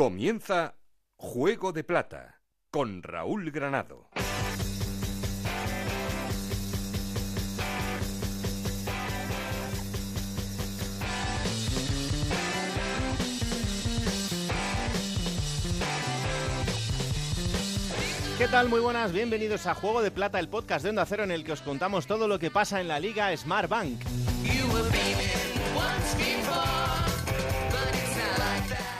[0.00, 0.76] Comienza
[1.18, 4.08] Juego de Plata con Raúl Granado.
[18.38, 18.70] ¿Qué tal?
[18.70, 21.52] Muy buenas, bienvenidos a Juego de Plata, el podcast de Onda Cero en el que
[21.52, 24.00] os contamos todo lo que pasa en la Liga Smart Bank.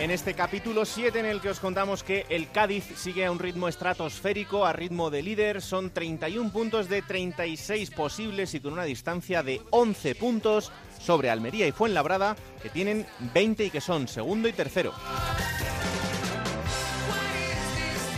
[0.00, 3.38] En este capítulo 7 en el que os contamos que el Cádiz sigue a un
[3.38, 8.84] ritmo estratosférico, a ritmo de líder, son 31 puntos de 36 posibles y con una
[8.84, 14.48] distancia de 11 puntos sobre Almería y Fuenlabrada, que tienen 20 y que son segundo
[14.48, 14.94] y tercero.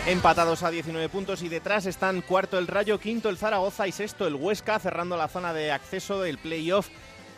[0.07, 4.29] Empatados a 19 puntos y detrás están cuarto el Rayo, quinto el Zaragoza y sexto
[4.29, 6.91] el Huesca, cerrando la zona de acceso del playoff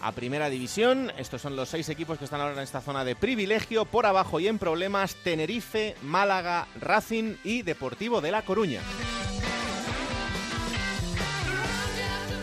[0.05, 1.11] a Primera División.
[1.17, 3.87] Estos son los seis equipos que están ahora en esta zona de privilegio.
[3.87, 8.83] Por abajo y en problemas, Tenerife, Málaga, Racing y Deportivo de La Coruña.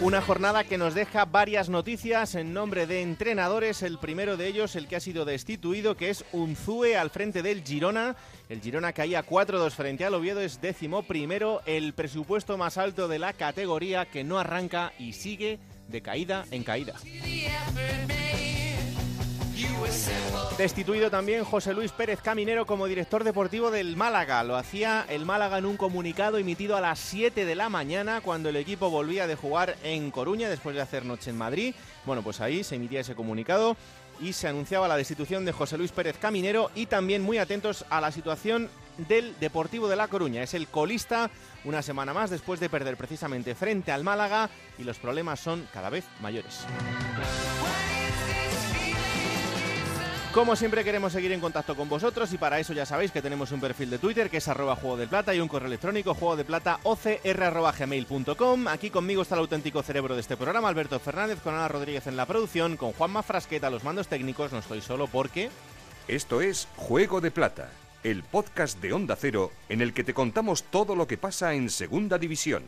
[0.01, 3.83] Una jornada que nos deja varias noticias en nombre de entrenadores.
[3.83, 7.63] El primero de ellos, el que ha sido destituido, que es Unzue al frente del
[7.63, 8.15] Girona.
[8.49, 11.61] El Girona caía 4-2 frente al Oviedo, es décimo primero.
[11.67, 15.59] El presupuesto más alto de la categoría que no arranca y sigue
[15.91, 16.95] de caída en caída.
[20.57, 24.43] Destituido también José Luis Pérez Caminero como director deportivo del Málaga.
[24.43, 28.49] Lo hacía el Málaga en un comunicado emitido a las 7 de la mañana cuando
[28.49, 31.73] el equipo volvía de jugar en Coruña después de hacer noche en Madrid.
[32.05, 33.75] Bueno, pues ahí se emitía ese comunicado
[34.19, 37.99] y se anunciaba la destitución de José Luis Pérez Caminero y también muy atentos a
[37.99, 40.43] la situación del Deportivo de La Coruña.
[40.43, 41.29] Es el colista
[41.63, 45.89] una semana más después de perder precisamente frente al Málaga y los problemas son cada
[45.89, 46.65] vez mayores.
[50.33, 53.51] Como siempre queremos seguir en contacto con vosotros y para eso ya sabéis que tenemos
[53.51, 56.37] un perfil de Twitter que es arroba juego de plata y un correo electrónico juego
[56.37, 58.67] de plata ocr.gmail.com.
[58.69, 62.15] Aquí conmigo está el auténtico cerebro de este programa, Alberto Fernández, con Ana Rodríguez en
[62.15, 65.49] la producción, con Juanma Frasqueta los mandos técnicos, no estoy solo porque...
[66.07, 67.69] Esto es Juego de Plata,
[68.03, 71.69] el podcast de Onda Cero en el que te contamos todo lo que pasa en
[71.69, 72.63] Segunda División.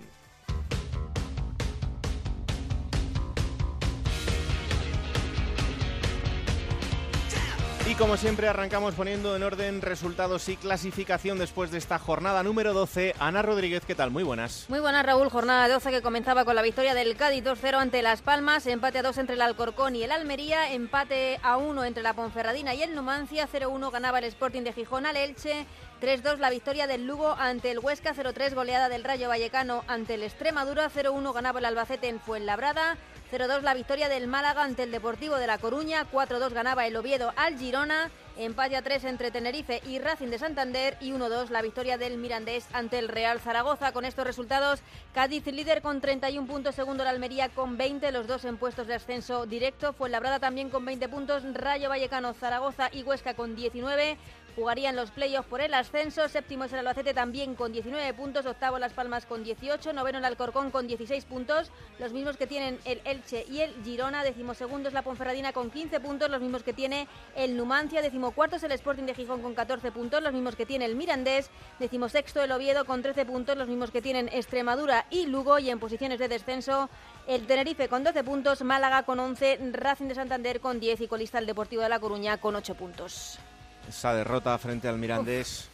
[7.93, 12.73] Y como siempre arrancamos poniendo en orden resultados y clasificación después de esta jornada número
[12.73, 13.13] 12.
[13.19, 14.09] Ana Rodríguez, ¿qué tal?
[14.09, 14.65] Muy buenas.
[14.67, 15.29] Muy buenas, Raúl.
[15.29, 19.03] Jornada 12 que comenzaba con la victoria del Cádiz 2-0 ante Las Palmas, empate a
[19.03, 22.95] 2 entre el Alcorcón y el Almería, empate a 1 entre la Ponferradina y el
[22.95, 25.67] Numancia, 0-1 ganaba el Sporting de Gijón al Elche,
[26.01, 30.23] 3-2 la victoria del Lugo ante el Huesca, 0-3 goleada del Rayo Vallecano ante el
[30.23, 32.97] Extremadura, 0-1 ganaba el Albacete en Fuenlabrada,
[33.33, 37.33] 0-2 la victoria del Málaga ante el Deportivo de La Coruña, 4-2 ganaba el Oviedo
[37.35, 41.97] al Girona, empate a 3 entre Tenerife y Racing de Santander y 1-2 la victoria
[41.97, 43.91] del Mirandés ante el Real Zaragoza.
[43.91, 44.81] Con estos resultados,
[45.15, 48.93] Cádiz líder con 31 puntos, segundo la Almería con 20, los dos en puestos de
[48.93, 54.15] ascenso directo, Fuenlabrada también con 20 puntos, Rayo Vallecano, Zaragoza y Huesca con 19,
[54.55, 56.27] jugarían los playoffs por el ascenso.
[56.27, 58.45] Séptimo es el Albacete también con 19 puntos.
[58.45, 59.93] Octavo Las Palmas con 18.
[59.93, 61.71] Noveno el Alcorcón con 16 puntos.
[61.99, 64.23] Los mismos que tienen el Elche y el Girona.
[64.23, 66.29] Decimosegundo es la Ponferradina con 15 puntos.
[66.29, 68.01] Los mismos que tiene el Numancia.
[68.01, 70.21] Decimocuarto es el Sporting de Gijón con 14 puntos.
[70.21, 71.49] Los mismos que tiene el Mirandés.
[71.79, 73.57] Decimosexto el Oviedo con 13 puntos.
[73.57, 75.59] Los mismos que tienen Extremadura y Lugo.
[75.59, 76.89] Y en posiciones de descenso
[77.27, 78.63] el Tenerife con 12 puntos.
[78.63, 79.59] Málaga con 11.
[79.73, 81.01] Racing de Santander con 10.
[81.01, 83.39] Y colista el Deportivo de La Coruña con 8 puntos.
[83.87, 85.69] Esa derrota frente al Mirandés.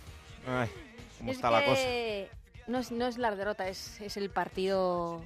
[0.47, 0.69] Ay,
[1.17, 1.81] ¿Cómo Es está la cosa?
[2.67, 5.21] No es, no es la derrota, es, es el partido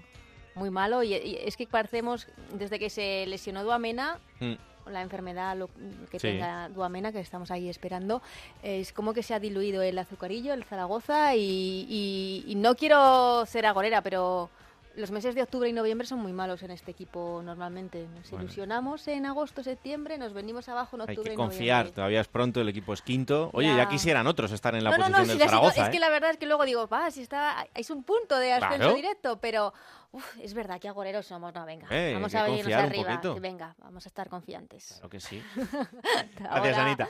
[0.55, 1.03] muy malo.
[1.03, 4.53] Y, y es que parecemos, desde que se lesionó Duamena, Mm.
[4.89, 5.69] la enfermedad lo-
[6.11, 6.27] que Sí.
[6.27, 8.21] tenga Duamena, que estamos ahí esperando,
[8.63, 11.35] es como que se ha diluido el azucarillo, el Zaragoza.
[11.35, 14.49] Y, y- y no quiero ser agorera, pero
[14.95, 18.07] los meses de octubre y noviembre son muy malos en este equipo normalmente.
[18.07, 18.45] Nos Bueno.
[18.45, 21.95] ilusionamos en agosto, septiembre, nos venimos abajo en Hay octubre que y confiar, noviembre.
[21.95, 23.49] todavía es pronto, el equipo es quinto.
[23.53, 23.89] Oye, ya, Ya.
[23.89, 25.81] quisieran otros estar en la no, no, posición no, del si Zaragoza.
[25.83, 25.91] es ¿eh?
[25.91, 28.77] que la verdad es que luego digo, va, si está, es un punto de ascenso
[28.77, 28.93] Claro.
[28.95, 29.73] directo, pero
[30.11, 33.21] uf, es verdad que agoreros somos, no, venga, Eh, hay vamos que a venirnos arriba,
[33.21, 34.89] que venga, vamos a estar confiantes.
[34.93, 35.41] Claro que sí.
[36.39, 37.07] Gracias, Anita.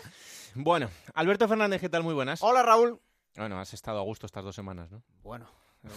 [0.56, 2.04] Bueno, Alberto Fernández, ¿qué tal?
[2.04, 2.42] Muy buenas.
[2.44, 3.00] Hola Raúl.
[3.36, 5.02] Bueno, has estado a gusto estas dos semanas, ¿no?
[5.24, 5.48] Bueno,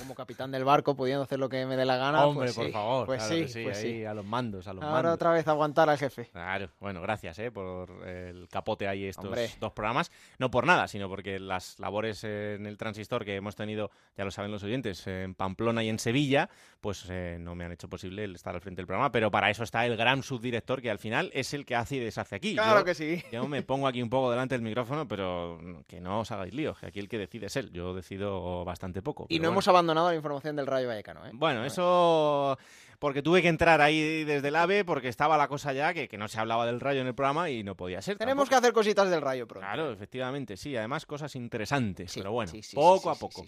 [0.01, 2.25] como capitán del barco, pudiendo hacer lo que me dé la gana.
[2.27, 3.07] Hombre, pues por sí, favor.
[3.07, 4.05] Pues claro sí, sí, pues ahí sí.
[4.05, 5.15] a los mandos, a los Ahora mandos.
[5.15, 6.27] otra vez aguantar al jefe.
[6.33, 9.51] Claro, bueno, gracias eh, por el capote ahí estos Hombre.
[9.61, 10.11] dos programas.
[10.39, 14.31] No por nada, sino porque las labores en el transistor que hemos tenido, ya lo
[14.31, 16.49] saben los oyentes, en Pamplona y en Sevilla,
[16.81, 19.51] pues eh, no me han hecho posible el estar al frente del programa, pero para
[19.51, 22.55] eso está el gran subdirector que al final es el que hace y deshace aquí.
[22.55, 23.23] Claro Yo- que sí.
[23.33, 26.75] Yo me pongo aquí un poco delante del micrófono, pero que no os hagáis lío,
[26.75, 27.71] que aquí el que decide es él.
[27.73, 29.27] Yo decido bastante poco.
[29.29, 29.53] Y no bueno.
[29.53, 31.31] hemos abandonado la información del Rayo Vallecano, ¿eh?
[31.33, 32.59] Bueno, eso
[32.99, 36.19] porque tuve que entrar ahí desde el AVE porque estaba la cosa ya que, que
[36.19, 38.17] no se hablaba del rayo en el programa y no podía ser.
[38.17, 39.67] Tenemos que hacer cositas del Rayo pronto.
[39.67, 40.77] Claro, efectivamente, sí.
[40.77, 42.13] Además, cosas interesantes.
[42.13, 43.45] Sí, pero bueno, sí, sí, poco sí, a sí, poco.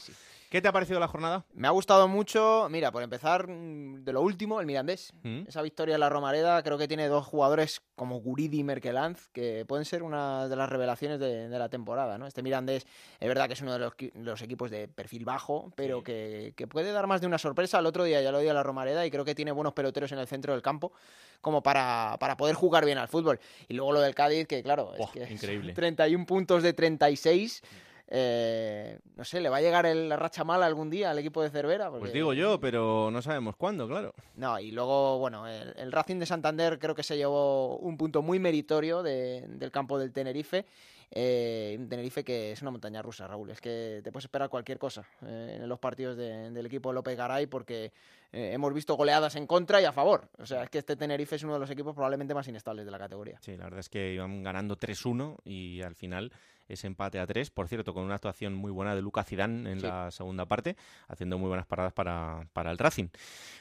[0.51, 1.45] ¿Qué te ha parecido la jornada?
[1.53, 5.13] Me ha gustado mucho, mira, por empezar, mm, de lo último, el Mirandés.
[5.23, 5.43] ¿Mm?
[5.47, 9.67] Esa victoria en la Romareda creo que tiene dos jugadores como Guridi y Merkelanz que
[9.67, 12.17] pueden ser una de las revelaciones de, de la temporada.
[12.17, 12.27] ¿no?
[12.27, 12.87] Este Mirandés
[13.21, 16.05] es verdad que es uno de los, qui- los equipos de perfil bajo, pero Sí.
[16.05, 17.79] que, que puede dar más de una sorpresa.
[17.81, 20.13] El otro día ya lo dio a la Romareda y creo que tiene buenos peloteros
[20.13, 20.93] en el centro del campo
[21.43, 23.39] como para, para poder jugar bien al fútbol.
[23.69, 25.73] Y luego lo del Cádiz, que claro, es Buah, que increíble.
[25.75, 27.63] 31 puntos de 36.
[28.11, 31.43] Eh, no sé, ¿le va a llegar el- la racha mala algún día al equipo
[31.43, 31.91] de Cervera?
[31.91, 34.15] Pues digo yo, pero no sabemos cuándo, claro.
[34.37, 38.23] no, y luego, bueno, el, el Racing de Santander creo que se llevó un punto
[38.23, 40.65] muy meritorio de- del campo del Tenerife.
[41.11, 43.51] Eh, un Tenerife que es una montaña rusa, Raúl.
[43.51, 47.17] Es que te puedes esperar cualquier cosa eh, en los partidos de- del equipo López
[47.17, 47.93] Garay porque
[48.33, 50.29] eh, hemos visto goleadas en contra y a favor.
[50.39, 52.91] O sea, es que este Tenerife es uno de los equipos probablemente más inestables de
[52.91, 53.39] la categoría.
[53.41, 56.31] Sí, la verdad es que iban ganando 3-1 y al final
[56.69, 59.81] ese empate a 3, por cierto, con una actuación muy buena de Lucas Zidane en
[59.81, 59.87] Sí.
[59.87, 60.77] la segunda parte,
[61.09, 63.09] haciendo muy buenas paradas para, para el Racing.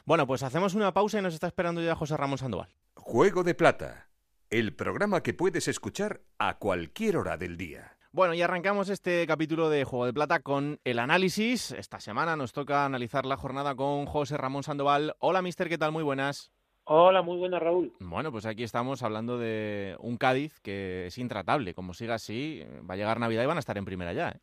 [0.03, 2.67] Bueno, pues hacemos una pausa y nos está esperando ya José Ramón Sandoval.
[2.95, 4.09] Juego de Plata,
[4.49, 7.91] el programa que puedes escuchar a cualquier hora del día.
[8.11, 11.71] Bueno, y arrancamos este capítulo de Juego de Plata con el análisis.
[11.71, 15.15] Esta semana nos toca analizar la jornada con José Ramón Sandoval.
[15.19, 15.91] Hola, mister, ¿qué tal?
[15.91, 16.51] Muy buenas.
[16.85, 17.91] Hola, muy buena Raúl.
[17.99, 21.73] Bueno, pues aquí estamos hablando de un Cádiz que es intratable.
[21.73, 24.29] Como siga así, va a llegar Navidad y van a estar en primera ya.
[24.29, 24.39] ¿eh?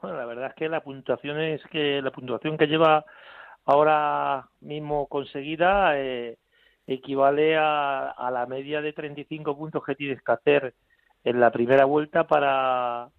[0.00, 3.04] Bueno, la verdad es que la puntuación es que la puntuación que lleva
[3.64, 6.38] ahora mismo conseguida eh,
[6.86, 10.74] equivale a, a la media de 35 puntos que tienes que hacer
[11.24, 13.10] en la primera vuelta para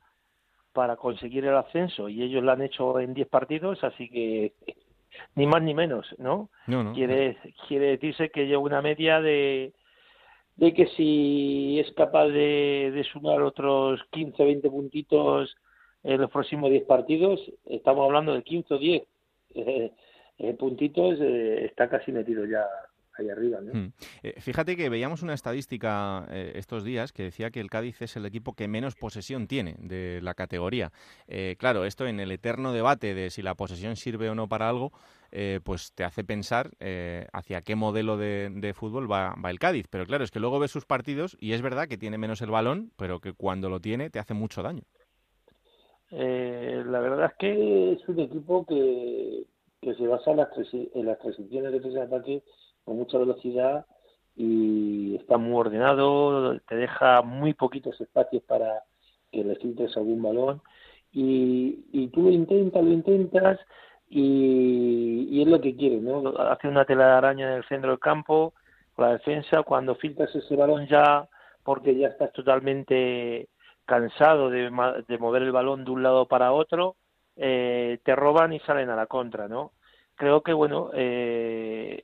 [0.74, 4.54] para conseguir el ascenso y ellos lo han hecho en 10 partidos, así que
[5.36, 6.50] ni más ni menos, ¿no?
[6.68, 6.94] No, no.
[6.94, 7.38] quiere
[7.68, 9.74] quiere decirse que lleva una media de
[10.56, 15.56] de que si es capaz de, de sumar otros 15 20 puntitos
[16.04, 19.04] en los próximos 10 partidos estamos hablando de 15 o 10
[19.56, 19.92] eh,
[20.39, 22.66] eh, puntitos eh, está casi metido ya
[23.18, 23.74] ahí arriba ¿no?
[23.74, 23.94] Hmm.
[24.24, 28.15] Eh, fíjate que veíamos una estadística eh, estos días que decía que el Cádiz es
[28.15, 30.92] el equipo que menos posesión tiene de la categoría.
[31.27, 34.69] Eh, claro, esto en el eterno debate de si la posesión sirve o no para
[34.69, 34.92] algo,
[35.31, 39.59] eh, pues te hace pensar eh, hacia qué modelo de, de fútbol va, va el
[39.59, 39.88] Cádiz.
[39.89, 42.51] Pero claro, es que luego ves sus partidos y es verdad que tiene menos el
[42.51, 44.83] balón, pero que cuando lo tiene te hace mucho daño.
[46.12, 49.48] La verdad es que es un equipo que,
[49.81, 52.44] que se basa en las, transi- en las transiciones de tres ataque
[52.83, 53.85] con mucha velocidad
[54.35, 58.83] y está muy ordenado, te deja muy poquitos espacios para
[59.31, 60.62] que le filtres algún balón
[61.12, 63.59] y, y tú lo intentas, lo intentas
[64.09, 66.30] y, y es lo que quiere, ¿no?
[66.38, 68.53] Hace una tela de araña en el centro del campo,
[68.95, 71.27] con la defensa, cuando filtras ese balón ya,
[71.63, 73.50] porque ya estás totalmente
[73.85, 74.69] cansado de,
[75.07, 76.95] de mover el balón de un lado para otro,
[77.35, 79.71] eh, te roban y salen a la contra, ¿no?
[80.15, 82.03] Creo que, bueno, eh,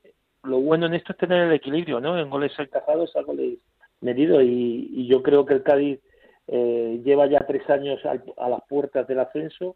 [0.50, 2.18] lo bueno en esto es tener el equilibrio, ¿no?
[2.20, 3.60] En goles encajados a goles
[4.02, 6.00] medidos y, y yo creo que el Cádiz
[6.48, 9.76] eh, lleva ya tres años al- a las puertas del ascenso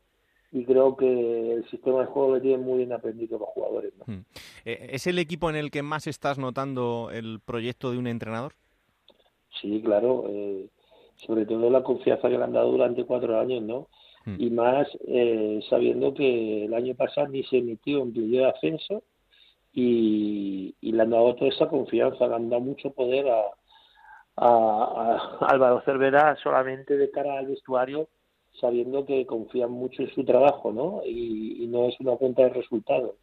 [0.51, 4.05] y creo que el sistema de juego le tiene muy bien aprendido los jugadores, ¿no?
[4.13, 4.25] Hmm.
[4.65, 8.53] Eh, ¿Es el equipo en el que más estás notando el proyecto de un entrenador?
[9.61, 10.67] Sí, claro, eh,
[11.15, 13.87] sobre todo la confianza que le han dado durante cuatro años, ¿no?
[14.25, 14.35] Hmm.
[14.39, 19.03] Y más eh, sabiendo que el año pasado ni se emitió un playoff de ascenso
[19.73, 23.43] y, le han dado toda esa confianza, le han dado mucho poder a,
[25.41, 28.07] Álvaro Cervera solamente de cara al vestuario,
[28.59, 31.01] sabiendo que confían mucho en su trabajo, ¿no?
[31.05, 33.15] Y, y no es una cuenta de resultados.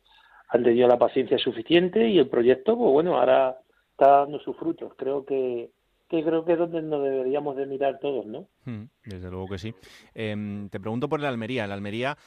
[0.48, 3.58] Han tenido la paciencia suficiente y el proyecto, pues bueno, ahora
[3.92, 4.92] está dando sus frutos.
[4.96, 5.70] Creo que,
[6.10, 8.48] que creo que es donde nos deberíamos de mirar todos, ¿no?
[8.64, 9.72] Mm, Desde luego que sí.
[10.12, 11.64] Em, te pregunto por el Almería.
[11.64, 12.18] El Almería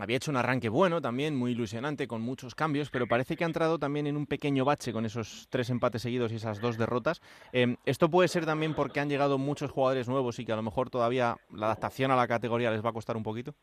[0.00, 3.46] había hecho un arranque bueno también, muy ilusionante, con muchos cambios, pero parece que ha
[3.46, 7.22] entrado también en un pequeño bache con esos tres empates seguidos y esas dos derrotas.
[7.52, 10.62] Em, esto puede ser también porque han llegado muchos jugadores nuevos y que a lo
[10.62, 13.54] mejor todavía la adaptación a la categoría les va a costar un poquito.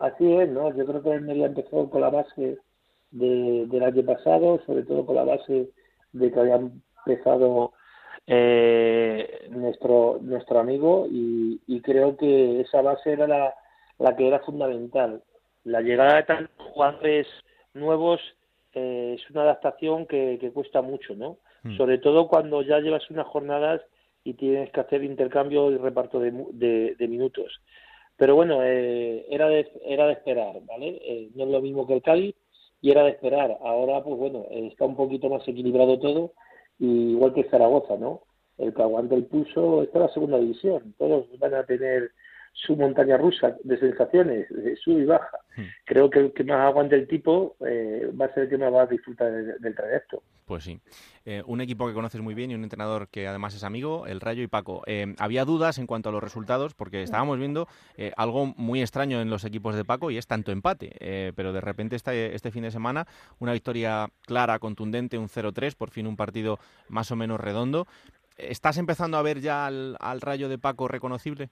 [0.00, 0.76] Así es, ¿no?
[0.76, 2.58] Yo creo que el Almería empezó con la base
[3.12, 5.70] del año pasado, sobre todo con la base
[6.12, 7.74] de que había empezado
[8.30, 13.54] eh, nuestro nuestro amigo y, creo que esa base era la,
[13.98, 15.22] la que era fundamental.
[15.64, 17.26] La llegada de tantos jugadores
[17.72, 18.20] nuevos
[18.74, 21.38] eh, es una adaptación que, que cuesta mucho, ¿no?
[21.62, 21.76] Mm.
[21.78, 23.80] Sobre todo cuando ya llevas unas jornadas
[24.24, 26.30] y tienes que hacer intercambio y reparto de,
[26.98, 27.62] de, minutos.
[28.18, 31.00] Pero bueno, eh, era, de, era de esperar, ¿vale?
[31.02, 32.34] Eh, no es lo mismo que el Cádiz
[32.82, 33.56] y era de esperar.
[33.62, 36.32] Ahora, pues bueno, está un poquito más equilibrado todo,
[36.78, 38.22] y igual que Zaragoza, ¿no?
[38.56, 40.94] El que aguante el pulso está en la segunda división.
[40.98, 42.10] Todos van a tener
[42.52, 45.38] su montaña rusa de sensaciones, de sub y baja.
[45.56, 45.62] Hmm.
[45.84, 48.72] Creo que el que más aguante el tipo eh, va a ser el que más
[48.72, 50.22] va a disfrutar del, trayecto.
[50.48, 50.80] Pues sí.
[51.24, 54.20] Eh, un equipo que conoces muy bien y un entrenador que además es amigo, el
[54.20, 54.82] Rayo y Paco.
[54.86, 57.68] Eh, había dudas en cuanto a los resultados porque estábamos viendo
[58.16, 61.32] algo muy extraño en los equipos de Paco y es tanto empate.
[61.36, 63.06] pero de repente este, este fin de semana
[63.38, 67.86] una victoria clara, contundente, un 0-3, por fin un partido más o menos redondo.
[68.38, 71.50] ¿Estás empezando a ver ya al Rayo de Paco reconocible?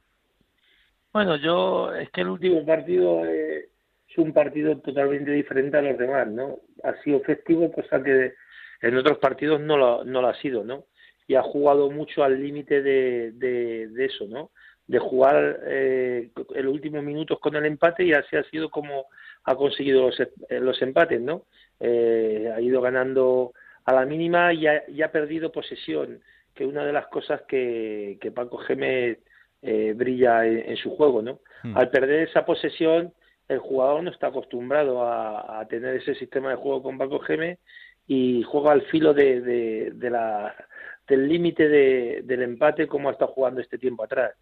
[1.16, 3.70] Bueno, yo es que el último partido eh,
[4.06, 6.58] es un partido totalmente diferente a los demás, ¿no?
[6.82, 8.34] Ha sido festivo, cosa que
[8.82, 10.84] en otros partidos no lo, no lo ha sido, ¿no?
[11.26, 14.50] Y ha jugado mucho al límite de, de, eso, ¿no?
[14.86, 19.06] De jugar eh, el último minutos con el empate y así ha sido como
[19.44, 20.30] ha conseguido los, eh,
[20.60, 21.46] los empates, ¿no?
[21.80, 23.52] Eh, ha ido ganando
[23.84, 26.20] a la mínima y ha, y ha perdido posesión,
[26.54, 29.18] que una de las cosas que, que Paco Gémez
[29.62, 31.40] eh, brilla en, su juego, ¿no?
[31.62, 31.76] Hmm.
[31.76, 33.12] Al perder esa posesión,
[33.48, 37.58] el jugador no está acostumbrado a, tener ese sistema de juego con Paco Geme
[38.06, 40.54] y juega al filo de, la,
[41.08, 41.68] del límite
[42.22, 44.32] del empate como ha estado jugando este tiempo atrás.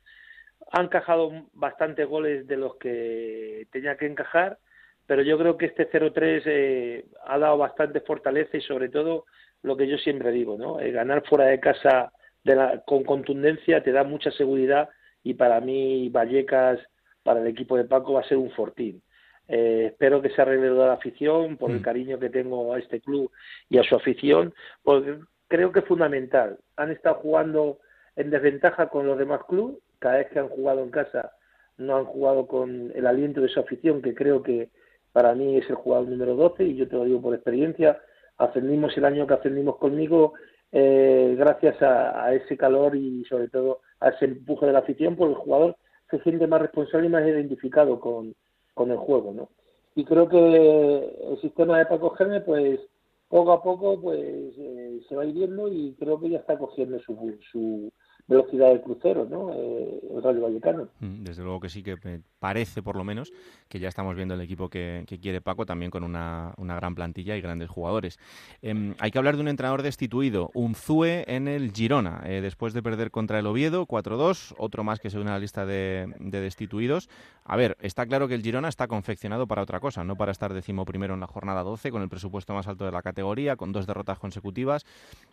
[0.73, 4.59] Han encajado bastantes goles de los que tenía que encajar,
[5.06, 9.26] pero yo creo que este 0-3 eh, ha dado bastante fortaleza y sobre todo
[9.62, 10.80] lo que yo siempre digo, ¿no?
[10.80, 14.88] El ganar fuera de casa de la, con contundencia te da mucha seguridad
[15.23, 16.78] y para mí Vallecas,
[17.23, 19.02] para el equipo de Paco, va a ser un fortín.
[19.49, 21.83] Eh, espero que se arregle toda la afición por el mm.
[21.83, 23.31] cariño que tengo a este club
[23.69, 26.59] y a su afición, porque creo que es fundamental.
[26.77, 27.79] Han estado jugando
[28.17, 31.33] en desventaja con los demás clubes, cada vez que han jugado en casa
[31.77, 34.71] no han jugado con el aliento de su afición, que creo que
[35.13, 38.01] para mí es el jugador número 12 y yo te lo digo por experiencia.
[38.37, 40.35] Ascendimos el año que ascendimos conmigo
[40.73, 45.35] eh, gracias a, ese calor y sobre todo a ese empuje de la afición, porque
[45.35, 45.77] el jugador
[46.11, 48.35] se siente más responsable y más identificado con,
[48.75, 49.49] con el juego, ¿no?
[49.95, 52.81] Y creo que el sistema de Paco Gene, pues
[53.28, 54.21] poco a poco, pues
[54.59, 57.93] eh, se va ir viendo y creo que ya está cogiendo su, su
[58.26, 59.52] velocidad de crucero, ¿no?
[59.52, 60.88] Eh, el Rayo Vallecano.
[61.00, 61.97] Mm, desde luego que sí, que
[62.38, 63.33] parece por lo menos
[63.69, 67.40] que ya estamos viendo el equipo que, quiere Paco, también con una, gran plantilla y
[67.40, 68.19] grandes jugadores.
[68.62, 72.73] Em, hay que hablar de un entrenador destituido, un Zue en el Girona, eh, después
[72.73, 76.12] de perder contra el Oviedo, 4-2, otro más que se une a la lista de,
[76.19, 77.09] destituidos.
[77.45, 80.52] A ver, está claro que el Girona está confeccionado para otra cosa, no para estar
[80.87, 83.87] primero en la jornada 12, con el presupuesto más alto de la categoría, con dos
[83.87, 84.85] derrotas consecutivas.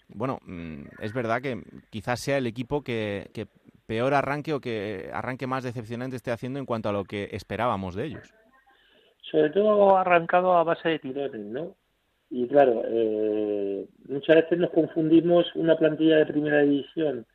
[0.10, 3.30] Bueno, mm, es verdad que quizás sea el equipo que,
[3.86, 7.96] peor arranque o que arranque más decepcionante esté haciendo en cuanto a lo que esperábamos
[7.96, 8.34] de ellos.
[9.30, 11.76] Sobre todo arrancado a base de tirones, ¿no?
[12.30, 17.26] Y claro, eh, muchas veces nos confundimos una plantilla de primera división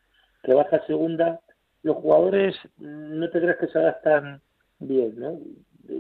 [0.43, 1.41] que baja a segunda.
[1.83, 4.41] Los jugadores no te crees que se adaptan
[4.79, 5.39] bien, ¿no?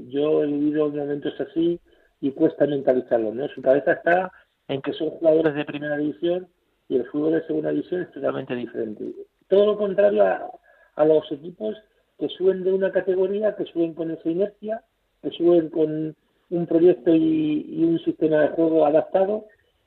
[0.08, 1.78] Yo he vivido momentos así
[2.20, 3.48] y cuesta mentalizarlo, ¿no?
[3.48, 4.32] Su cabeza está
[4.68, 6.48] en que son jugadores de primera división
[6.88, 9.04] y el fútbol de segunda división es totalmente diferente.
[9.48, 11.76] Todo lo contrario a, los equipos
[12.18, 14.82] que suben de una categoría, que suben con esa inercia,
[15.22, 16.16] que suben con
[16.50, 19.46] un proyecto y, un sistema de juego adaptado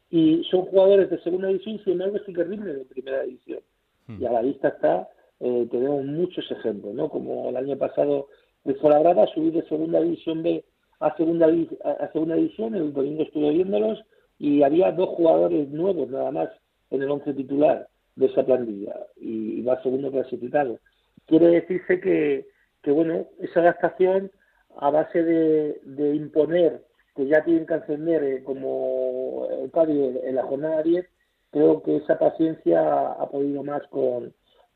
[0.10, 3.60] y son jugadores de segunda división y sin embargo sí que rinden en primera división.
[4.08, 4.22] Hmm.
[4.22, 7.10] Y a la vista está, eh, tenemos muchos ejemplos, ¿no?
[7.10, 8.28] Como el año pasado
[8.66, 10.64] el Fuenlabrada subir de segunda división B
[11.00, 14.00] a segunda, a segunda división, el domingo estuve viéndolos
[14.38, 16.50] y había dos jugadores nuevos nada más
[16.92, 17.89] en el once titular
[18.20, 20.78] de esa plantilla y, va segundo clasificado.
[21.26, 22.48] Quiere decirse que,
[22.84, 24.30] que bueno, esa adaptación
[24.78, 26.84] a base de, imponer
[27.16, 31.06] que ya tienen que ascender eh, como el Cádiz en la jornada 10,
[31.52, 34.34] creo que esa paciencia ha podido más con,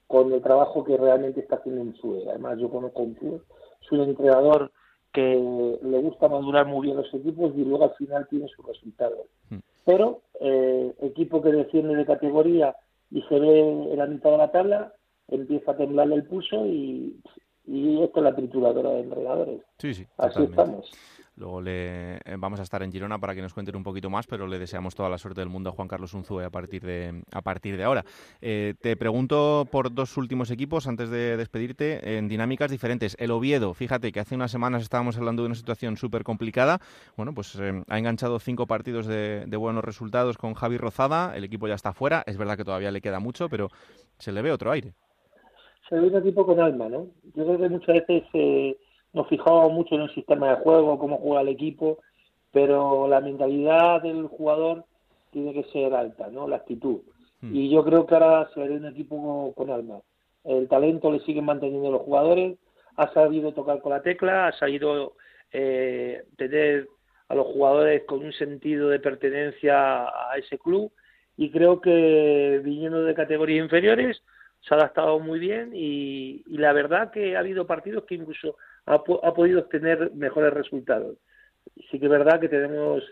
[0.07, 2.23] con el trabajo que realmente está haciendo en Sue.
[2.29, 3.41] Además, yo conozco un
[3.81, 4.71] es un entrenador
[5.11, 9.27] que le gusta madurar muy bien los equipos y luego al final tiene sus resultados.
[9.49, 9.59] Hmm.
[9.85, 12.73] Pero eh, equipo que desciende de categoría
[13.13, 14.93] y se ve en la mitad de la tabla,
[15.27, 17.21] empieza a temblarle el pulso y
[17.65, 19.61] y esto es la trituradora de entrenadores.
[19.77, 20.07] Sí, sí.
[20.17, 20.91] Así estamos.
[21.35, 24.27] Luego le eh, vamos a estar en Girona para que nos cuenten un poquito más,
[24.27, 27.23] pero le deseamos toda la suerte del mundo a Juan Carlos Unzue a partir de
[27.31, 28.05] a partir de ahora.
[28.41, 33.15] Eh, te pregunto por dos últimos equipos antes de despedirte en dinámicas diferentes.
[33.19, 36.79] El Oviedo, fíjate que hace unas semanas estábamos hablando de una situación súper complicada.
[37.17, 41.35] Bueno, pues eh, ha enganchado cinco partidos de, buenos resultados con Javi Rozada.
[41.35, 42.23] El equipo ya está fuera.
[42.27, 43.69] Es verdad que todavía le queda mucho, pero
[44.19, 44.93] se le ve otro aire.
[45.89, 47.07] Se ve un equipo con alma, ¿no?
[47.35, 48.23] Yo creo que muchas veces
[49.13, 51.99] nos fijamos mucho en el sistema de juego, cómo juega el equipo,
[52.51, 54.85] pero la mentalidad del jugador
[55.31, 56.47] tiene que ser alta, ¿no?
[56.47, 57.01] La actitud.
[57.41, 57.55] Hmm.
[57.55, 59.99] Y yo creo que ahora se ve un equipo con, alma.
[60.43, 62.57] El talento le siguen manteniendo los jugadores,
[62.95, 65.13] ha sabido tocar con la tecla, ha sabido
[65.51, 66.87] eh, tener
[67.27, 70.91] a los jugadores con un sentido de pertenencia a ese club
[71.37, 74.21] y creo que viniendo de categorías inferiores
[74.61, 78.57] se ha adaptado muy bien y, y la verdad que ha habido partidos que incluso
[78.85, 81.17] ha, podido obtener mejores resultados.
[81.89, 83.03] Sí que es verdad que tenemos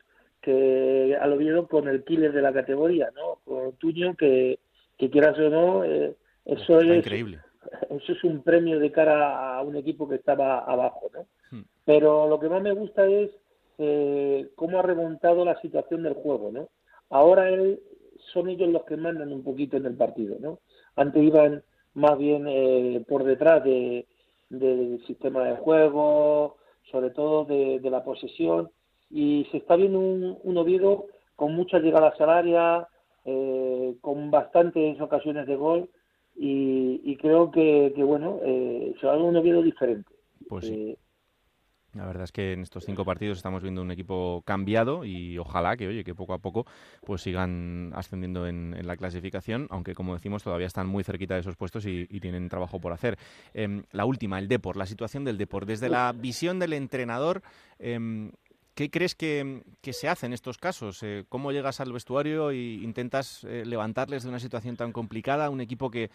[0.41, 3.39] que al Oviedo con el killer de la categoría, ¿no?
[3.45, 4.59] Con Tuño, que,
[4.97, 7.39] que quieras o no, eh, eso es increíble.
[7.89, 11.27] Eso es un premio de cara a un equipo que estaba abajo, ¿no?
[11.51, 11.63] Hmm.
[11.85, 13.29] Pero lo que más me gusta es
[13.77, 16.69] eh, cómo ha remontado la situación del juego, ¿no?
[17.09, 17.79] Ahora él,
[18.33, 20.59] son ellos los que mandan un poquito en el partido, ¿no?
[20.95, 21.63] Antes iban
[21.93, 24.07] más bien eh, por detrás de,
[24.51, 26.58] del sistema de juego,
[26.91, 28.70] sobre todo de, la posesión,
[29.10, 31.05] y se está viendo un, un Oviedo
[31.36, 32.88] con muchas llegadas al área,
[33.25, 35.89] eh, con bastantes ocasiones de gol,
[36.36, 40.10] y, creo que, bueno, eh, se va a ver un Oviedo diferente.
[40.50, 40.74] Pues sí.
[40.74, 40.98] Eh,
[41.93, 45.75] la verdad es que en estos cinco partidos estamos viendo un equipo cambiado y ojalá
[45.75, 46.65] que, oye, que poco a poco
[47.05, 51.55] pues sigan ascendiendo en, la clasificación, aunque como decimos todavía están muy cerquita de esos
[51.55, 53.17] puestos y, tienen trabajo por hacer.
[53.53, 55.65] Em, la última, el Depor, la situación del Depor.
[55.65, 57.41] Desde la visión del entrenador,
[57.79, 58.31] em,
[58.74, 61.03] ¿Qué crees que, se hace en estos casos?
[61.03, 65.50] Eh, ¿Cómo llegas al vestuario e intentas eh, levantarles de una situación tan complicada?
[65.50, 66.10] Un equipo que,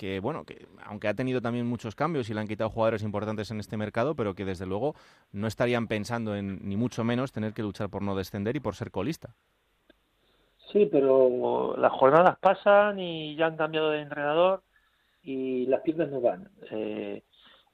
[0.00, 3.50] que, bueno, que aunque ha tenido también muchos cambios y le han quitado jugadores importantes
[3.50, 4.94] en este mercado, pero que desde luego
[5.30, 8.74] no estarían pensando en, ni mucho menos, tener que luchar por no descender y por
[8.74, 9.34] ser colista.
[10.72, 14.62] Sí, pero las jornadas pasan y ya han cambiado de entrenador
[15.22, 16.48] y las piernas no van.
[16.70, 17.22] Eh,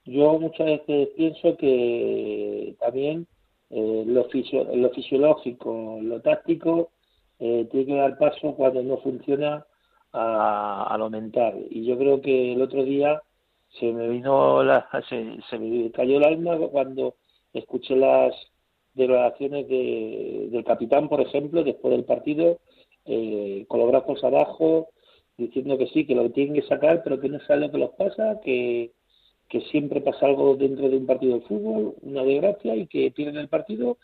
[0.03, 3.25] yo muchas veces pienso que también
[3.69, 4.27] eh, lo,
[4.75, 6.91] lo fisiológico, lo táctico,
[7.39, 9.65] eh, tiene que dar paso cuando no funciona
[10.13, 11.65] a, lo mental.
[11.69, 13.21] Y yo creo que el otro día
[13.79, 17.15] se me vino la, se, me cayó el alma cuando
[17.53, 18.33] escuché las
[18.93, 22.59] declaraciones de, del capitán, por ejemplo, después del partido,
[23.05, 24.89] eh, con los brazos abajo,
[25.37, 27.91] diciendo que sí, que lo tienen que sacar, pero que no sabe lo que los
[27.91, 28.91] pasa, que,
[29.47, 33.37] que siempre pasa algo dentro de un partido de fútbol, una desgracia, y que pierden
[33.37, 33.97] el partido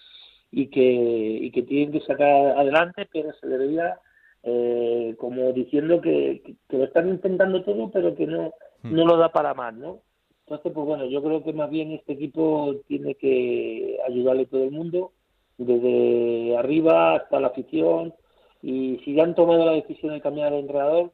[0.51, 3.99] y que, y que tienen que sacar adelante, pero se debería
[4.43, 8.53] eh, como diciendo que, lo están intentando todo, pero que no,
[8.83, 10.01] no lo da para más, ¿no?
[10.45, 14.71] Entonces, pues bueno, yo creo que más bien este equipo tiene que ayudarle todo el
[14.71, 15.13] mundo,
[15.57, 18.13] desde arriba hasta la afición,
[18.61, 21.11] y si ya han tomado la decisión de cambiar de entrenador,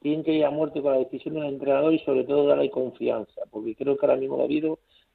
[0.00, 3.42] tienen que ir a muerte con la decisión del entrenador y sobre todo darle confianza,
[3.50, 4.66] porque creo que ahora mismo David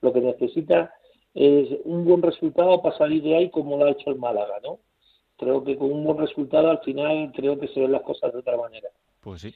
[0.02, 0.94] lo que necesita
[1.34, 4.80] es un buen resultado para salir de ahí como lo ha hecho el Málaga, ¿no?
[5.38, 8.40] Creo que con un buen resultado al final creo que se ven las cosas de
[8.40, 8.90] otra manera.
[9.22, 9.54] Pues sí.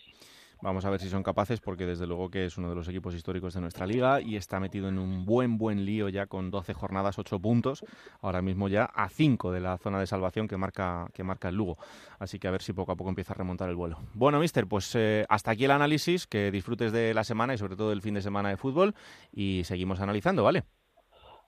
[0.64, 3.16] Vamos a ver si son capaces, porque desde luego que es uno de los equipos
[3.16, 6.76] históricos de nuestra liga y está metido en un buen, buen lío ya con 12
[6.76, 7.84] jornadas, 8 puntos,
[8.22, 11.56] ahora mismo ya a 5 de la zona de salvación que marca, que marca el
[11.56, 11.78] Lugo.
[12.20, 13.98] Así que a ver si poco a poco empieza a remontar el vuelo.
[14.14, 17.76] Bueno, mister, pues eh, hasta aquí el análisis, que disfrutes de la semana y sobre
[17.76, 18.94] todo del fin de semana de fútbol
[19.34, 20.64] y seguimos analizando, ¿vale?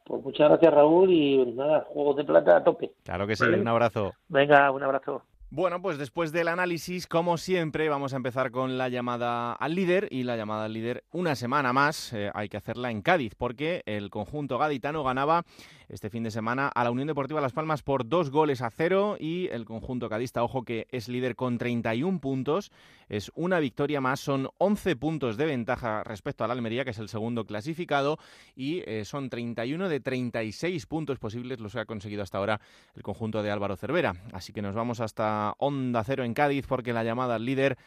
[0.06, 2.94] Pues muchas gracias Raúl y nada, Juegos de Plata a tope.
[3.04, 4.14] Claro que sí, un abrazo.
[4.28, 5.24] Venga, un abrazo.
[5.56, 10.08] Bueno, pues después del análisis, como siempre, vamos a empezar con la llamada al líder
[10.10, 13.84] y la llamada al líder una semana más eh, hay que hacerla en Cádiz porque
[13.86, 15.46] el conjunto gaditano ganaba
[15.90, 19.16] este fin de semana a la Unión Deportiva Las Palmas por dos goles a cero
[19.20, 22.72] y el conjunto cadista, ojo que es líder con 31 puntos,
[23.10, 27.10] es una victoria más, son 11 puntos de ventaja respecto al Almería, que es el
[27.10, 28.18] segundo clasificado,
[28.56, 32.60] y eh, son 31 de 36 puntos posibles los que ha conseguido hasta ahora
[32.96, 34.16] el conjunto de Álvaro Cervera.
[34.32, 37.78] Así que nos vamos hasta Onda Cero en Cádiz porque la llamada al líder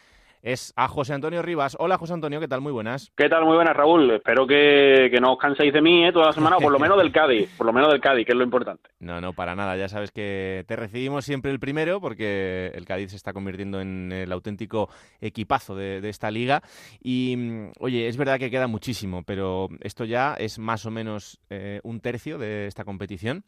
[0.46, 1.76] es a José Antonio Rivas.
[1.80, 2.60] Hola José Antonio, ¿qué tal?
[2.60, 3.10] Muy buenas.
[3.16, 3.44] ¿Qué tal?
[3.44, 4.12] Muy buenas, Raúl.
[4.12, 6.12] Espero que, no os canséis de mí ¿eh?
[6.12, 8.32] toda la semana, o por lo menos del Cádiz, por lo menos del Cádiz, que
[8.32, 8.90] es lo importante.
[9.00, 9.76] No, no, para nada.
[9.76, 14.12] Ya sabes que te recibimos siempre el primero porque el Cádiz se está convirtiendo en
[14.12, 14.88] el auténtico
[15.20, 16.62] equipazo de, esta liga.
[17.02, 21.40] Y, mm, oye, es verdad que queda muchísimo, pero esto ya es más o menos
[21.50, 23.42] eh, un tercio de esta competición.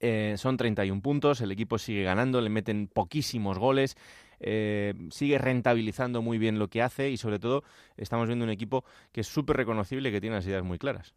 [0.00, 3.96] Eh, son 31 puntos, el equipo sigue ganando, le meten poquísimos goles.
[4.40, 7.64] Eh, sigue rentabilizando muy bien lo que hace y sobre todo
[7.96, 11.14] estamos viendo un equipo que es súper reconocible y que tiene las ideas muy claras.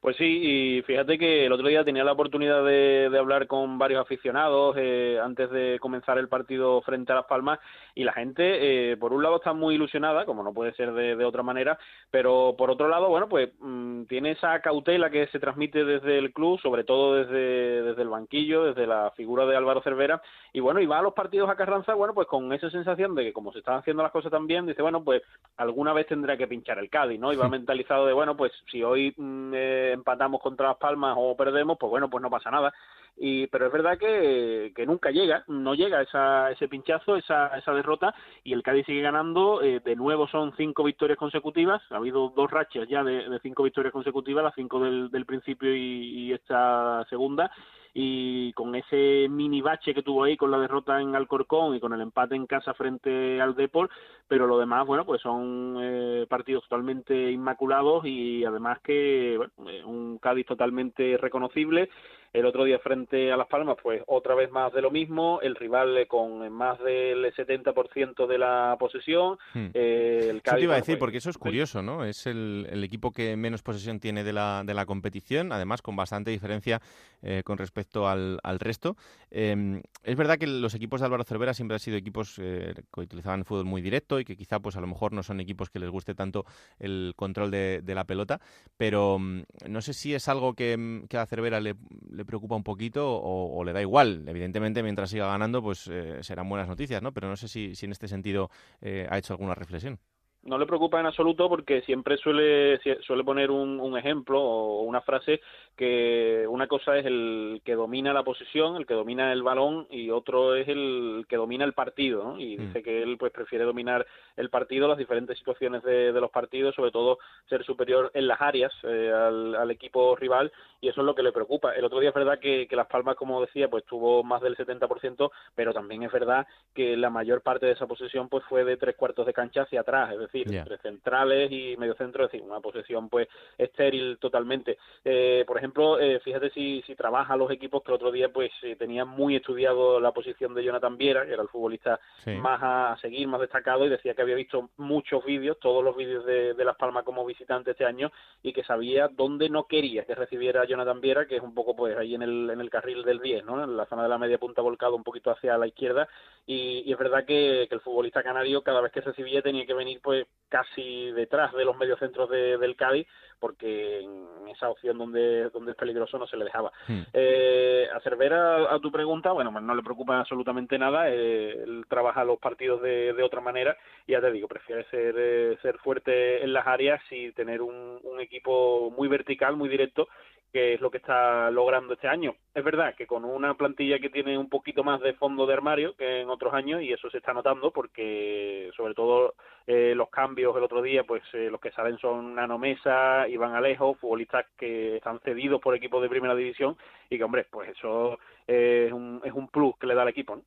[0.00, 4.00] Pues sí, y fíjate que el otro día tenía la oportunidad de, hablar con varios
[4.00, 7.58] aficionados eh, antes de comenzar el partido frente a Las Palmas
[7.94, 11.24] y la gente, eh, por un lado, está muy ilusionada, como no puede ser de,
[11.24, 11.78] otra manera,
[12.10, 16.32] pero por otro lado, bueno, pues mm, tiene esa cautela que se transmite desde el
[16.32, 20.20] club, sobre todo desde, desde el banquillo, desde la figura de Álvaro Cervera,
[20.52, 23.24] y bueno, y va a los partidos a Carranza, bueno, pues con esa sensación de
[23.24, 25.22] que como se están haciendo las cosas tan bien, dice, bueno, pues
[25.56, 27.32] alguna vez tendrá que pinchar el Cádiz, ¿no?
[27.32, 31.36] Y va mentalizado de, bueno, pues si hoy mm, eh, empatamos contra Las Palmas o
[31.36, 32.72] perdemos, pues bueno, pues no pasa nada.
[33.16, 37.72] Y pero es verdad que, que nunca llega, no llega esa, ese pinchazo, esa, esa
[37.72, 42.28] derrota y el Cádiz sigue ganando, eh, de nuevo son cinco victorias consecutivas, ha habido
[42.36, 47.50] dos rachas ya de, de cinco victorias consecutivas, las cinco del, principio y esta segunda
[47.98, 51.94] y con ese mini bache que tuvo ahí con la derrota en Alcorcón y con
[51.94, 53.88] el empate en casa frente al Depor,
[54.28, 59.82] pero lo demás, bueno, pues son eh, partidos totalmente inmaculados y además que bueno, eh,
[59.82, 61.88] un Cádiz totalmente reconocible
[62.32, 65.54] el otro día frente a Las Palmas, pues otra vez más de lo mismo, el
[65.54, 69.38] rival con más del 70% de la posesión.
[69.54, 69.68] Hmm.
[69.74, 72.04] Eh, el Cádiz, te iba a decir, pues, porque eso es curioso, ¿no?
[72.04, 76.30] Es el, equipo que menos posesión tiene de la, de la competición, además con bastante
[76.30, 76.80] diferencia
[77.22, 78.96] eh, con respecto al, al resto.
[79.30, 83.00] Em, es verdad que los equipos de Álvaro Cervera siempre han sido equipos eh, que
[83.00, 85.78] utilizaban fútbol muy directo y que quizá pues a lo mejor no son equipos que
[85.78, 86.44] les guste tanto
[86.78, 88.40] el control de, la pelota,
[88.76, 91.74] pero mm, no sé si es algo que, mm, que a Cervera le
[92.16, 94.24] le preocupa un poquito o, le da igual.
[94.26, 97.12] Evidentemente, mientras siga ganando, pues eh, serán buenas noticias, ¿no?
[97.12, 98.50] Pero no sé si, si en este sentido
[98.80, 100.00] eh, ha hecho alguna reflexión
[100.46, 105.00] no le preocupa en absoluto porque siempre suele suele poner un, un, ejemplo o una
[105.00, 105.40] frase
[105.76, 110.10] que una cosa es el que domina la posición, el que domina el balón y
[110.10, 112.40] otro es el que domina el partido, ¿no?
[112.40, 112.82] Y dice mm.
[112.82, 114.06] que él pues prefiere dominar
[114.36, 118.40] el partido, las diferentes situaciones de, de los partidos, sobre todo ser superior en las
[118.40, 121.74] áreas eh, al, al, equipo rival y eso es lo que le preocupa.
[121.74, 124.56] El otro día es verdad que, que Las Palmas, como decía, pues tuvo más del
[124.56, 128.76] 70%, pero también es verdad que la mayor parte de esa posesión pues fue de
[128.76, 132.46] tres cuartos de cancha hacia atrás, es decir, entre centrales y medio centro, es decir,
[132.46, 134.78] una posesión pues estéril totalmente.
[135.04, 138.28] Eh, por ejemplo, ejemplo, eh, fíjate si, si trabaja los equipos que el otro día
[138.28, 141.98] pues eh, tenían muy estudiado la posición de Jonathan Viera, que era el futbolista
[142.38, 146.24] más a seguir, más destacado, y decía que había visto muchos vídeos, todos los vídeos
[146.24, 150.14] de, de, Las Palmas como visitante este año, y que sabía dónde no quería que
[150.14, 153.18] recibiera Jonathan Viera, que es un poco pues ahí en el, en el carril del
[153.20, 153.64] 10, ¿no?
[153.64, 156.08] en la zona de la media punta volcado un poquito hacia la izquierda,
[156.46, 160.00] y, es verdad que, que, el futbolista canario cada vez que recibía tenía que venir
[160.00, 160.15] pues
[160.48, 163.06] casi detrás de los mediocentros de, del Cádiz,
[163.38, 166.72] porque en esa opción donde donde es peligroso no se le dejaba.
[166.86, 167.02] Hmm.
[167.12, 171.84] Eh, a Cervera, a tu pregunta, bueno, pues no le preocupa absolutamente nada, eh, él
[171.88, 173.76] trabaja los partidos de, de, otra manera
[174.06, 177.98] y ya te digo, prefiere ser, eh, ser fuerte en las áreas y tener un,
[178.02, 180.08] un equipo muy vertical, muy directo
[180.52, 182.34] que es lo que está logrando este año.
[182.54, 185.94] Es verdad que con una plantilla que tiene un poquito más de fondo de armario
[185.96, 189.34] que en otros años y eso se está notando porque sobre todo
[189.66, 193.54] eh, los cambios el otro día, pues eh, los que salen son Nano Mesa, Iván
[193.54, 196.76] Alejo, futbolistas que están cedidos por equipos de primera división
[197.10, 200.36] y que hombre, pues eso es un, es un plus que le da al equipo.
[200.36, 200.42] ¿no?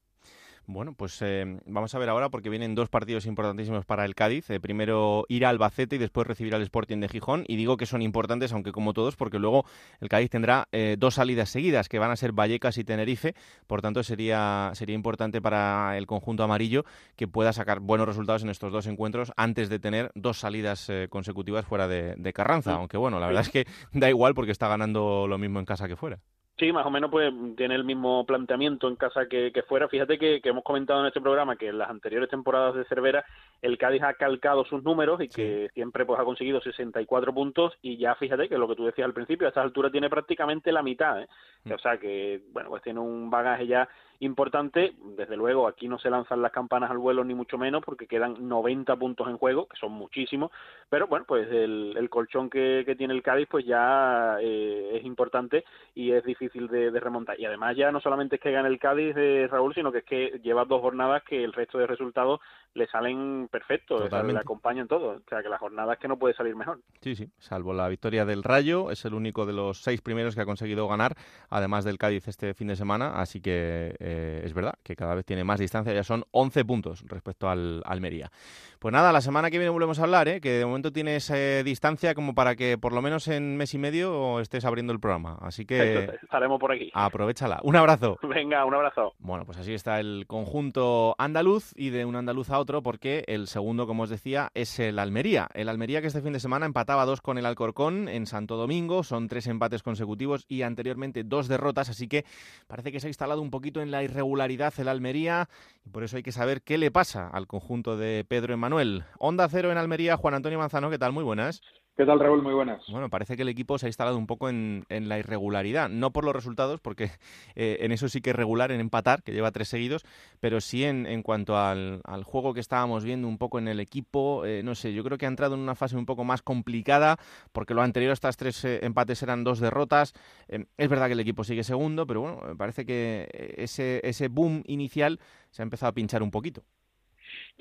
[0.71, 4.47] Bueno, pues eh, vamos a ver ahora porque vienen dos partidos importantísimos para el Cádiz.
[4.51, 7.43] Eh, primero ir a Albacete y después recibir al Sporting de Gijón.
[7.47, 9.65] Y digo que son importantes, aunque como todos, porque luego
[9.99, 13.33] el Cádiz tendrá eh, dos salidas seguidas, que van a ser Vallecas y Tenerife.
[13.65, 18.49] Por tanto, sería, sería importante para el conjunto amarillo que pueda sacar buenos resultados en
[18.49, 22.73] estos dos encuentros antes de tener dos salidas consecutivas fuera de, de Carranza.
[22.73, 25.87] Aunque bueno, la verdad es que da igual porque está ganando lo mismo en casa
[25.87, 26.19] que fuera.
[26.59, 29.87] Sí, más o menos pues tiene el mismo planteamiento en casa que, fuera.
[29.87, 33.23] Fíjate que, hemos comentado en este programa que en las anteriores temporadas de Cervera
[33.61, 37.97] el Cádiz ha calcado sus números y que siempre pues ha conseguido 64 puntos y
[37.97, 40.83] ya fíjate que lo que tú decías al principio, a esta altura tiene prácticamente la
[40.83, 41.21] mitad.
[41.21, 41.27] ¿eh?
[41.63, 41.71] Mm.
[41.71, 43.87] O sea que, bueno, pues tiene un bagaje ya
[44.19, 44.93] importante.
[45.17, 48.47] Desde luego, aquí no se lanzan las campanas al vuelo ni mucho menos porque quedan
[48.47, 50.51] 90 puntos en juego, que son muchísimos,
[50.89, 55.63] pero bueno, pues el, colchón que, tiene el Cádiz pues ya eh, es importante
[55.95, 57.39] y es difícil de, remontar.
[57.39, 60.05] Y además ya no solamente es que gane el Cádiz, de Raúl, sino que es
[60.05, 62.41] que lleva dos jornadas que el resto de resultados
[62.73, 65.17] le salen perfectos, le acompañan todo.
[65.17, 66.79] O sea, que la jornada es que no puede salir mejor.
[67.01, 70.41] Sí, sí, salvo la victoria del Rayo, es el único de los seis primeros que
[70.41, 71.15] ha conseguido ganar,
[71.49, 75.25] además del Cádiz este fin de semana, así que eh, es verdad que cada vez
[75.25, 78.31] tiene más distancia, ya son 11 puntos respecto al Almería.
[78.79, 80.39] Pues nada, la semana que viene volvemos a hablar, ¿eh?
[80.39, 83.77] que de momento tienes eh, distancia como para que por lo menos en mes y
[83.77, 86.89] medio estés abriendo el programa, así que estaremos por aquí.
[86.93, 87.59] Aprovechala.
[87.63, 88.17] Un abrazo.
[88.23, 89.13] Venga, un abrazo.
[89.19, 93.47] Bueno, pues así está el conjunto andaluz y de un andaluz a otro porque el
[93.47, 95.49] segundo, como os decía, es el Almería.
[95.53, 99.03] El Almería que este fin de semana empataba dos con el Alcorcón en Santo Domingo,
[99.03, 102.25] son tres empates consecutivos y anteriormente dos derrotas, así que
[102.67, 105.49] parece que se ha instalado un poquito en la irregularidad el Almería
[105.85, 109.03] y por eso hay que saber qué le pasa al conjunto de Pedro Emanuel.
[109.17, 111.13] Onda cero en Almería, Juan Antonio Manzano, ¿qué tal?
[111.13, 111.61] Muy buenas.
[111.99, 112.41] ¿Qué tal, Raúl?
[112.41, 112.81] Muy buenas.
[112.87, 116.23] Bueno, parece que el equipo se ha instalado un poco en, la irregularidad, no por
[116.23, 117.11] los resultados, porque
[117.55, 120.05] eh, en eso sí que es regular, en empatar, que lleva tres seguidos,
[120.39, 124.63] pero sí en, cuanto al, juego que estábamos viendo un poco en el equipo, eh,
[124.63, 127.17] no sé, yo creo que ha entrado en una fase un poco más complicada,
[127.51, 130.13] porque lo anterior a estas tres eh, empates eran dos derrotas.
[130.47, 135.19] es verdad que el equipo sigue segundo, pero bueno, parece que ese, ese boom inicial
[135.51, 136.63] se ha empezado a pinchar un poquito.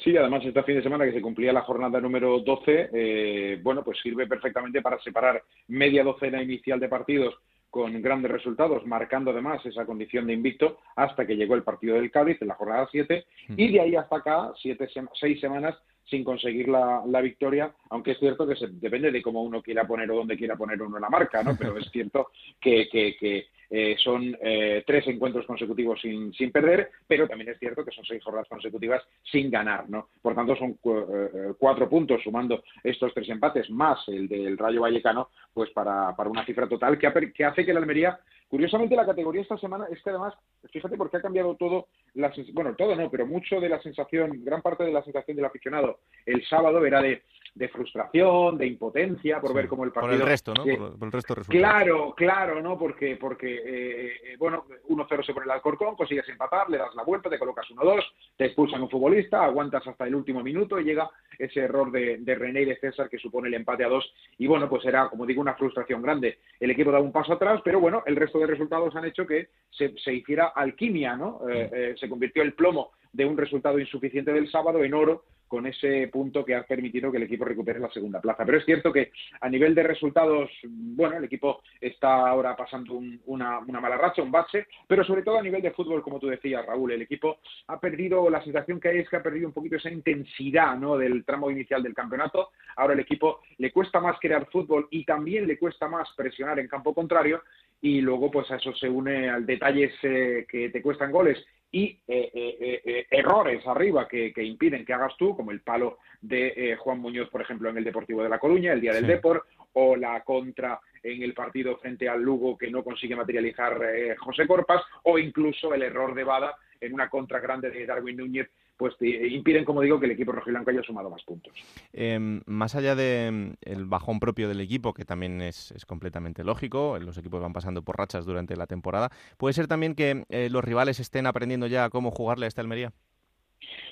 [0.02, 3.82] Sí, además este fin de semana que se cumplía la jornada número 12, eh, bueno,
[3.82, 7.34] pues sirve perfectamente para separar media docena inicial de partidos
[7.68, 12.11] con grandes resultados, marcando además esa condición de invicto hasta que llegó el partido del
[12.11, 14.88] Cádiz en la jornada 7 y de ahí hasta acá, siete,
[15.20, 19.62] seis semanas sin conseguir la, victoria, aunque es cierto que se, depende de cómo uno
[19.62, 21.54] quiera poner o dónde quiera poner uno la marca, ¿no?
[21.58, 27.28] Pero es cierto que, que eh, son eh, tres encuentros consecutivos sin, sin, perder, pero
[27.28, 30.09] también es cierto que son seis jornadas consecutivas sin ganar, ¿no?
[30.22, 35.28] Por tanto, son eh, cuatro puntos sumando estos tres empates más el del Rayo Vallecano,
[35.52, 39.42] pues para, para una cifra total que, que hace que la Almería Curiosamente, la categoría
[39.42, 40.33] esta semana es que además,
[40.72, 44.62] fíjate porque ha cambiado todo, la, bueno, todo no, pero mucho de la sensación, gran
[44.62, 47.22] parte de la sensación del aficionado el sábado era de,
[47.59, 50.12] de frustración, de impotencia por ver cómo el partido.
[50.12, 50.62] Por el resto, ¿no?
[50.62, 52.79] por, el resto Claro, claro, ¿no?
[52.79, 57.03] Porque, porque eh, eh bueno, 1-0 se pone el Alcorcón, consigues empatar, le das la
[57.03, 58.01] vuelta, te colocas 1-2,
[58.37, 62.35] te expulsan un futbolista, aguantas hasta el último minuto y llega ese error de, de
[62.37, 64.09] René y de César que supone el empate a dos.
[64.38, 66.38] Y bueno, pues era, como digo, una frustración grande.
[66.61, 69.49] El equipo da un paso atrás, pero bueno, el resto de resultados han hecho que
[69.71, 71.40] se, hiciera alquimia, ¿no?
[71.51, 75.66] Eh, eh, se convirtió el plomo de un resultado insuficiente del sábado en oro con
[75.66, 78.44] ese punto que ha permitido que el equipo recupere la segunda plaza.
[78.44, 83.61] Pero es cierto que a nivel de resultados, bueno, el equipo está ahora pasando una,
[83.61, 86.92] mala racha, un bache, pero sobre todo a nivel de fútbol, como tú decías, Raúl,
[86.92, 89.90] el equipo ha perdido, la sensación que hay es que ha perdido un poquito esa
[89.90, 90.97] intensidad ¿no?
[90.99, 92.51] del tramo inicial del campeonato.
[92.77, 96.68] Ahora el equipo le cuesta más crear fútbol y también le cuesta más presionar en
[96.68, 97.42] campo contrario
[97.81, 101.38] y luego pues a eso se une al detalles que te cuestan goles
[101.70, 106.76] y eh, eh, eh, errores arriba que, impiden que hagas tú, como el palo de
[106.78, 109.94] Juan Muñoz, por ejemplo, en el Deportivo de La Coruña, el día del Depor, o
[109.94, 113.81] la contra en el partido frente al Lugo que no consigue materializar
[114.18, 118.48] José Corpas, o incluso el error de Bada en una contra grande de Darwin Núñez
[118.79, 121.53] pues impiden, como digo, que el equipo rojiblanco haya sumado más puntos.
[121.93, 127.19] Em, más allá del el bajón propio del equipo, que también es, completamente lógico, los
[127.19, 131.01] equipos van pasando por rachas durante la temporada, ¿puede ser también que eh, los rivales
[131.01, 132.93] estén aprendiendo ya cómo jugarle a esta Almería?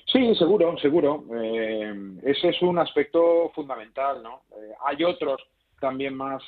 [0.06, 1.24] Sí, seguro, seguro.
[1.34, 4.42] Eh, ese es un aspecto fundamental, ¿no?
[4.52, 5.42] Eh, hay otros
[5.80, 6.42] también más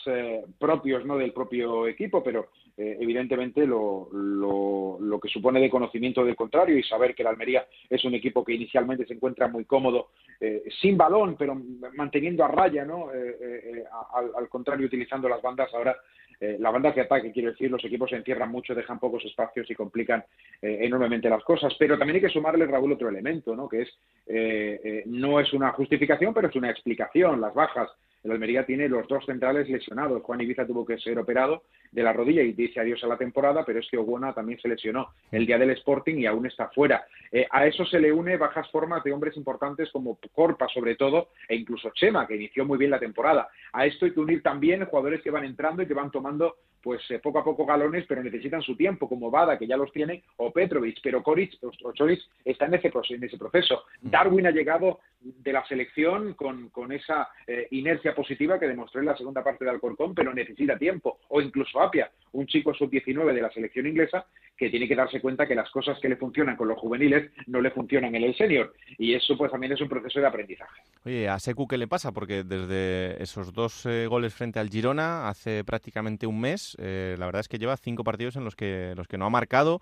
[0.58, 1.18] propios ¿no?
[1.18, 2.48] del propio equipo, pero
[2.80, 7.66] eh, evidentemente lo, lo, que supone de conocimiento del contrario y saber que la Almería
[7.90, 10.10] es un equipo que inicialmente se encuentra muy cómodo,
[10.40, 11.60] eh, sin balón, pero
[11.96, 13.12] manteniendo a raya, ¿no?
[13.12, 13.82] Eh,
[14.14, 15.74] al, contrario, utilizando las bandas.
[15.74, 15.96] Ahora,
[16.40, 19.74] la banda que ataque, quiero decir, los equipos se encierran mucho, dejan pocos espacios y
[19.74, 20.24] complican
[20.62, 21.74] enormemente las cosas.
[21.80, 23.68] Pero también hay que sumarle, Raúl, otro elemento, ¿no?
[23.68, 27.40] Que es, no es una justificación, pero es una explicación.
[27.40, 27.90] Las bajas
[28.28, 30.22] el Almería tiene los dos centrales lesionados.
[30.22, 33.64] Juan Ibiza tuvo que ser operado de la rodilla y dice adiós a la temporada,
[33.64, 37.06] pero es que Ogona también se lesionó el día del Sporting y aún está fuera.
[37.32, 41.30] Eh, a eso se le une bajas formas de hombres importantes como Corpa, sobre todo,
[41.48, 43.48] e incluso Chema, que inició muy bien la temporada.
[43.72, 47.02] A esto hay que unir también jugadores que van entrando y que van tomando pues
[47.10, 50.22] eh, poco a poco galones, pero necesitan su tiempo, como Bada, que ya los tiene,
[50.36, 53.84] o Petrovic, pero Koric o Choric está en ese, en ese proceso.
[54.02, 54.10] Mm.
[54.10, 59.06] Darwin ha llegado de la selección con, con esa eh, inercia positiva que demostró en
[59.06, 61.18] la segunda parte de Alcorcón, pero necesita tiempo.
[61.28, 65.46] O incluso Apia, un chico sub-19 de la selección inglesa, que tiene que darse cuenta
[65.46, 68.74] que las cosas que le funcionan con los juveniles no le funcionan en el senior.
[68.98, 70.82] Y eso pues también es un proceso de aprendizaje.
[71.04, 72.12] Oye, ¿a Secu qué le pasa?
[72.12, 77.26] Porque desde esos dos eh, goles frente al Girona hace prácticamente un mes, eh, la
[77.26, 79.80] verdad es que lleva cinco partidos en los que, los que no ha marcado.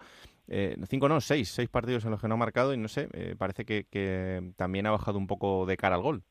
[0.49, 3.09] Eh, cinco no, seis, seis partidos en los que no ha marcado y no sé,
[3.38, 6.22] parece que también ha bajado un poco de cara al gol.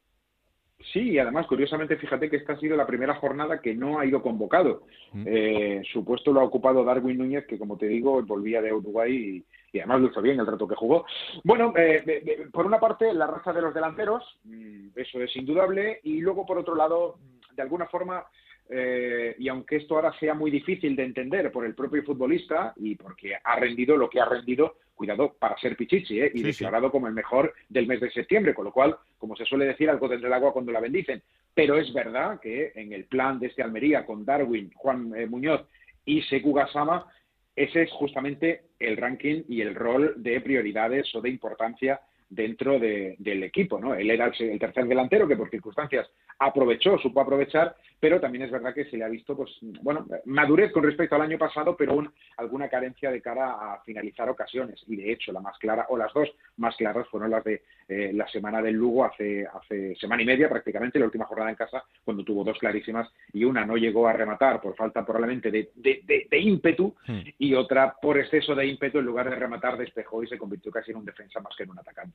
[0.92, 4.06] Sí, y además, curiosamente, fíjate que esta ha sido la primera jornada que no ha
[4.06, 4.84] ido convocado.
[5.14, 5.24] Mm.
[5.26, 9.44] Eh, su puesto lo ha ocupado Darwin Núñez, que como te digo, volvía de Uruguay
[9.74, 11.06] y, además lo hizo bien el rato que jugó.
[11.44, 16.20] Bueno, eh, por una parte, la raza de los delanteros, mm, eso es indudable, y
[16.22, 17.18] luego, por otro lado,
[17.56, 18.26] de alguna forma,
[18.70, 22.96] eh, y aunque esto ahora sea muy difícil de entender por el propio futbolista y
[22.96, 26.32] porque ha rendido lo que ha rendido, cuidado, para ser Pichichi, ¿eh?
[26.34, 29.66] y declarado como el mejor del mes de septiembre, con lo cual, como se suele
[29.66, 31.22] decir, algo tendrá el agua cuando la bendicen.
[31.54, 35.66] Pero es verdad que en el plan de este Almería, con Darwin, Juan eh, Muñoz
[36.04, 37.08] y Seku Gasama,
[37.56, 43.44] ese es justamente el ranking y el rol de prioridades o de importancia dentro del
[43.44, 43.94] equipo, ¿no?
[43.94, 46.10] Él era el, tercer delantero que por circunstancias
[46.40, 50.72] aprovechó, supo aprovechar, pero también es verdad que se le ha visto, pues, bueno, madurez
[50.72, 52.04] con respecto al año pasado, pero
[52.38, 54.84] alguna carencia de cara a finalizar ocasiones.
[54.88, 58.12] Y de hecho, la más clara, o las dos más claras, fueron las de eh,
[58.14, 61.84] la semana del Lugo hace, hace semana y media prácticamente, la última jornada en casa,
[62.04, 66.40] cuando tuvo dos clarísimas y una no llegó a rematar por falta probablemente de, de,
[66.40, 67.20] ímpetu hmm.
[67.38, 70.92] y otra por exceso de ímpetu, en lugar de rematar, despejó y se convirtió casi
[70.92, 72.15] en un defensa más que en un atacante.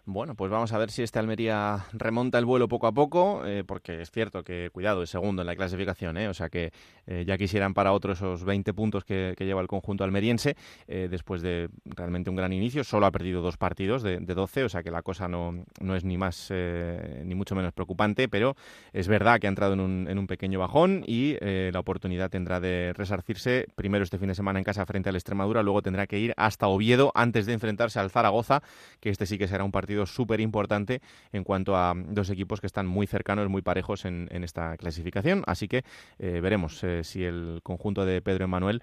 [0.05, 3.63] Bueno, pues vamos a ver si este Almería remonta el vuelo poco a poco, eh,
[3.63, 6.73] porque es cierto que, cuidado, es segundo en la clasificación, eh, o sea que
[7.05, 10.55] eh, ya quisieran para otro esos 20 puntos que, lleva el conjunto almeriense,
[10.87, 14.83] después de realmente un gran inicio, solo ha perdido dos partidos de, 12, o sea
[14.83, 18.55] que la cosa no, no es ni más ni mucho menos preocupante, pero
[18.93, 22.59] es verdad que ha entrado en un, en un pequeño bajón y la oportunidad tendrá
[22.59, 26.19] de resarcirse primero este fin de semana en casa frente al Extremadura, luego tendrá que
[26.19, 28.61] ir hasta Oviedo antes de enfrentarse al Zaragoza,
[28.99, 31.01] que este sí que será un partido súper importante
[31.31, 35.43] en cuanto a dos equipos que están muy cercanos, muy parejos en, esta clasificación.
[35.45, 35.83] Así que
[36.19, 38.81] eh, veremos eh, si el conjunto de Pedro Emanuel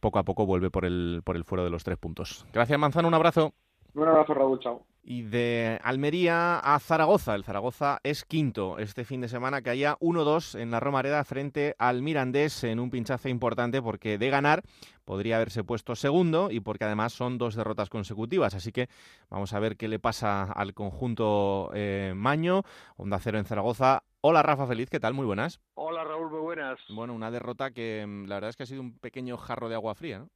[0.00, 2.46] poco a poco vuelve por el, por el fuero de los tres puntos.
[2.52, 3.08] Gracias, Manzano.
[3.08, 3.54] Un abrazo.
[3.94, 4.60] Un abrazo, Raúl.
[4.60, 4.86] Chao.
[5.02, 7.34] Y de Almería a Zaragoza.
[7.34, 11.74] El Zaragoza es quinto este fin de semana, que haya 1-2 en la Romareda frente
[11.78, 14.62] al Mirandés en un pinchazo importante porque de ganar
[15.04, 18.54] podría haberse puesto segundo y porque además son dos derrotas consecutivas.
[18.54, 18.88] Así que
[19.30, 22.62] vamos a ver qué le pasa al conjunto eh, Maño.
[22.96, 24.02] Onda Cero en Zaragoza.
[24.20, 25.14] Hola Rafa Feliz, ¿qué tal?
[25.14, 25.60] Muy buenas.
[25.74, 26.78] Hola Raúl, muy buenas.
[26.90, 29.76] Bueno, una derrota que mm, la verdad es que ha sido un pequeño jarro de
[29.76, 30.28] agua fría, ¿no?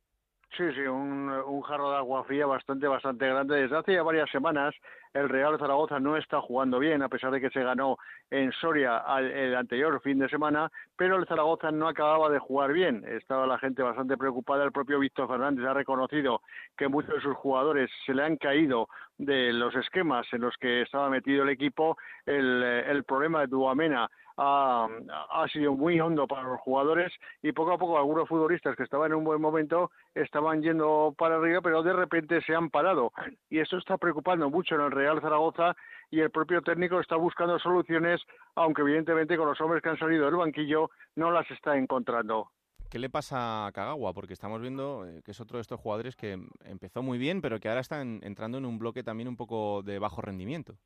[0.56, 3.62] Sí, sí, un, jarro de agua fría bastante, bastante grande.
[3.62, 4.72] Desde hace ya varias semanas
[5.12, 7.98] el Real Zaragoza no está jugando bien, a pesar de que se ganó
[8.30, 13.04] en Soria el anterior fin de semana, pero el Zaragoza no acababa de jugar bien.
[13.04, 14.62] Estaba la gente bastante preocupada.
[14.62, 16.40] El propio Víctor Fernández ha reconocido
[16.76, 18.88] que muchos de sus jugadores se le han caído
[19.18, 21.96] de los esquemas en los que estaba metido el equipo.
[22.26, 24.88] El, el problema de Duamena ha,
[25.30, 29.12] ha, sido muy hondo para los jugadores y poco a poco algunos futbolistas que estaban
[29.12, 33.12] en un buen momento estaban yendo para arriba, pero de repente se han parado.
[33.50, 35.76] Y eso está preocupando mucho en el Real Zaragoza
[36.10, 38.20] y el propio técnico está buscando soluciones,
[38.54, 42.50] aunque evidentemente con los hombres que han salido del banquillo no las está encontrando.
[42.90, 44.12] ¿Qué le pasa a Kagawa?
[44.12, 47.58] Porque estamos viendo eh, que es otro de estos jugadores que empezó muy bien, pero
[47.58, 50.76] que ahora están entrando en un bloque también un poco de bajo rendimiento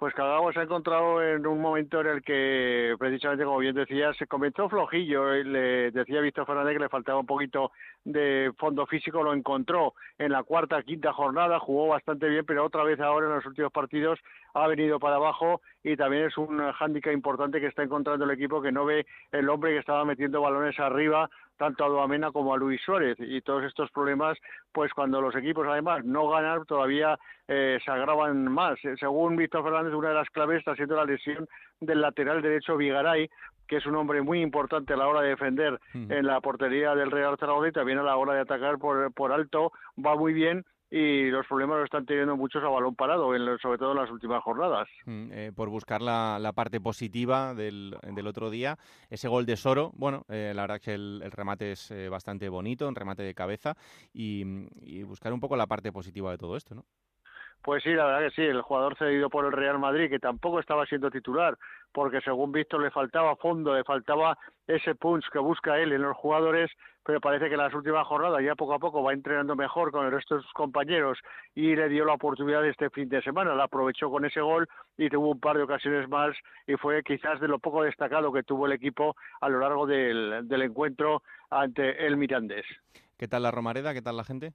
[0.00, 4.14] pues Cagabo se ha encontrado en un momento en el que, precisamente como bien decía,
[4.14, 5.34] se comenzó flojillo.
[5.34, 7.70] Le decía Víctor Fernández que le faltaba un poquito
[8.02, 12.82] de fondo físico, lo encontró en la cuarta, quinta jornada, jugó bastante bien, pero otra
[12.82, 14.18] vez ahora en los últimos partidos
[14.54, 18.62] ha venido para abajo y también es un hándicap importante que está encontrando el equipo
[18.62, 21.28] que no ve el hombre que estaba metiendo balones arriba
[21.60, 23.18] tanto a Duamena como a Luis Suárez.
[23.20, 24.38] Y todos estos problemas
[24.72, 28.78] pues cuando los equipos además no ganan todavía eh, se agravan más.
[28.98, 31.46] Según Víctor Fernández una de las claves está siendo la lesión
[31.78, 33.28] del lateral derecho Vigaray
[33.68, 37.10] que es un hombre muy importante a la hora de defender en la portería del
[37.10, 39.70] Real Zaragoza y también a la hora de atacar por, por alto.
[40.04, 43.78] Va muy bien y los problemas lo están teniendo muchos a balón parado, en, sobre
[43.78, 44.88] todo en las últimas jornadas.
[45.06, 48.76] Mm, eh, por buscar la, parte positiva del, otro día,
[49.08, 52.48] ese gol de Soro, bueno, eh, la verdad es que el, remate es eh, bastante
[52.48, 53.76] bonito, un remate de cabeza,
[54.12, 54.42] y
[55.04, 56.84] buscar un poco la parte positiva de todo esto, ¿no?
[57.62, 60.60] Pues sí, la verdad que sí, el jugador cedido por el Real Madrid, que tampoco
[60.60, 61.58] estaba siendo titular,
[61.92, 66.16] porque según Víctor le faltaba fondo, le faltaba ese punch que busca él en los
[66.16, 66.70] jugadores,
[67.04, 70.06] pero parece que en las últimas jornadas ya poco a poco va entrenando mejor con
[70.06, 71.18] el resto de sus compañeros
[71.54, 75.10] y le dio la oportunidad este fin de semana, la aprovechó con ese gol y
[75.10, 76.34] tuvo un par de ocasiones más
[76.66, 80.48] y fue quizás de lo poco destacado que tuvo el equipo a lo largo del,
[80.48, 82.64] del encuentro ante el Mirandés.
[83.18, 83.92] ¿Qué tal la Romareda?
[83.92, 84.54] ¿Qué tal la gente?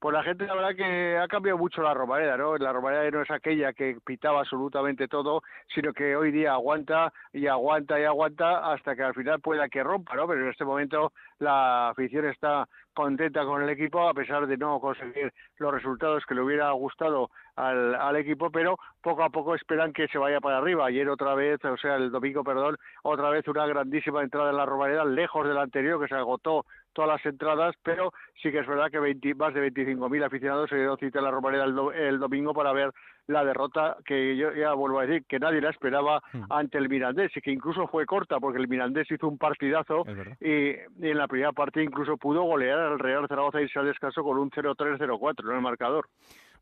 [0.00, 2.56] Pues la gente, la verdad que ha cambiado mucho la Romareda, ¿no?
[2.56, 5.42] La Romareda no es aquella que pitaba absolutamente todo,
[5.74, 9.82] sino que hoy día aguanta y aguanta y aguanta hasta que al final pueda que
[9.82, 10.26] rompa, ¿no?
[10.26, 14.80] Pero en este momento la afición está contenta con el equipo a pesar de no
[14.80, 20.08] conseguir los resultados que le hubiera gustado al, equipo, pero poco a poco esperan que
[20.08, 20.86] se vaya para arriba.
[20.86, 24.66] Ayer otra vez, o sea, el domingo, perdón, otra vez una grandísima entrada en la
[24.66, 28.12] Romareda, lejos del anterior, que se agotó todas las entradas, pero
[28.42, 31.30] sí que es verdad que 20, más de 25.000 aficionados se dieron cita en la
[31.30, 32.92] Romareda el, do, el, domingo para ver
[33.26, 36.44] la derrota que yo ya vuelvo a decir que nadie la esperaba hmm.
[36.50, 40.04] ante el Mirandés y que incluso fue corta porque el Mirandés hizo un partidazo
[40.40, 43.86] y, y, en la primera parte incluso pudo golear al Real Zaragoza y irse al
[43.86, 46.08] descanso con un 0-3-0-4 en el marcador.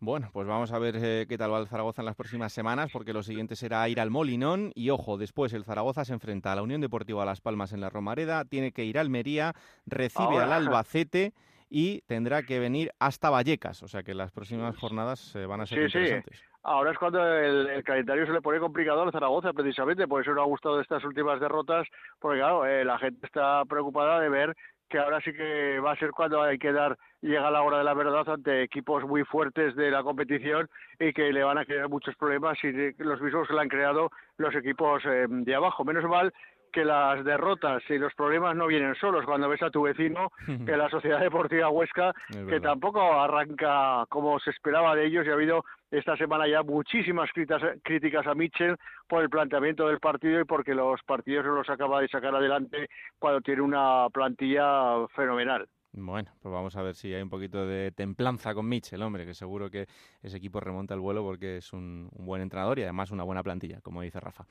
[0.01, 2.90] Bueno, pues vamos a ver eh, qué tal va el Zaragoza en las próximas semanas,
[2.92, 4.70] porque lo siguiente será ir al Molinón.
[4.76, 7.90] Y ojo, después el Zaragoza se enfrenta a la Unión Deportiva Las Palmas en la
[7.90, 9.55] Romareda, tiene que ir a Almería,
[9.86, 11.32] recibe al Albacete
[11.68, 15.66] y tendrá que venir hasta Vallecas, o sea que las próximas jornadas eh, van a
[15.66, 16.38] ser sí, interesantes.
[16.38, 16.44] Sí.
[16.62, 20.32] Ahora es cuando el, el, calendario se le pone complicado al Zaragoza, precisamente, por eso
[20.32, 21.86] no ha gustado estas últimas derrotas,
[22.20, 24.57] porque claro, eh, la gente está preocupada de ver
[24.89, 27.84] que ahora sí que va a ser cuando hay que dar, llega la hora de
[27.84, 30.68] la verdad ante equipos muy fuertes de la competición
[30.99, 34.11] y que le van a crear muchos problemas y los mismos que le han creado
[34.36, 35.84] los equipos eh, de abajo.
[35.84, 36.32] Menos mal
[36.72, 39.24] que las derrotas y los problemas no vienen solos.
[39.24, 40.30] Cuando ves a tu vecino,
[40.66, 42.14] que la Sociedad Deportiva Huesca,
[42.48, 47.30] que tampoco arranca como se esperaba de ellos y ha habido esta semana ya muchísimas
[47.32, 48.76] críticas, críticas a Mitchell
[49.08, 52.88] por el planteamiento del partido y porque los partidos no los acaba de sacar adelante
[53.18, 55.66] cuando tiene una plantilla fenomenal.
[55.93, 59.34] Bueno, pues vamos a ver si hay un poquito de templanza con Mitchell, hombre, que
[59.34, 59.89] seguro que
[60.22, 63.43] ese equipo remonta el vuelo porque es un, un buen entrenador y además una buena
[63.43, 64.47] plantilla, como dice Rafa.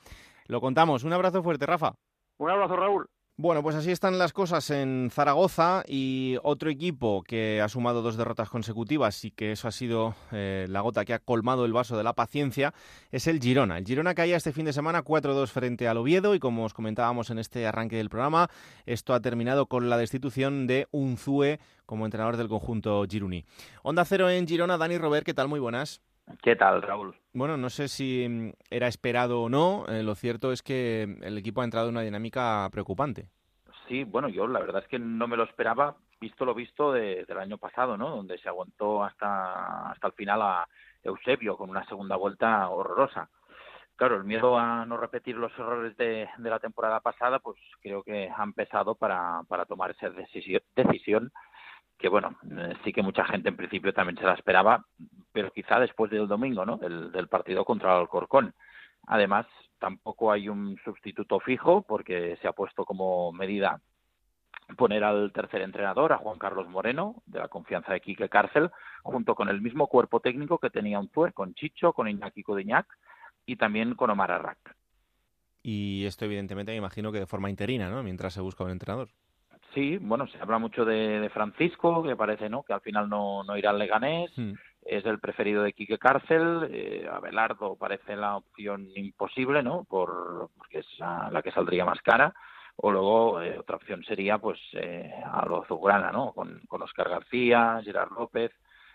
[0.47, 1.03] Lo contamos.
[1.03, 1.95] Un abrazo fuerte, Rafa.
[2.37, 3.07] Un abrazo, Raúl.
[3.39, 8.17] Bueno, pues así están las cosas en Zaragoza y otro equipo que ha sumado dos
[8.17, 11.95] derrotas consecutivas y que eso ha sido eh, la gota que ha colmado el vaso
[11.95, 12.73] de la paciencia
[13.11, 13.77] es el Girona.
[13.77, 17.29] El Girona caía este fin de semana 4-2 frente al Oviedo y como os comentábamos
[17.29, 18.49] en este arranque del programa,
[18.87, 23.45] esto ha terminado con la destitución de Unzue como entrenador del conjunto Giruni.
[23.83, 25.47] Onda Cero en Girona, Dani Robert, ¿qué tal?
[25.47, 26.01] Muy buenas.
[26.41, 27.15] ¿Qué tal, Raúl?
[27.33, 29.85] Bueno, no sé si mm, era esperado o no.
[29.87, 33.29] Eh, lo cierto es que el equipo ha entrado en una dinámica preocupante.
[33.87, 37.23] Sí, bueno, yo la verdad es que no me lo esperaba, visto lo visto de,
[37.25, 38.09] del año pasado, ¿no?
[38.09, 40.67] Donde se aguantó hasta, hasta el final a
[41.03, 43.29] Eusebio con una segunda vuelta horrorosa.
[43.95, 48.03] Claro, el miedo a no repetir los errores de, de la temporada pasada, pues creo
[48.03, 51.31] que ha empezado para, para tomar esa decisión, decisión
[51.97, 54.85] que bueno, eh, sí que mucha gente en principio también se la esperaba,
[55.31, 56.77] pero quizá después del domingo, ¿no?
[56.77, 58.53] Del, partido contra el Alcorcón.
[59.07, 59.45] Además,
[59.79, 63.81] tampoco hay un sustituto fijo porque se ha puesto como medida
[64.77, 68.69] poner al tercer entrenador, a Juan Carlos Moreno, de la confianza de Quique Cárcel,
[69.03, 72.85] junto con el mismo cuerpo técnico que tenía un Tuer, con Chicho, con Iñaki Codiñac
[73.45, 74.75] y también con Omar Arrak.
[75.63, 78.03] Y esto evidentemente me imagino que de forma interina, ¿no?
[78.03, 79.09] Mientras se busca un entrenador.
[79.77, 82.63] Sí, bueno, se habla mucho de, de Francisco, que parece, ¿no?
[82.63, 84.31] Que al final no, no irá al Leganés.
[84.35, 84.53] Hmm
[84.87, 86.67] es el preferido de Quique Cárcel.
[86.71, 89.83] Eh, Abelardo parece la opción imposible, ¿no?
[89.83, 92.33] Por, porque es la, la que saldría más cara.
[92.77, 96.31] O luego eh, otra opción sería, pues, eh, a lo Zugrana, ¿no?
[96.33, 98.51] Con, con Oscar García, Gerard López.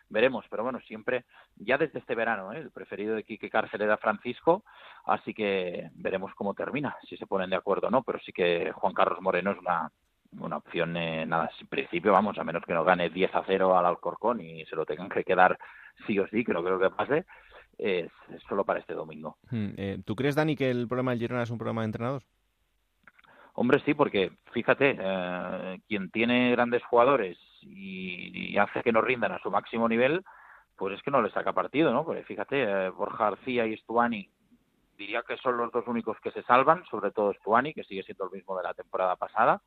[0.08, 1.24] Veremos, pero bueno, siempre,
[1.56, 2.58] ya desde este verano, ¿eh?
[2.58, 4.62] el preferido de Quique Cárcel era Francisco,
[5.06, 8.72] así que veremos cómo termina, si se ponen de acuerdo o no, pero sí que
[8.72, 9.90] Juan Carlos Moreno es una,
[10.38, 13.76] una opción, eh, nada, en principio, vamos, a menos que no gane 10 a 0
[13.76, 15.58] al Alcorcón y se lo tengan que quedar
[16.06, 17.26] sí o sí, que no creo que pase,
[17.78, 19.36] es, es solo para este domingo.
[19.50, 22.22] Hmm, eh, ¿Tú crees, Dani, que el problema del Girona es un problema de entrenador?
[23.54, 29.32] Hombre, sí, porque fíjate, eh, quien tiene grandes jugadores y, y, hace que no rindan
[29.32, 30.24] a su máximo nivel,
[30.76, 32.04] pues es que no le saca partido, ¿no?
[32.04, 34.28] Porque fíjate, eh, Borja García y Stuani
[34.96, 38.24] diría que son los dos únicos que se salvan, sobre todo Stuani, que sigue siendo
[38.24, 39.60] el mismo de la temporada pasada,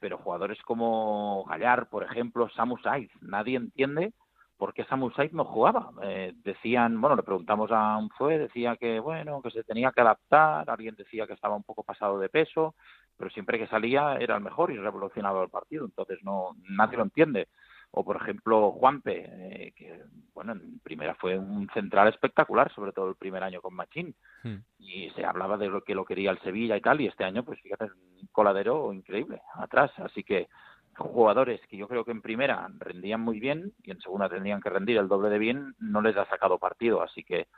[0.00, 4.12] pero jugadores como Gallar, por ejemplo, Samu Saiz, nadie entiende
[4.56, 5.90] por qué Samu Saiz no jugaba.
[6.02, 10.68] Eh, decían, bueno, le preguntamos a Unzue, decía que, bueno, que se tenía que adaptar,
[10.68, 12.74] alguien decía que estaba un poco pasado de peso,
[13.16, 17.04] pero siempre que salía era el mejor y revolucionaba el partido, entonces no nadie lo
[17.04, 17.48] entiende.
[17.92, 23.08] O por ejemplo Juanpe, eh, que bueno, en primera fue un central espectacular, sobre todo
[23.08, 24.14] el primer año con Machín,
[24.44, 24.56] hmm.
[24.78, 27.44] y se hablaba de lo que lo quería el Sevilla y tal, y este año,
[27.44, 30.48] pues fíjate, un coladero increíble atrás, así que
[30.96, 34.70] jugadores que yo creo que en primera rendían muy bien y en segunda tendrían que
[34.70, 37.48] rendir el doble de bien, no les ha sacado partido, así que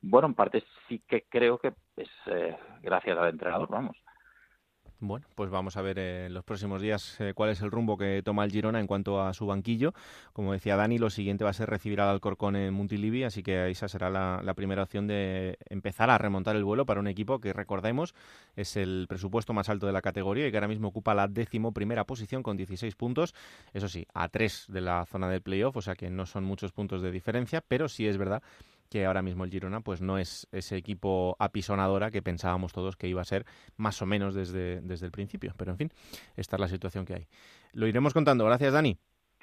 [0.00, 3.96] bueno, en parte sí que creo que es eh, gracias al entrenador, vamos.
[5.00, 7.96] Bueno, pues vamos a ver eh, en los próximos días eh, cuál es el rumbo
[7.96, 9.94] que toma el Girona en cuanto a su banquillo.
[10.32, 13.70] Como decía Dani, lo siguiente va a ser recibir al Alcorcón en Montilivi, así que
[13.70, 17.52] esa será la, primera opción de empezar a remontar el vuelo para un equipo que,
[17.52, 18.12] recordemos,
[18.56, 21.70] es el presupuesto más alto de la categoría y que ahora mismo ocupa la décimo
[21.70, 23.36] primera posición con 16 puntos.
[23.72, 26.72] Eso sí, a tres de la zona del playoff, o sea que no son muchos
[26.72, 28.42] puntos de diferencia, pero sí es verdad
[28.88, 33.08] que ahora mismo el Girona pues no es ese equipo apisonadora que pensábamos todos que
[33.08, 33.44] iba a ser
[33.76, 35.52] más o menos desde, desde el principio.
[35.56, 35.92] Pero en fin,
[36.36, 37.28] esta es la situación que hay.
[37.72, 38.44] Lo iremos contando.
[38.44, 38.98] Gracias, Dani.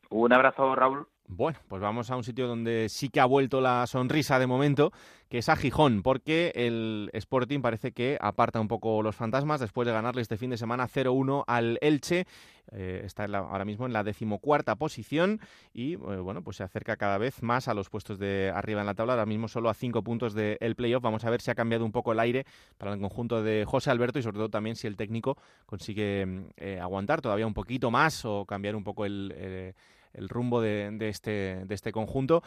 [0.09, 1.07] Un abrazo, Raúl.
[1.27, 4.93] Bueno, pues vamos a un sitio donde sí que ha vuelto la sonrisa de momento,
[5.27, 9.87] que es a Gijón, porque el Sporting parece que aparta un poco los fantasmas después
[9.87, 12.27] de ganarle este fin de semana 0-1 al Elche.
[12.71, 15.39] Eh, está ahora mismo en la decimocuarta posición
[15.73, 18.87] y eh, bueno, pues se acerca cada vez más a los puestos de arriba en
[18.87, 19.13] la tabla.
[19.13, 21.01] Ahora mismo solo a cinco puntos del playoff.
[21.01, 22.45] Vamos a ver si ha cambiado un poco el aire
[22.77, 26.45] para el conjunto de José Alberto y sobre todo también si el técnico consigue mm,
[26.57, 29.73] eh, aguantar todavía un poquito más o cambiar un poco el
[30.15, 32.43] el rumbo de, este, de este conjunto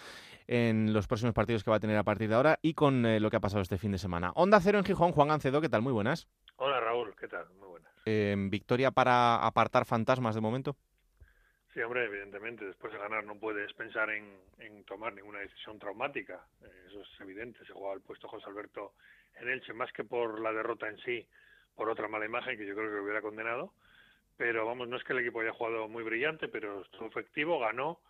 [0.47, 3.21] en los próximos partidos que va a tener a partir de ahora y con eh,
[3.21, 4.33] lo que ha pasado este fin de semana.
[4.35, 5.83] Onda Cero en Gijón, Juan Gancedo, ¿qué tal?
[5.83, 6.29] Muy buenas.
[6.57, 7.47] Hola Raúl, ¿qué tal?
[7.59, 7.93] Muy buenas.
[8.05, 10.77] Em, ¿Victoria para apartar fantasmas de momento?
[11.75, 16.87] Sí, hombre, evidentemente, después de ganar no puedes pensar en, tomar ninguna decisión traumática, eh,
[16.89, 18.95] eso es evidente, se jugaba el puesto José Alberto
[19.39, 21.29] en Elche, más que por la derrota en sí,
[21.77, 23.73] por otra mala imagen que yo creo que lo hubiera condenado,
[24.39, 28.01] pero vamos, no es que el equipo haya jugado muy brillante, pero estuvo efectivo, ganó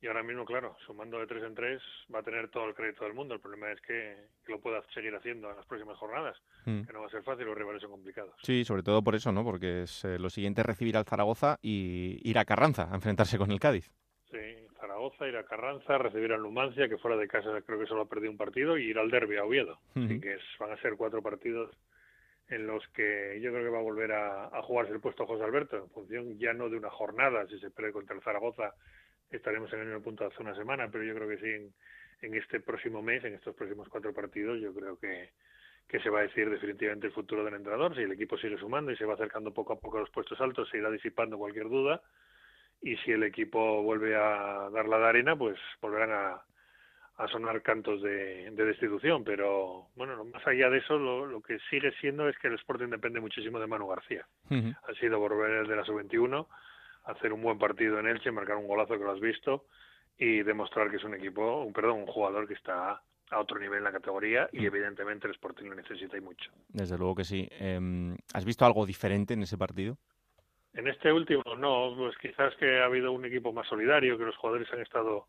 [0.00, 1.80] y ahora mismo, claro, sumando de tres en tres
[2.12, 3.34] va a tener todo el crédito del mundo.
[3.34, 4.16] El problema es que,
[4.48, 6.82] lo pueda seguir haciendo en las próximas jornadas, mm.
[6.82, 8.34] que no va a ser fácil, los rivales son complicados.
[8.42, 9.44] Sí, sobre todo por eso, ¿no?
[9.44, 13.38] Porque es eh, lo siguiente es recibir al Zaragoza y ir a Carranza a enfrentarse
[13.38, 13.90] con el Cádiz.
[14.30, 18.02] Sí, Zaragoza, ir a Carranza, recibir al Numancia, que fuera de casa creo que solo
[18.02, 19.78] ha perdido un partido, y ir al Derby a Oviedo.
[19.94, 21.70] Así que van a ser cuatro partidos
[22.48, 25.76] en los que yo creo que va a volver a, jugarse el puesto José Alberto,
[25.76, 28.74] en función ya no de una jornada, si se pierde contra el Zaragoza
[29.30, 31.74] estaremos en el mismo punto hace una semana, pero yo creo que sí en,
[32.22, 35.30] en, este próximo mes, en estos próximos cuatro partidos, yo creo que,
[35.88, 38.92] que se va a decir definitivamente el futuro del entrenador, si el equipo sigue sumando
[38.92, 41.68] y se va acercando poco a poco a los puestos altos, se irá disipando cualquier
[41.68, 42.00] duda,
[42.80, 46.42] y si el equipo vuelve a dar la de arena, pues volverán a,
[47.16, 52.28] a sonar cantos de, destitución, pero bueno, más allá de eso, lo, que sigue siendo
[52.28, 54.26] es que el Sporting depende muchísimo de Manu García.
[54.50, 56.46] Ha sido volver de la sub-21,
[57.04, 59.66] hacer un buen partido en Elche, marcar un golazo que lo has visto
[60.18, 63.78] y demostrar que es un equipo, un perdón, un jugador que está a otro nivel
[63.78, 66.50] en la categoría y evidentemente el Sporting lo necesita y mucho.
[66.68, 67.48] Desde luego que sí.
[67.52, 69.98] Em, ¿Has visto algo diferente en ese partido?
[70.74, 74.36] En este último no, pues quizás que ha habido un equipo más solidario, que los
[74.36, 75.28] jugadores han estado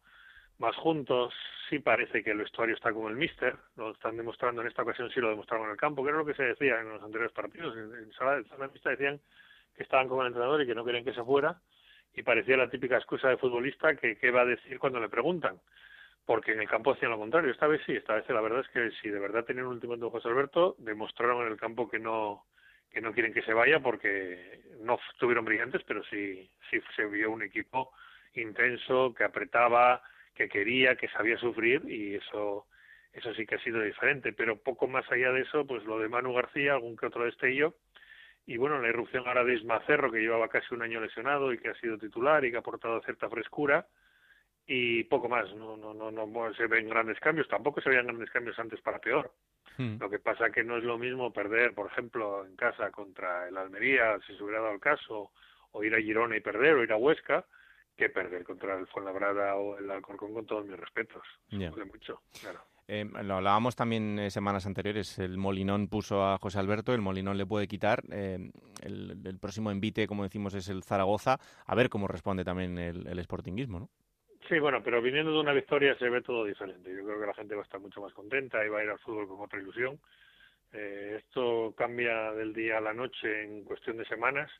[0.60, 1.34] más juntos,
[1.70, 5.10] sí parece que el vestuario está como el míster, lo están demostrando en esta ocasión,
[5.12, 7.34] sí lo demostraron en el campo, que era lo que se decía en los anteriores
[7.34, 9.20] partidos, en, sala, de mixta decían
[9.76, 11.60] que estaban con el entrenador y que no querían que se fuera,
[12.14, 15.60] y parecía la típica excusa de futbolista que qué va a decir cuando le preguntan,
[16.26, 18.70] porque en el campo hacían lo contrario, esta vez sí, esta vez la verdad es
[18.70, 22.00] que si de verdad tenían un último de José Alberto, demostraron en el campo que
[22.00, 22.46] no
[22.96, 27.30] que no quieren que se vaya porque no estuvieron brillantes, pero sí, sí se vio
[27.30, 27.92] un equipo
[28.36, 30.02] intenso, que apretaba,
[30.36, 32.68] que quería, que sabía sufrir y eso
[33.16, 36.10] eso sí que ha sido diferente, pero poco más allá de eso, pues lo de
[36.10, 37.76] Manu García, algún que otro destello,
[38.46, 41.70] y bueno, la irrupción ahora de Ismacerro, que llevaba casi un año lesionado y que
[41.70, 43.88] ha sido titular y que ha aportado cierta frescura,
[44.68, 48.30] y poco más, no, no, no, no se ven grandes cambios, tampoco se veían grandes
[48.32, 49.32] cambios antes para peor.
[49.78, 49.98] Hmm.
[50.00, 53.56] Lo que pasa que no es lo mismo perder, por ejemplo, en casa contra el
[53.56, 55.32] Almería, si se hubiera dado el caso,
[55.72, 57.46] o ir a Girona y perder, o ir a Huesca,
[57.96, 61.24] que perder contra el Fuenlabrada o el Alcorcón con todos mis respetos.
[61.52, 62.62] mucho, claro.
[62.88, 65.18] Eh, lo hablábamos también eh, semanas anteriores.
[65.18, 68.04] El Molinón puso a José Alberto, el Molinón le puede quitar.
[68.12, 68.38] Eh,
[68.84, 71.38] el, próximo envite, como decimos, es el Zaragoza.
[71.66, 73.90] A ver cómo responde también el, el Sportingismo, ¿no?
[74.48, 76.94] Sí, bueno, pero viniendo de una victoria se ve todo diferente.
[76.96, 78.90] Yo creo que la gente va a estar mucho más contenta y va a ir
[78.92, 80.00] al fútbol con otra ilusión.
[80.72, 84.52] esto cambia del día a la noche en cuestión de semanas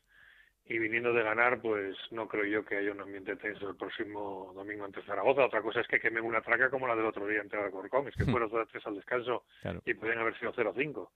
[0.68, 4.52] y viniendo de ganar, pues no creo yo que haya un ambiente tenso el próximo
[4.54, 5.44] domingo ante Zaragoza.
[5.44, 8.16] Otra cosa es que quemen una traca como la del otro día ante Alcorcón, es
[8.16, 9.44] que fueron 2-3 al descanso
[9.84, 11.08] y pueden haber sido 0-5.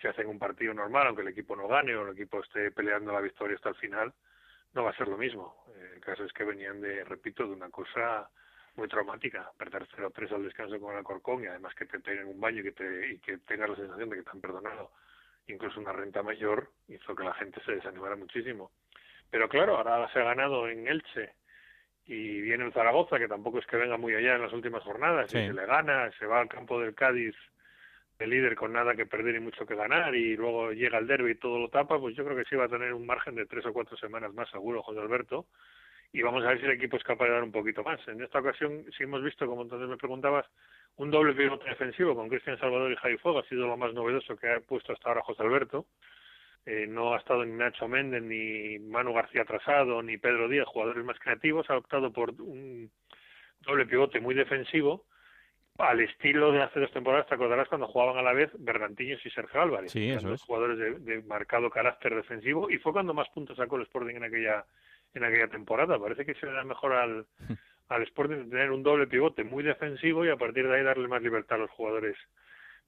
[0.00, 3.12] Si hacen un partido normal, aunque el equipo no gane o el equipo esté peleando
[3.12, 4.12] la victoria hasta el final,
[4.74, 5.64] no va a ser lo mismo.
[5.94, 8.28] El caso es que venían de, repito, de una cosa
[8.76, 12.60] muy traumática, perder 0-3 al descanso con Alcorcón y además que te tengan un baño
[12.60, 14.90] y que, te, y que tengas la sensación de que te han perdonado
[15.46, 18.70] incluso una renta mayor, hizo que la gente se desanimara muchísimo.
[19.34, 21.32] Pero claro, ahora se ha ganado en Elche
[22.06, 25.26] y viene el Zaragoza, que tampoco es que venga muy allá en las últimas jornadas,
[25.30, 27.34] y se le gana, se va al campo del Cádiz
[28.20, 31.32] el líder con nada que perder y mucho que ganar y luego llega el derby
[31.32, 33.44] y todo lo tapa, pues yo creo que sí va a tener un margen de
[33.46, 35.46] tres o cuatro semanas más seguro José Alberto
[36.12, 38.06] y vamos a ver si el equipo es capaz de dar un poquito más.
[38.06, 40.46] En esta ocasión sí hemos visto, como entonces me preguntabas,
[40.94, 44.36] un doble pivote defensivo con Cristian Salvador y Javi Fuego, ha sido lo más novedoso
[44.36, 45.86] que ha puesto hasta ahora José Alberto.
[46.66, 51.04] Eh, no ha estado ni Nacho Méndez, ni Manu García Trasado, ni Pedro Díaz, jugadores
[51.04, 52.90] más creativos, ha optado por un
[53.60, 55.04] doble pivote muy defensivo
[55.78, 59.30] al estilo de hace dos temporadas, te acordarás cuando jugaban a la vez Bergantiños y
[59.30, 63.76] Sergio Álvarez, sí, dos jugadores de, marcado carácter defensivo y fue cuando más puntos sacó
[63.76, 64.64] el Sporting en aquella
[65.14, 65.98] en aquella temporada.
[65.98, 67.26] Parece que se le da mejor al,
[67.88, 71.22] al Sporting tener un doble pivote muy defensivo y a partir de ahí darle más
[71.22, 72.16] libertad a los jugadores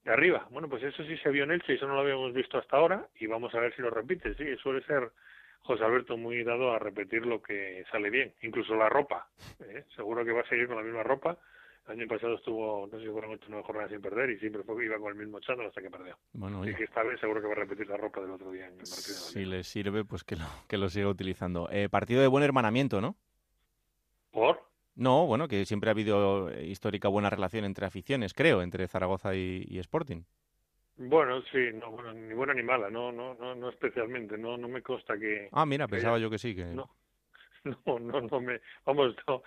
[0.05, 0.47] de arriba.
[0.51, 3.07] Bueno, pues eso sí se vio en Elche eso no lo habíamos visto hasta ahora
[3.19, 4.35] y vamos a ver si lo repite.
[4.35, 5.11] Sí, suele ser
[5.63, 9.29] José Alberto muy dado a repetir lo que sale bien, incluso la ropa.
[9.61, 9.85] ¿eh?
[9.95, 11.39] Seguro que va a seguir con la misma ropa
[11.89, 14.63] el año pasado estuvo, no sé si fueron ocho nueve jornadas sin perder y siempre
[14.65, 16.17] fue, iba con el mismo chándal hasta que perdió.
[16.33, 18.67] Bueno, y que esta vez seguro que va a repetir la ropa del otro día
[18.67, 19.17] en el partido.
[19.17, 21.69] Si le sirve, pues que lo, que lo siga utilizando.
[21.71, 23.17] Eh, partido de buen hermanamiento, ¿no?
[24.33, 24.66] ¿Por?
[24.97, 29.79] No, bueno, que siempre ha habido histórica buena relación entre aficiones, creo, entre Zaragoza y,
[29.79, 30.23] Sporting.
[30.97, 34.67] Bueno, sí, no, bueno, ni buena ni mala, no, no, no, no especialmente, no, no
[34.67, 35.51] me consta que.
[35.53, 36.65] Ah, mira, pensaba yo que sí, que.
[36.65, 36.89] No,
[37.87, 39.43] no, no, no me, vamos, no,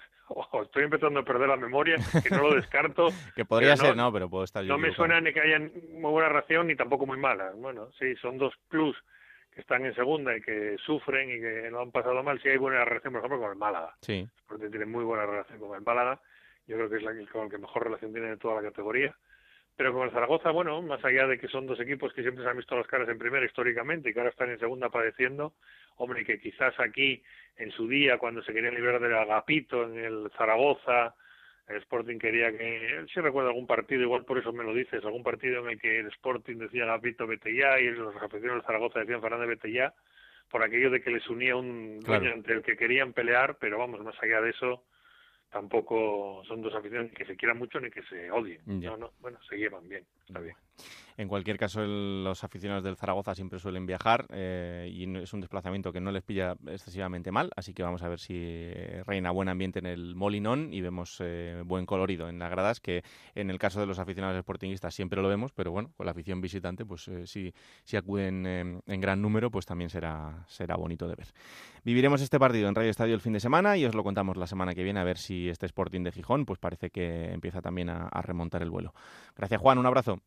[0.62, 3.08] estoy empezando a perder la memoria, que no lo descarto.
[3.36, 4.70] que podría ser, no, pero puedo estar yo.
[4.70, 7.52] No me suena ni que haya muy buena relación ni tampoco muy mala.
[7.56, 8.98] Bueno, sí, son dos clubs
[9.60, 12.40] que están en segunda y que sufren y que no han pasado mal.
[12.42, 13.94] Sí hay buena relación, por ejemplo, con el Málaga.
[14.02, 14.26] Sí.
[14.48, 16.22] Porque tiene muy buena relación con el Málaga.
[16.66, 19.14] Yo creo que es la con el que mejor relación tiene de toda la categoría.
[19.76, 22.50] Pero con el Zaragoza, bueno, más allá de que son dos equipos que siempre se
[22.50, 25.54] han visto las caras en primera históricamente y que ahora están en segunda padeciendo,
[25.98, 27.22] hombre, que quizás aquí,
[27.58, 31.16] en su día, cuando se querían liberar del Agapito, en el Zaragoza,
[31.70, 35.24] el Sporting quería que, si recuerdo algún partido, igual por eso me lo dices, algún
[35.24, 39.00] partido en el que el Sporting decía Agapito vete ya y los aficionados del Zaragoza
[39.00, 39.94] decían Fernández vete ya,
[40.50, 44.02] por aquello de que les unía un dueño entre el que querían pelear, pero vamos,
[44.02, 44.84] más allá de eso,
[45.52, 48.62] tampoco son dos aficiones que se quieran mucho ni que se odien.
[48.66, 50.06] No, no, bueno, se llevan bien,
[51.20, 55.92] En cualquier caso, los aficionados del Zaragoza siempre suelen viajar eh, y es un desplazamiento
[55.92, 59.50] que no les pilla excesivamente mal, así que vamos a ver si eh, reina buen
[59.50, 63.04] ambiente en el Molinón y vemos eh, buen colorido en las gradas, que
[63.36, 66.40] en el caso de los aficionados sportingistas siempre lo vemos, pero bueno, con la afición
[66.40, 67.54] visitante, pues si,
[67.84, 71.28] si acuden en gran número, pues también será, será bonito de ver.
[71.84, 74.48] Viviremos este partido en Radio Estadio el fin de semana y os lo contamos la
[74.48, 77.90] semana que viene a ver si este Sporting de Gijón pues parece que empieza también
[77.90, 78.94] a remontar el vuelo.
[79.36, 80.19] Gracias Juan, un abrazo.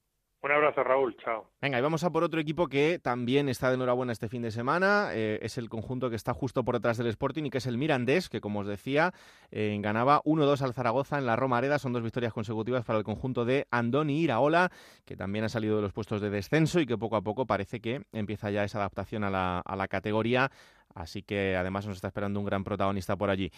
[0.45, 1.17] Un abrazo, Raúl.
[1.19, 1.47] Chao.
[1.61, 4.51] Venga, y vamos a por otro equipo que también está de enhorabuena este fin de
[4.51, 5.11] semana.
[5.13, 7.79] Eh, es el conjunto que está justo por detrás del Sporting y que es el
[7.79, 9.13] Mirandés, que como os decía,
[9.53, 11.79] eh, ganaba 1-2 al Zaragoza en la Romareda.
[11.79, 14.73] Son dos victorias consecutivas para el conjunto de Andoni Iraola,
[15.05, 17.81] que también ha salido de los puestos de descenso y que poco a poco parece
[17.81, 20.51] que empieza ya esa adaptación a la, a la categoría.
[20.93, 23.53] Así que además nos está esperando un gran protagonista por allí.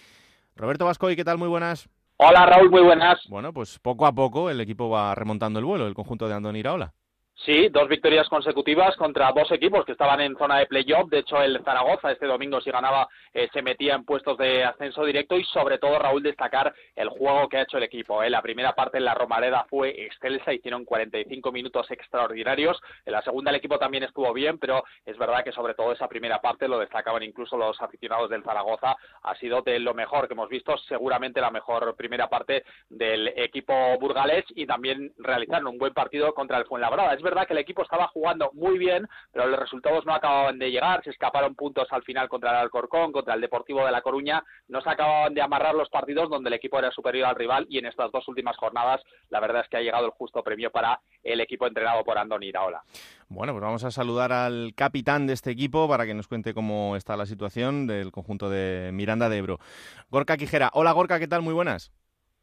[0.55, 1.39] Roberto Vascoy, ¿qué tal?
[1.39, 1.89] Muy buenas.
[2.27, 3.21] Hola Raúl, muy buenas.
[3.29, 6.61] Bueno, pues poco a poco el equipo va remontando el vuelo, el conjunto de Andoni
[6.61, 6.95] Iraola.
[7.37, 11.11] Sí, dos victorias consecutivas contra dos equipos que estaban en zona de playoff.
[11.11, 15.05] De hecho, el Zaragoza este domingo si ganaba eh, se metía en puestos de ascenso
[15.05, 18.23] directo y sobre todo Raúl destacar el juego que ha hecho el equipo.
[18.23, 18.31] ¿eh?
[18.31, 22.81] La primera parte en la Romareda fue excelsa, hicieron 45 minutos extraordinarios.
[23.05, 26.09] En la segunda el equipo también estuvo bien, pero es verdad que sobre todo esa
[26.09, 28.97] primera parte lo destacaban incluso los aficionados del Zaragoza.
[29.23, 33.99] Ha sido de lo mejor que hemos visto, seguramente la mejor primera parte del equipo
[33.99, 38.07] burgalés y también realizaron un buen partido contra el Fuenlabrada verdad que el equipo estaba
[38.07, 42.29] jugando muy bien, pero los resultados no acababan de llegar, se escaparon puntos al final
[42.29, 45.89] contra el Alcorcón, contra el Deportivo de La Coruña, no se acababan de amarrar los
[45.89, 49.41] partidos donde el equipo era superior al rival y en estas dos últimas jornadas la
[49.41, 52.83] verdad es que ha llegado el justo premio para el equipo entrenado por Andoni Iraola.
[53.29, 56.97] Bueno, pues vamos a saludar al capitán de este equipo para que nos cuente cómo
[56.97, 59.59] está la situación del conjunto de Miranda de Ebro.
[60.11, 60.71] Gorka Quijera.
[60.75, 61.43] Hola Gorka, ¿qué tal?
[61.43, 61.93] Muy buenas.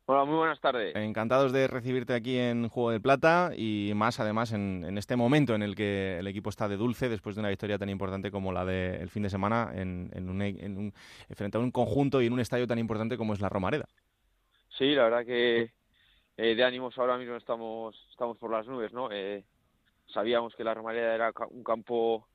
[0.06, 0.95] Hola, muy buenas tardes.
[0.95, 5.62] Encantados de recibirte aquí en Juego de Plata y más además en, este momento en
[5.62, 8.66] el que el equipo está de dulce después de una victoria tan importante como la
[8.66, 10.93] del fin de semana en, un,
[11.36, 13.86] frente a un conjunto y en un estadio tan importante como es la Romareda.
[14.78, 15.72] Sí, la verdad que
[16.36, 19.12] eh, de ánimos ahora mismo estamos, estamos por las nubes, ¿no?
[19.12, 19.45] Eh,
[20.08, 22.28] sabíamos que la Romareda era un campo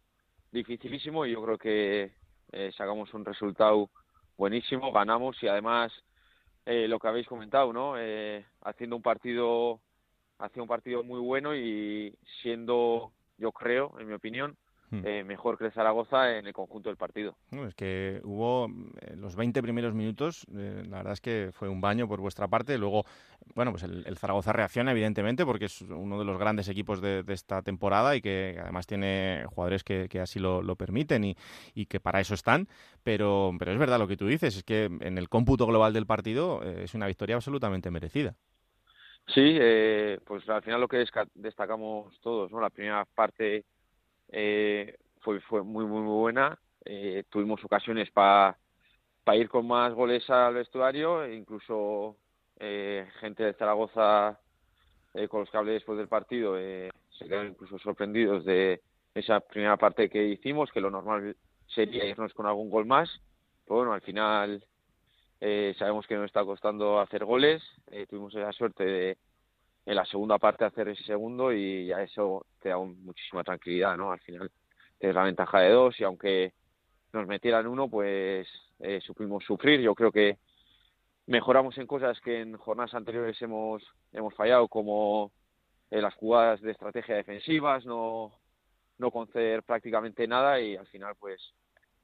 [0.52, 2.12] dificilísimo y yo creo que
[2.52, 3.90] eh, sacamos un resultado
[4.36, 5.92] buenísimo, ganamos y además
[6.66, 7.94] eh, lo que habéis comentado, ¿no?
[7.96, 9.80] Eh, haciendo un partido,
[10.38, 14.56] haciendo un partido muy bueno y siendo, yo creo, en mi opinión.
[14.92, 17.34] Eh, mejor que el Zaragoza en el conjunto del partido.
[17.50, 18.68] No, es que hubo
[19.00, 22.48] eh, los 20 primeros minutos, eh, la verdad es que fue un baño por vuestra
[22.48, 22.78] parte.
[22.78, 23.04] Luego,
[23.54, 27.22] bueno, pues el, el Zaragoza reacciona, evidentemente, porque es uno de los grandes equipos de,
[27.22, 31.36] de esta temporada y que además tiene jugadores que, que así lo, lo permiten y,
[31.74, 32.68] y que para eso están.
[33.02, 36.06] Pero, pero es verdad lo que tú dices, es que en el cómputo global del
[36.06, 38.34] partido es una victoria absolutamente merecida.
[39.34, 39.58] Sí,
[40.24, 42.60] pues al final lo que destacamos todos, ¿no?
[42.60, 43.64] La primera parte
[44.30, 46.58] eh, fue, fue muy, muy, muy buena.
[46.84, 48.56] Eh, tuvimos ocasiones para
[49.34, 52.16] ir con más goles al vestuario, e incluso
[52.58, 54.38] eh, gente de Zaragoza
[55.16, 58.82] eh, con los que hablé después del partido eh, se quedaron incluso sorprendidos de
[59.14, 61.34] esa primera parte que hicimos, que lo normal
[61.66, 63.08] sería irnos con algún gol más.
[63.64, 64.62] Pero bueno, al final
[65.40, 67.62] eh, sabemos que nos está costando hacer goles.
[68.10, 69.18] Tuvimos esa suerte de
[69.86, 74.10] en la segunda parte hacer ese segundo y a eso te da muchísima tranquilidad, ¿no?
[74.10, 74.50] Al final
[74.98, 76.52] tienes la ventaja de dos y aunque
[77.12, 78.48] nos metieran uno, pues
[78.80, 79.80] eh, supimos sufrir.
[79.80, 80.38] Yo creo que
[81.26, 83.82] mejoramos en cosas que en jornadas anteriores hemos
[84.12, 85.30] hemos fallado, como
[85.90, 88.32] eh, las jugadas de estrategia defensivas, no
[88.98, 91.40] no conceder prácticamente nada y al final, pues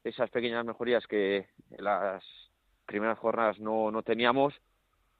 [0.04, 2.22] esas pequeñas mejorías que en las
[2.86, 4.54] primeras jornadas no, no teníamos,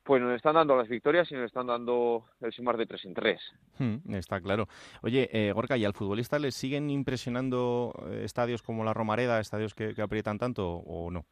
[0.05, 3.14] pues nos están dando las victorias y nos están dando el sumar de tres en
[3.14, 3.40] tres.
[3.78, 4.66] Hmm, está claro.
[5.03, 9.74] Oye, eh, Gorka, ¿y al futbolista le siguen impresionando eh, estadios como la Romareda, estadios
[9.74, 11.24] que, que aprietan tanto o no?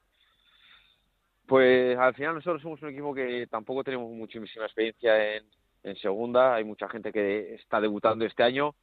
[1.46, 5.44] Pues al final nosotros somos un equipo que tampoco tenemos muchísima experiencia en,
[5.82, 8.74] en segunda, hay mucha gente que está debutando este año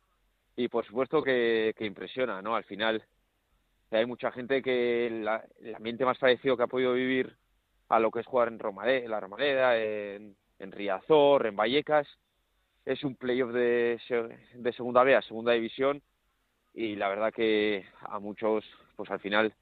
[0.55, 2.55] y por supuesto que, que impresiona, ¿no?
[2.55, 3.03] Al final
[3.91, 7.38] hay mucha gente que la- el ambiente más parecido que ha podido vivir
[7.89, 12.07] a lo que es jugar en en la Romareda, en, en Riazor, en Vallecas,
[12.85, 13.99] es un playoff de,
[14.53, 16.01] de segunda B a segunda división
[16.73, 18.63] y la verdad que a muchos,
[18.95, 19.53] pues al final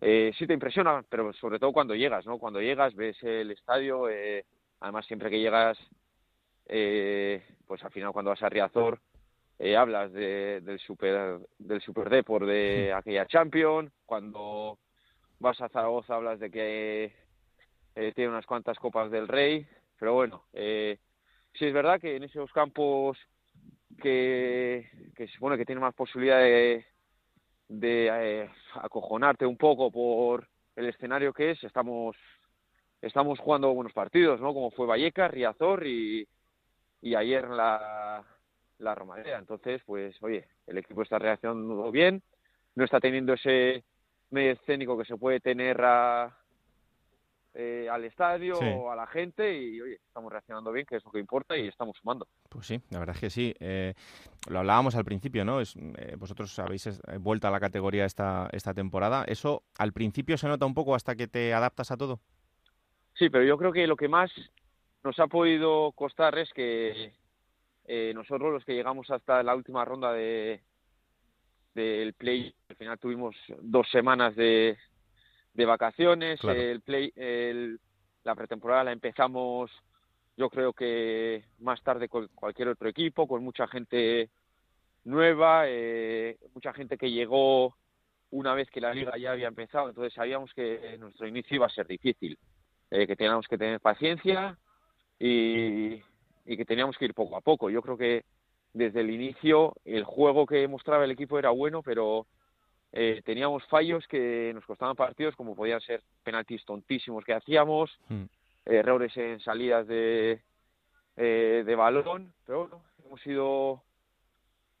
[0.00, 2.38] eh, sí te impresiona, pero sobre todo cuando llegas, ¿no?
[2.38, 4.44] Cuando llegas, ves el estadio, eh,
[4.80, 5.78] además siempre que llegas,
[6.66, 9.00] eh, pues al final cuando vas a Riazor,
[9.58, 14.78] eh, hablas de, del Super del Super Depor de aquella Champions, cuando
[15.38, 17.12] vas a Zaragoza hablas de que
[17.94, 19.66] eh, tiene unas cuantas copas del Rey,
[19.98, 20.98] pero bueno, eh,
[21.54, 23.18] sí es verdad que en esos campos
[24.00, 26.84] que, que se supone que tiene más posibilidad de,
[27.68, 32.16] de eh, acojonarte un poco por el escenario que es, estamos
[33.00, 34.54] estamos jugando buenos partidos, ¿no?
[34.54, 36.26] Como fue Vallecas, Riazor y,
[37.02, 38.24] y ayer la,
[38.78, 39.38] la Romareda.
[39.38, 42.22] Entonces, pues, oye, el equipo está reaccionando bien,
[42.74, 43.84] no está teniendo ese
[44.30, 46.34] medio escénico que se puede tener a,
[47.56, 48.64] eh, al estadio Sí.
[48.66, 51.68] o a la gente y, oye, estamos reaccionando bien, que es lo que importa y
[51.68, 52.26] estamos sumando.
[52.48, 53.54] Pues sí, la verdad es que sí.
[53.60, 53.94] Eh,
[54.48, 55.60] lo hablábamos al principio, ¿no?
[55.60, 59.24] Es, eh, vosotros habéis vuelto a la categoría esta, esta temporada.
[59.28, 62.18] ¿Eso al principio se nota un poco hasta que te adaptas a todo?
[63.14, 64.32] Sí, pero yo creo que lo que más
[65.04, 67.12] nos ha podido costar es que
[68.14, 70.60] nosotros los que llegamos hasta la última ronda de
[71.74, 74.78] del play, al final tuvimos dos semanas de,
[75.54, 76.60] de vacaciones, Claro.
[76.60, 77.78] el play, el-
[78.24, 79.70] la pretemporada la empezamos
[80.36, 84.30] yo creo que más tarde con cualquier otro equipo, con mucha gente
[85.04, 87.76] nueva, eh, mucha gente que llegó
[88.30, 91.70] una vez que la liga ya había empezado, entonces sabíamos que nuestro inicio iba a
[91.70, 92.36] ser difícil,
[92.90, 94.58] eh, que teníamos que tener paciencia
[95.20, 96.02] y,
[96.44, 97.70] y que teníamos que ir poco a poco.
[97.70, 98.24] Yo creo que
[98.72, 102.26] desde el inicio el juego que mostraba el equipo era bueno, pero
[102.96, 108.24] eh, teníamos fallos que nos costaban partidos, como podían ser penaltis tontísimos que hacíamos, Mm.
[108.66, 110.40] errores en salidas de,
[111.16, 113.82] eh, de balón, pero bueno, hemos ido,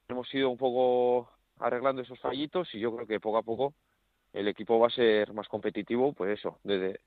[0.08, 3.74] hemos ido un poco arreglando esos fallitos y yo creo que poco a poco
[4.32, 7.00] el equipo va a ser más competitivo, pues eso, desde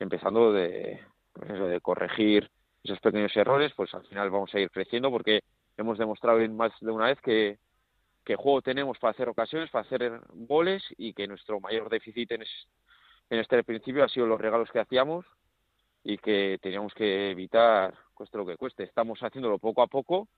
[0.00, 1.00] empezando de,
[1.32, 2.50] pues eso, de corregir
[2.82, 5.42] esos pequeños errores, pues al final vamos a ir creciendo porque
[5.76, 7.58] hemos demostrado en más de una vez que,
[8.24, 12.42] que juego tenemos para hacer ocasiones, para hacer goles y que nuestro mayor déficit en,
[12.42, 12.68] es-
[13.30, 15.24] en este principio ha sido los regalos que hacíamos
[16.02, 18.84] y que teníamos que evitar cueste lo que cueste.
[18.84, 20.28] Estamos haciéndolo poco a poco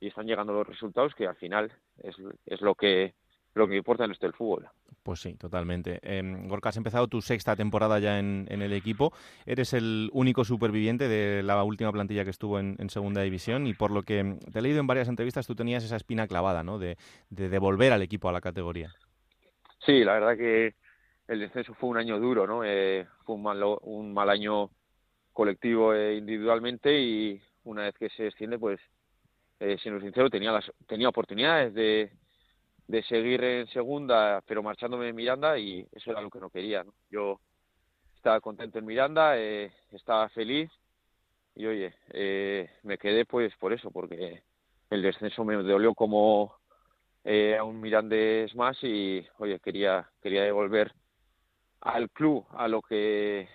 [0.00, 1.72] y están llegando los resultados que al final
[2.02, 2.16] es,
[2.46, 3.14] es lo que
[3.54, 4.68] lo que importa en esto del fútbol.
[5.02, 5.98] Pues sí, totalmente.
[6.02, 9.12] Eh, Gorka, has empezado tu sexta temporada ya en, en el equipo.
[9.46, 13.74] Eres el único superviviente de la última plantilla que estuvo en, en Segunda División y
[13.74, 16.62] por lo que mm, te he leído en varias entrevistas, tú tenías esa espina clavada,
[16.62, 16.78] ¿no?
[16.78, 16.96] De,
[17.30, 18.92] de devolver al equipo a la categoría.
[19.84, 20.74] Sí, la verdad que
[21.28, 22.62] el descenso fue un año duro, ¿no?
[22.64, 24.70] Eh, fue un mal, un mal año
[25.32, 28.80] colectivo e individualmente y una vez que se desciende, pues,
[29.60, 32.10] eh, siendo sincero, tenía, las, tenía oportunidades de,
[32.90, 36.82] de seguir en segunda, pero marchándome en Miranda y eso era lo que no quería,
[36.82, 36.92] ¿no?
[37.08, 37.38] Yo
[38.16, 40.68] estaba contento en Miranda, eh, estaba feliz
[41.54, 44.42] y oye, eh, me quedé pues por eso, porque
[44.90, 46.56] el descenso me dolió como
[47.22, 50.92] eh, a un Mirandés más y oye, quería, quería devolver
[51.82, 53.48] al club a lo que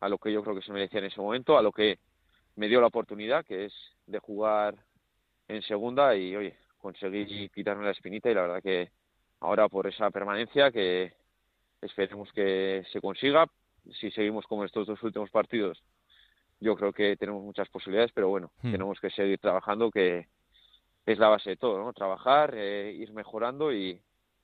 [0.00, 1.98] a lo que yo creo que se merecía en ese momento, a lo que
[2.56, 3.74] me dio la oportunidad, que es
[4.06, 4.74] de jugar
[5.48, 8.90] en segunda y oye, conseguí quitarme la espinita y la verdad que
[9.40, 11.12] ahora por esa permanencia que
[11.80, 13.46] esperemos que se consiga,
[13.92, 15.82] si seguimos como estos dos últimos partidos,
[16.60, 18.72] yo creo que tenemos muchas posibilidades, pero bueno, Hmm.
[18.72, 20.26] tenemos que seguir trabajando, que
[21.06, 21.92] es la base de todo, ¿no?
[21.92, 24.00] Trabajar, eh, ir mejorando y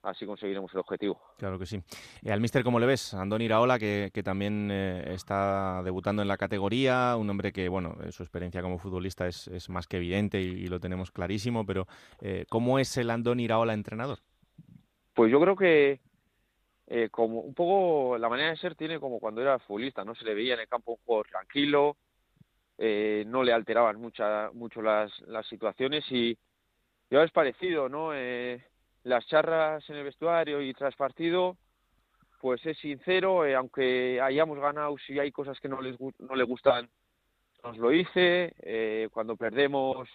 [0.06, 1.20] así conseguiremos el objetivo.
[1.38, 1.80] Claro que sí.
[2.24, 3.12] Eh, al míster, ¿cómo le ves?
[3.14, 7.96] Andoni Iraola, que, que también eh, está debutando en la categoría, un hombre que, bueno,
[8.02, 11.66] eh, su experiencia como futbolista es, es más que evidente y, y lo tenemos clarísimo,
[11.66, 11.86] pero
[12.20, 14.18] eh, ¿cómo es el Andoni Iraola entrenador?
[15.14, 16.00] Pues yo creo que
[16.86, 20.24] eh, como un poco la manera de ser tiene como cuando era futbolista, no se
[20.24, 21.96] le veía en el campo un juego tranquilo,
[22.78, 26.38] eh, no le alteraban mucha, mucho las, las situaciones y
[27.10, 28.14] ya es parecido, ¿no?
[28.14, 28.62] Eh,
[29.06, 31.56] las charlas en el vestuario y tras partido,
[32.40, 36.42] pues es sincero, eh, aunque hayamos ganado, si hay cosas que no, les, no le
[36.42, 36.88] gustan,
[37.62, 40.08] nos lo dice, eh, cuando perdemos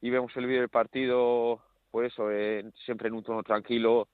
[0.00, 4.08] y vemos el vídeo del partido, pues eh, siempre en un tono tranquilo,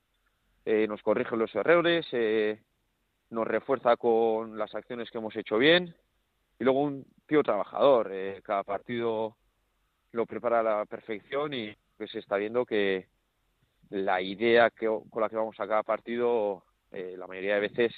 [0.67, 2.07] nos corrige los errores,
[3.31, 5.95] nos refuerza con las acciones que hemos hecho bien
[6.59, 8.13] y luego un tío trabajador.
[8.43, 9.35] cada partido
[10.13, 13.07] lo prepara a la perfección y pues está viendo que
[13.91, 17.93] la idea que, con la que vamos a cada partido eh, la mayoría de veces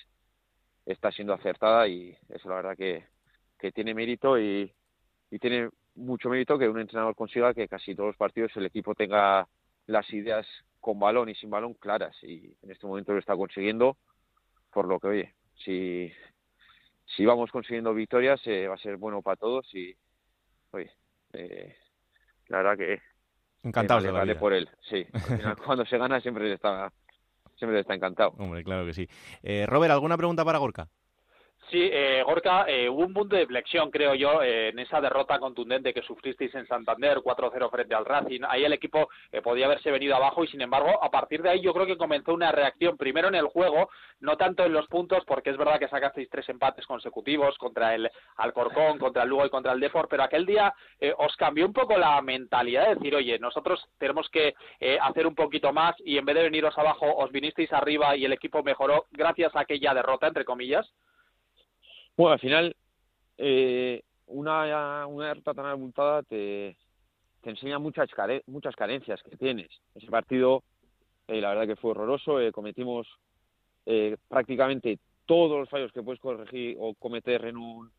[0.86, 3.06] está siendo acertada y eso la verdad que,
[3.58, 4.72] que tiene mérito y,
[5.30, 8.94] y tiene mucho mérito que un entrenador consiga que casi todos los partidos el equipo
[8.94, 9.48] tenga
[9.86, 10.46] las ideas
[10.80, 13.96] con balón y sin balón claras y en este momento lo está consiguiendo
[14.72, 15.34] por lo que oye
[15.64, 16.12] si
[17.16, 19.94] si vamos consiguiendo victorias eh, va a ser bueno para todos y
[20.70, 20.90] oye
[21.32, 21.76] eh,
[22.48, 23.00] la verdad que
[23.62, 24.40] Encantados que de vale, la vida.
[24.40, 26.92] por él sí Al final, cuando se gana siempre está
[27.56, 29.06] siempre está encantado Hombre, claro que sí.
[29.42, 30.88] Eh, Robert, ¿alguna pregunta para Gorka?
[31.70, 35.38] Sí, eh, Gorka, eh, hubo un punto de flexión, creo yo, eh, en esa derrota
[35.38, 38.40] contundente que sufristeis en Santander, 4-0 frente al Racing.
[38.48, 41.60] Ahí el equipo eh, podía haberse venido abajo y, sin embargo, a partir de ahí
[41.60, 45.24] yo creo que comenzó una reacción, primero en el juego, no tanto en los puntos,
[45.24, 49.50] porque es verdad que sacasteis tres empates consecutivos contra el Alcorcón, contra el Lugo y
[49.50, 53.14] contra el Deport, pero aquel día eh, os cambió un poco la mentalidad de decir,
[53.14, 57.06] oye, nosotros tenemos que eh, hacer un poquito más y en vez de veniros abajo,
[57.14, 60.90] os vinisteis arriba y el equipo mejoró gracias a aquella derrota, entre comillas.
[62.20, 62.76] Bueno, al final,
[63.38, 66.76] eh, una, una derrota tan abultada te,
[67.40, 68.10] te enseña muchas,
[68.44, 69.70] muchas carencias que tienes.
[69.94, 70.62] Ese partido,
[71.28, 72.38] eh, la verdad que fue horroroso.
[72.38, 73.06] eh, cometimos
[73.86, 77.90] eh, prácticamente todos los fallos que puedes corregir o cometer en un,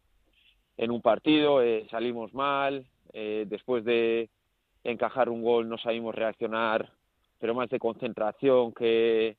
[0.77, 1.63] en un partido.
[1.63, 2.85] eh, salimos mal.
[3.13, 4.29] eh, después de
[4.83, 6.93] encajar un gol no sabíamos reaccionar,
[7.39, 9.35] pero más de concentración que,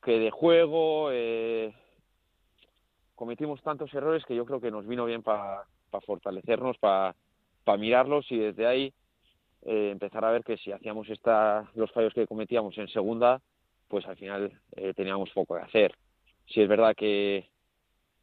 [0.00, 1.08] que de juego.
[1.10, 1.74] eh,
[3.14, 5.64] cometimos tantos errores que yo creo que nos vino bien para
[6.04, 7.14] fortalecernos, para
[7.78, 8.94] mirarlos y desde ahí
[9.64, 13.40] eh, empezar a ver que si hacíamos esta, los fallos que cometíamos en segunda,
[13.88, 15.94] pues al final eh, teníamos poco que hacer.
[16.46, 17.48] Si es verdad que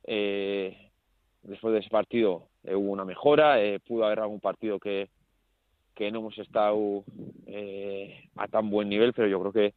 [0.03, 0.91] eh,
[1.43, 5.09] después de ese partido eh, hubo una mejora, eh, pudo haber algún partido que,
[5.95, 7.03] que no hemos estado
[7.45, 9.73] eh, a tan buen nivel, pero yo creo que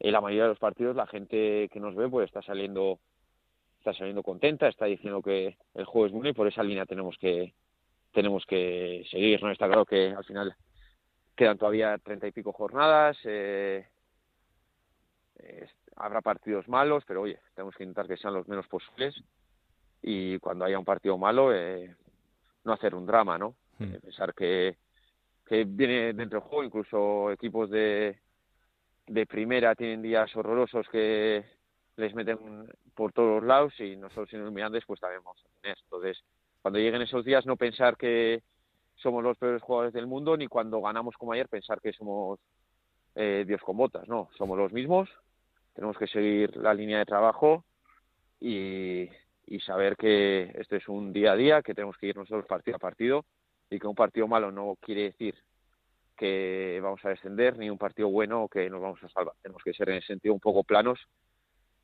[0.00, 2.98] en la mayoría de los partidos la gente que nos ve pues está saliendo
[3.88, 7.16] está saliendo contenta, está diciendo que el juego es bueno y por esa línea tenemos
[7.18, 7.54] que
[8.12, 9.50] tenemos que seguir, ¿no?
[9.50, 10.54] Está claro que al final
[11.34, 13.86] quedan todavía treinta y pico jornadas, eh,
[15.96, 19.14] habrá partidos malos, pero oye, tenemos que intentar que sean los menos posibles
[20.02, 21.94] y cuando haya un partido malo, eh,
[22.64, 23.54] no hacer un drama, ¿no?
[23.78, 23.94] Hmm.
[23.94, 24.76] Eh, pensar que,
[25.46, 28.18] que viene dentro del juego, incluso equipos de,
[29.06, 31.57] de primera tienen días horrorosos que
[31.98, 32.38] les meten
[32.94, 35.76] por todos los lados y nosotros siendo Mirandes pues también vamos a tener.
[35.82, 36.22] Entonces,
[36.62, 38.42] cuando lleguen esos días no pensar que
[38.94, 42.38] somos los peores jugadores del mundo ni cuando ganamos como ayer pensar que somos
[43.16, 45.08] eh, Dios con botas, no, somos los mismos,
[45.74, 47.64] tenemos que seguir la línea de trabajo
[48.40, 49.08] y,
[49.46, 52.76] y saber que esto es un día a día, que tenemos que ir nosotros partido
[52.76, 53.24] a partido
[53.70, 55.34] y que un partido malo no quiere decir
[56.16, 59.34] que vamos a descender ni un partido bueno que nos vamos a salvar.
[59.42, 60.98] Tenemos que ser en ese sentido un poco planos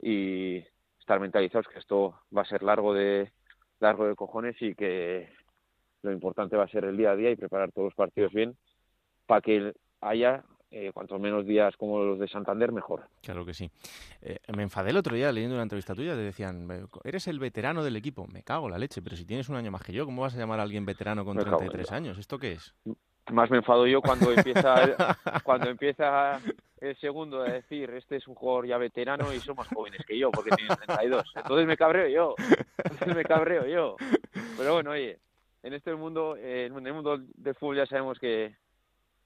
[0.00, 0.64] y
[0.98, 3.32] estar mentalizados que esto va a ser largo de
[3.80, 5.28] largo de cojones y que
[6.02, 8.56] lo importante va a ser el día a día y preparar todos los partidos bien
[9.26, 13.08] para que haya eh, cuantos menos días como los de Santander, mejor.
[13.22, 13.70] Claro que sí.
[14.20, 16.68] Eh, me enfadé el otro día leyendo una entrevista tuya, te decían,
[17.04, 18.26] eres el veterano del equipo.
[18.26, 20.38] Me cago la leche, pero si tienes un año más que yo, ¿cómo vas a
[20.38, 22.18] llamar a alguien veterano con 33 años?
[22.18, 22.74] ¿Esto qué es?
[23.32, 24.94] Más me enfado yo cuando empieza el,
[25.44, 26.40] cuando empieza
[26.80, 30.18] el segundo a decir, este es un jugador ya veterano y son más jóvenes que
[30.18, 31.32] yo, porque tienen 32.
[31.36, 32.34] Entonces me cabreo yo.
[32.76, 33.96] Entonces me cabreo yo.
[34.56, 35.18] Pero bueno, oye,
[35.62, 38.54] en este mundo, eh, en el mundo del fútbol ya sabemos que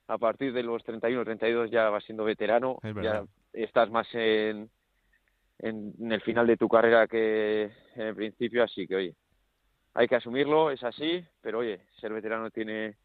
[0.06, 4.70] a partir de los 31, 32 ya vas siendo veterano, ya estás más en,
[5.58, 9.14] en, el final de tu carrera que en el principio, así que oye,
[9.94, 12.96] hay que asumirlo, es así, pero oye, ser veterano tiene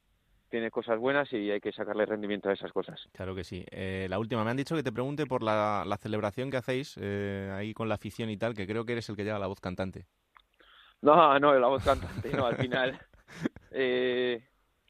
[0.54, 3.10] tiene cosas buenas y hay que sacarle rendimiento a esas cosas.
[3.12, 3.66] Claro que sí.
[3.72, 7.52] Eh, la última, me han dicho que te pregunte por la, celebración que hacéis eh,
[7.52, 9.60] ahí con la afición y tal, que creo que eres el que lleva la voz
[9.60, 10.06] cantante.
[11.02, 13.00] No, no, la voz cantante, no, al final.
[13.76, 14.40] Eh,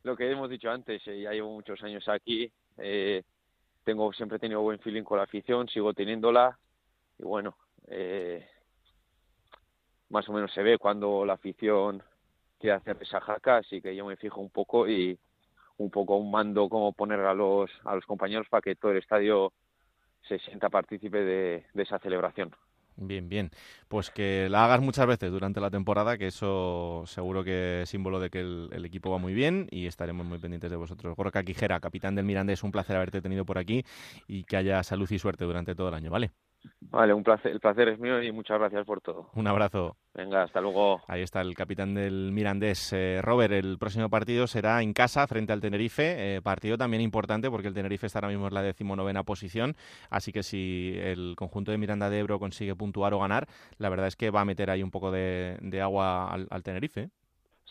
[0.03, 3.23] lo que hemos dicho antes, eh, ya llevo muchos años aquí, eh,
[3.85, 6.59] tengo siempre he tenido buen feeling con la afición, sigo teniéndola
[7.17, 7.55] y bueno,
[7.87, 8.45] eh,
[10.09, 12.03] más o menos se ve cuando la afición
[12.59, 15.17] quiere hacer esa jaca, así que yo me fijo un poco y
[15.83, 18.97] un poco un mando cómo poner a los a los compañeros para que todo el
[18.97, 19.53] estadio
[20.27, 22.55] se sienta partícipe de esa celebración.
[22.95, 23.51] Bien, bien.
[23.87, 28.19] Pues que la hagas muchas veces durante la temporada, que eso seguro que es símbolo
[28.19, 31.15] de que el, equipo va muy bien y estaremos muy pendientes de vosotros.
[31.15, 33.83] Gorka Quijera, capitán del Mirandés, un placer haberte tenido por aquí
[34.27, 36.31] y que haya salud y suerte durante todo el año, ¿vale?
[36.79, 39.29] Vale, un placer, el placer es mío y muchas gracias por todo.
[39.33, 39.97] Un abrazo.
[40.13, 41.01] Venga, hasta luego.
[41.07, 42.93] Ahí está el capitán del Mirandés.
[42.93, 46.35] Eh, Robert, el próximo partido será en casa frente al Tenerife.
[46.35, 49.75] Eh, partido también importante porque el Tenerife está ahora mismo en la decimonovena posición.
[50.11, 53.47] Así que si el conjunto de Miranda de Ebro consigue puntuar o ganar,
[53.79, 57.09] la verdad es que va a meter ahí un poco de, agua al, al Tenerife.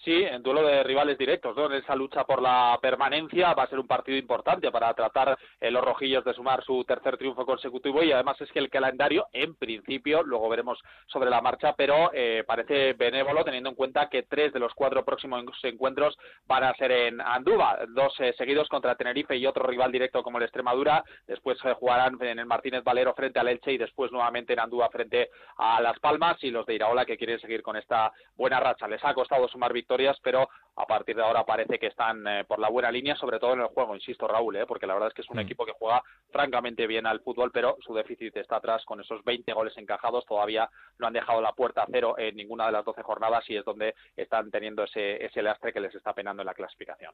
[0.05, 1.67] Sí, en duelo de rivales directos, ¿no?
[1.67, 5.71] En esa lucha por la permanencia va a ser un partido importante para tratar eh,
[5.71, 9.55] los rojillos de sumar su tercer triunfo consecutivo y además es que el calendario, en
[9.55, 14.53] principio, luego veremos sobre la marcha, pero eh, parece benévolo teniendo en cuenta que tres
[14.53, 19.37] de los cuatro próximos encuentros van a ser en Andúba, dos eh, seguidos contra Tenerife
[19.37, 23.47] y otro rival directo como el Extremadura, después jugarán en el Martínez Valero frente al
[23.47, 27.17] Elche y después nuevamente en Andúba frente a Las Palmas y los de Iraola que
[27.17, 28.89] quieren seguir con esta buena racha.
[28.89, 29.92] Les ha costado sumar victorias
[30.23, 33.53] pero a partir de ahora parece que están eh, por la buena línea, sobre todo
[33.53, 35.41] en el juego, insisto Raúl, eh, porque la verdad es que es un mm.
[35.41, 39.53] equipo que juega francamente bien al fútbol, pero su déficit está atrás con esos 20
[39.53, 40.69] goles encajados, todavía
[40.99, 43.65] no han dejado la puerta a cero en ninguna de las 12 jornadas y es
[43.65, 47.13] donde están teniendo ese, ese lastre que les está penando en la clasificación.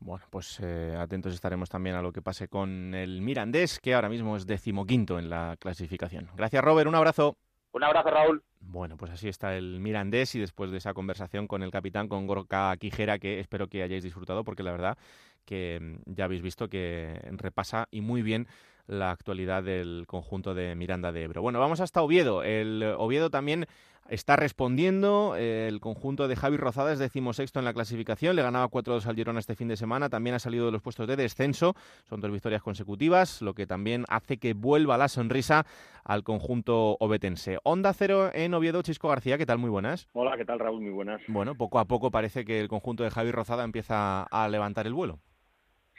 [0.00, 4.08] Bueno, pues eh, atentos estaremos también a lo que pase con el Mirandés, que ahora
[4.08, 6.28] mismo es decimoquinto en la clasificación.
[6.34, 7.36] Gracias Robert, un abrazo.
[7.72, 8.42] Un abrazo, Raúl.
[8.60, 12.26] Bueno, pues así está el Mirandés y después de esa conversación con el capitán, con
[12.26, 14.98] Gorka Quijera, que espero que hayáis disfrutado, porque la verdad
[15.44, 18.46] que mm, ya habéis visto que repasa y muy bien
[18.90, 21.42] la actualidad del conjunto de Miranda de Ebro.
[21.42, 22.42] Bueno, vamos hasta Oviedo.
[22.42, 23.66] El Oviedo también
[24.08, 25.36] está respondiendo.
[25.36, 28.34] El conjunto de Javi Rozada es decimosexto en la clasificación.
[28.34, 30.08] Le ganaba 4-2 al Girona este fin de semana.
[30.08, 31.76] También ha salido de los puestos de descenso.
[32.08, 35.64] Son dos victorias consecutivas, lo que también hace que vuelva la sonrisa
[36.02, 37.58] al conjunto obetense.
[37.62, 39.38] Onda cero en Oviedo, Chisco García.
[39.38, 39.58] ¿Qué tal?
[39.58, 40.08] Muy buenas.
[40.14, 40.80] Hola, ¿qué tal, Raúl?
[40.80, 41.22] Muy buenas.
[41.28, 44.94] Bueno, poco a poco parece que el conjunto de Javi Rozada empieza a levantar el
[44.94, 45.20] vuelo.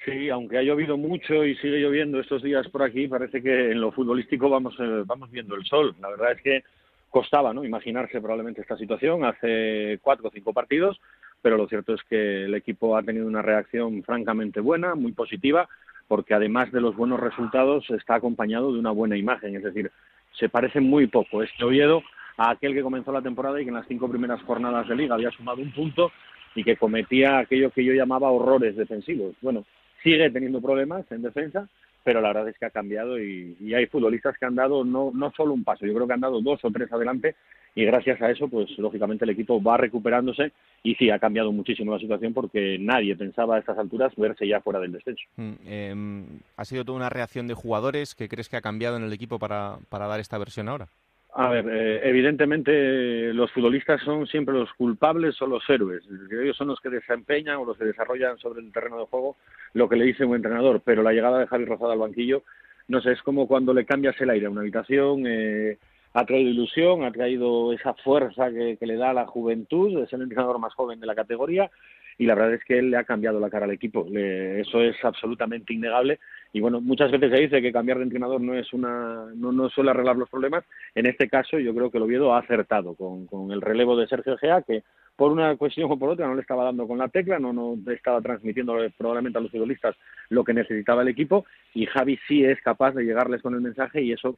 [0.04, 3.80] Sí, aunque ha llovido mucho y sigue lloviendo estos días por aquí, parece que en
[3.80, 5.96] lo futbolístico vamos, eh, vamos viendo el sol.
[6.02, 6.64] La verdad es que
[7.12, 7.64] costaba ¿no?
[7.64, 11.00] imaginarse probablemente esta situación hace cuatro o cinco partidos,
[11.42, 15.70] pero lo cierto es que el equipo ha tenido una reacción francamente buena, muy positiva,
[16.08, 19.56] porque además de los buenos resultados está acompañado de una buena imagen.
[19.56, 19.92] Es decir,
[20.32, 22.02] se parece muy poco este Oviedo
[22.38, 25.14] a aquel que comenzó la temporada y que en las cinco primeras jornadas de liga
[25.14, 26.12] había sumado un punto
[26.56, 29.36] y que cometía aquello que yo llamaba horrores defensivos.
[29.42, 29.64] Bueno,
[30.04, 31.68] sigue teniendo problemas en defensa,
[32.04, 35.32] pero la verdad es que ha cambiado y, hay futbolistas que han dado no, no
[35.32, 37.36] solo un paso, yo creo que han dado dos o tres adelante
[37.74, 40.52] y gracias a eso, pues lógicamente el equipo va recuperándose
[40.84, 44.62] y sí, ha cambiado muchísimo la situación porque nadie pensaba a estas alturas verse ya
[44.62, 45.24] fuera del descenso.
[45.38, 46.26] Mm, em,
[46.58, 49.40] ¿Ha sido toda una reacción de jugadores que crees que ha cambiado en el equipo
[49.40, 50.88] para, para dar esta versión ahora?
[51.34, 56.04] A ver, eh, evidentemente los futbolistas son siempre los culpables o los héroes.
[56.30, 59.38] Ellos son los que desempeñan o los que desarrollan sobre el terreno de juego
[59.74, 60.82] lo que le dice un entrenador.
[60.84, 62.44] Pero la llegada de Javi Rosado al banquillo,
[62.90, 65.24] no sé, es como cuando le cambias el aire a una habitación.
[65.26, 65.78] Eh,
[66.14, 70.04] ha traído ilusión, ha traído esa fuerza que, que le da la juventud.
[70.04, 71.72] Es el entrenador más joven de la categoría
[72.18, 74.06] y la verdad es que él le ha cambiado la cara al equipo.
[74.06, 76.20] eso es absolutamente innegable
[76.54, 79.70] y bueno, muchas veces se dice que cambiar de entrenador no es una no, no
[79.70, 80.66] suele arreglar los problemas.
[80.96, 84.08] En este caso yo creo que el Oviedo ha acertado con, con el relevo de
[84.08, 84.84] Sergio Gea que
[85.16, 87.78] por una cuestión o por otra no le estaba dando con la tecla, no, no
[87.92, 89.96] estaba transmitiendo probablemente a los futbolistas
[90.30, 94.02] lo que necesitaba el equipo y Javi sí es capaz de llegarles con el mensaje
[94.02, 94.38] y eso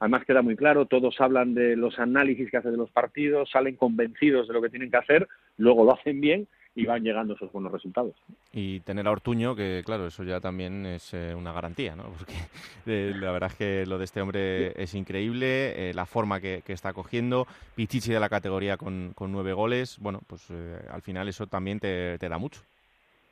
[0.00, 3.76] además queda muy claro, todos hablan de los análisis que hace de los partidos, salen
[3.76, 6.46] convencidos de lo que tienen que hacer, luego lo hacen bien
[6.76, 8.14] y van llegando esos buenos resultados.
[8.52, 12.04] Y tener a Ortuño, que claro, eso ya también es eh, una garantía, ¿no?
[12.18, 12.34] Porque
[12.86, 16.62] eh, la verdad es que lo de este hombre es increíble, eh, la forma que,
[16.66, 17.46] está cogiendo,
[17.76, 20.50] Pichichi de la categoría con, con nueve goles, bueno, pues
[20.90, 22.62] al final eso también te, da mucho.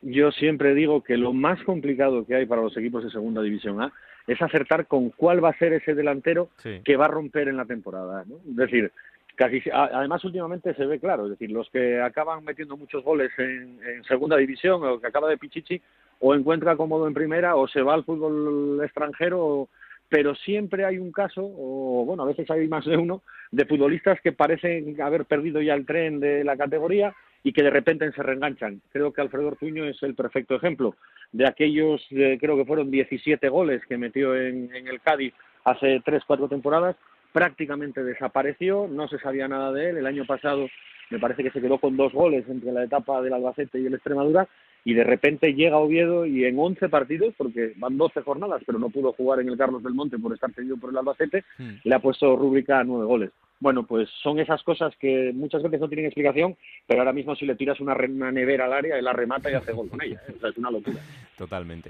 [0.01, 3.81] Yo siempre digo que lo más complicado que hay para los equipos de Segunda División
[3.81, 3.91] A
[4.27, 7.65] es acertar con cuál va a ser ese delantero que va a romper en la
[7.65, 8.23] temporada.
[8.25, 8.35] ¿no?
[8.49, 8.91] Es decir,
[9.35, 13.79] casi además últimamente se ve claro, es decir, los que acaban metiendo muchos goles en,
[14.07, 15.81] segunda división o que acaba de Pichichi
[16.19, 19.69] o encuentra cómodo en primera o se va al fútbol extranjero,
[20.09, 24.21] pero siempre hay un caso, o bueno, a veces hay más de uno, de futbolistas
[24.21, 28.23] que parecen haber perdido ya el tren de la categoría y que de repente se
[28.23, 28.81] reenganchan.
[28.91, 30.95] Creo que Alfredo Ortuño es el perfecto ejemplo
[31.31, 35.33] de aquellos, eh, creo que fueron 17 goles que metió en, en el Cádiz
[35.65, 36.95] hace 3, 4 temporadas,
[37.33, 39.97] prácticamente desapareció, no se sabía nada de él.
[39.97, 40.69] El año pasado
[41.09, 43.95] me parece que se quedó con dos goles entre la etapa del Albacete y el
[43.95, 44.47] Extremadura
[44.85, 48.89] y de repente llega Oviedo y en 11 partidos, porque van 12 jornadas, pero no
[48.89, 51.69] pudo jugar en el Carlos del Monte por estar cedido por el Albacete, hmm.
[51.83, 53.31] le ha puesto rúbrica a nueve goles.
[53.63, 57.45] Bueno, pues son esas cosas que muchas veces no tienen explicación, pero ahora mismo si
[57.45, 60.21] le tiras una, nevera al área, él la remata y hace gol con ella.
[60.27, 60.33] ¿eh?
[60.35, 60.99] O sea, es una locura.
[61.37, 61.89] Totalmente.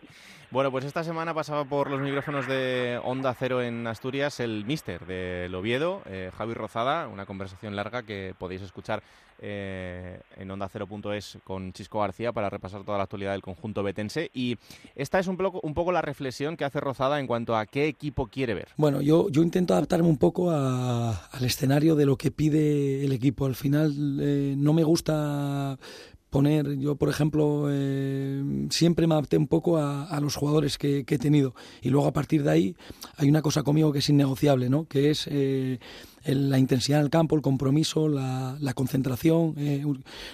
[0.51, 5.07] Bueno, pues esta semana pasaba por los micrófonos de Onda Cero en Asturias el míster
[5.07, 9.01] del Oviedo, eh, Javi Rozada, una conversación larga que podéis escuchar
[9.45, 14.29] eh, en onda cero.es con Chisco García para repasar toda la actualidad del conjunto betense.
[14.33, 14.57] Y
[14.95, 17.87] esta es un poco, un poco la reflexión que hace Rozada en cuanto a qué
[17.87, 18.69] equipo quiere ver.
[18.77, 23.45] Bueno, yo, yo intento adaptarme un poco al escenario de lo que pide el equipo.
[23.45, 25.79] Al final eh, no me gusta
[26.29, 31.17] poner, yo por ejemplo, eh, siempre me adapté un poco a, los jugadores que, he
[31.19, 32.75] tenido y luego a partir de ahí
[33.17, 34.85] hay una cosa conmigo que es innegociable, ¿no?
[34.85, 35.77] que es eh,
[36.25, 39.85] la intensidad del campo, el compromiso, la, concentración, eh,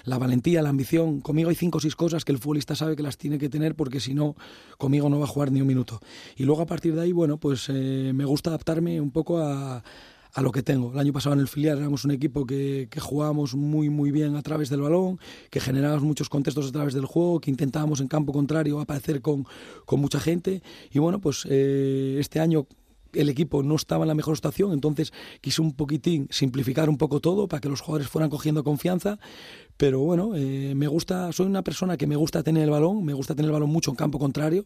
[0.05, 1.19] la valentía, la ambición.
[1.19, 3.75] Conmigo hay cinco o seis cosas que el futbolista sabe que las tiene que tener
[3.75, 4.36] porque si no,
[4.77, 5.99] conmigo no va a jugar ni un minuto.
[6.38, 9.84] Y luego a partir de ahí, bueno, pues me gusta adaptarme un poco a
[10.34, 10.91] a lo que tengo.
[10.93, 14.36] El año pasado en el filial éramos un equipo que, que jugábamos muy muy bien
[14.36, 15.19] a través del balón,
[15.49, 19.45] que generábamos muchos contextos a través del juego, que intentábamos en campo contrario aparecer con,
[19.86, 20.61] con mucha gente.
[20.91, 22.67] Y bueno, pues eh, este año
[23.14, 27.20] el equipo no estaba en la mejor situación, entonces quise un poquitín simplificar un poco
[27.20, 29.20] todo para que los jugadores fueran cogiendo confianza.
[29.78, 33.14] Pero bueno, eh, me gusta, soy una persona que me gusta tener el balón, me
[33.14, 34.66] gusta tener el balón mucho en campo contrario,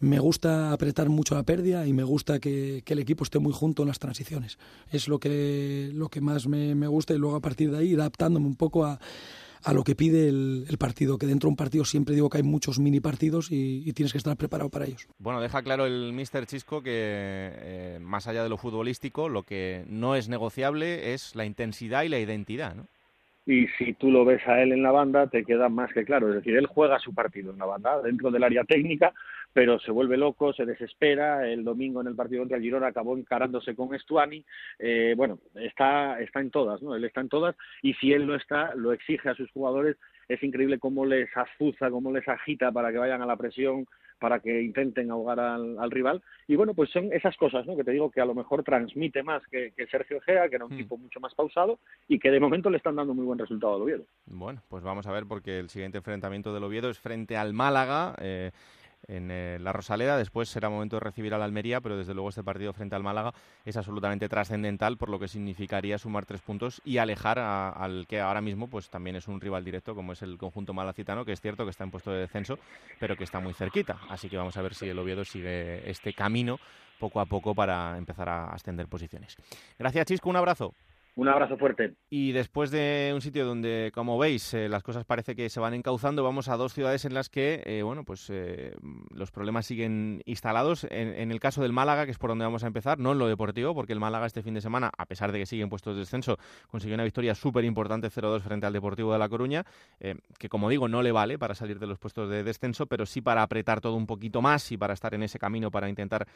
[0.00, 3.82] me gusta apretar mucho la pérdida y me gusta que, el equipo esté muy junto
[3.82, 4.58] en las transiciones.
[4.90, 7.94] Es lo que, lo que más me, me gusta y luego a partir de ahí
[7.94, 8.98] adaptándome un poco a,
[9.64, 12.42] a lo que pide el, partido, que dentro de un partido siempre digo que hay
[12.42, 15.08] muchos mini partidos y, tienes que estar preparado para ellos.
[15.18, 19.84] Bueno, deja claro el Mister Chisco que eh, más allá de lo futbolístico, lo que
[19.88, 22.86] no es negociable es la intensidad y la identidad, ¿no?
[23.46, 26.28] y si tú lo ves a él en la banda te queda más que claro,
[26.28, 29.12] es decir, él juega su partido en la banda, dentro del área técnica,
[29.54, 31.48] pero se vuelve loco, se desespera.
[31.48, 34.44] El domingo en el partido contra el Girona acabó encarándose con Estuani.
[34.80, 36.94] Eh, bueno, está, está en todas, ¿no?
[36.96, 39.96] Él está en todas y si él no está, lo exige a sus jugadores.
[40.28, 43.86] Es increíble cómo les azuza, cómo les agita para que vayan a la presión,
[44.18, 46.20] para que intenten ahogar al, rival.
[46.48, 47.76] Y bueno, pues son esas cosas, ¿no?
[47.76, 50.74] Que te digo que a lo mejor transmite más que, Sergio Gea, que era un
[50.74, 50.78] mm.
[50.78, 51.78] tipo mucho más pausado
[52.08, 54.04] y que de momento le están dando muy buen resultado al Oviedo.
[54.26, 58.16] Bueno, pues vamos a ver porque el siguiente enfrentamiento del Oviedo es frente al Málaga.
[58.20, 58.50] Eh,
[59.08, 60.16] en eh, la Rosaleda.
[60.16, 63.02] Después será momento de recibir a la Almería, pero desde luego este partido frente al
[63.02, 63.32] Málaga
[63.64, 68.40] es absolutamente trascendental por lo que significaría sumar tres puntos y alejar al que ahora
[68.40, 71.64] mismo pues también es un rival directo como es el conjunto malacitano, que es cierto
[71.64, 72.58] que está en puesto de descenso,
[72.98, 73.98] pero que está muy cerquita.
[74.08, 76.58] Así que vamos a ver si el Oviedo sigue este camino
[76.98, 79.36] poco a poco para empezar a ascender posiciones.
[79.78, 80.74] Gracias Chisco, un abrazo.
[81.16, 81.94] Un abrazo fuerte.
[82.10, 85.72] Y después de un sitio donde, como veis, eh, las cosas parece que se van
[85.72, 88.74] encauzando, vamos a dos ciudades en las que, eh, bueno, pues eh,
[89.14, 90.88] los problemas siguen instalados.
[90.90, 93.28] En, el caso del Málaga, que es por donde vamos a empezar, no en lo
[93.28, 95.94] deportivo, porque el Málaga este fin de semana, a pesar de que sigue en puestos
[95.94, 96.36] de descenso,
[96.68, 99.64] consiguió una victoria súper importante 0-2 frente al Deportivo de La Coruña,
[100.38, 103.20] que como digo, no le vale para salir de los puestos de descenso, pero sí
[103.20, 106.26] para apretar todo un poquito más y para estar en ese camino para intentar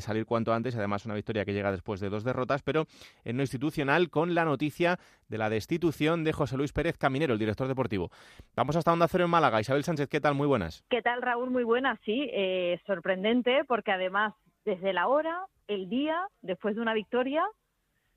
[0.00, 0.76] salir cuanto antes.
[0.76, 2.86] Además, una victoria que llega después de dos derrotas, pero
[3.24, 4.98] en lo institucional con la noticia
[5.28, 8.10] de la destitución de José Luis Pérez Caminero, el director deportivo.
[8.54, 9.60] Vamos hasta Onda Cero en Málaga.
[9.60, 10.34] Isabel Sánchez, ¿qué tal?
[10.34, 10.84] Muy buenas.
[10.88, 11.50] ¿Qué tal, Raúl?
[11.50, 12.28] Muy buenas, sí.
[12.32, 17.44] Eh, sorprendente porque además desde la hora, el día, después de una victoria,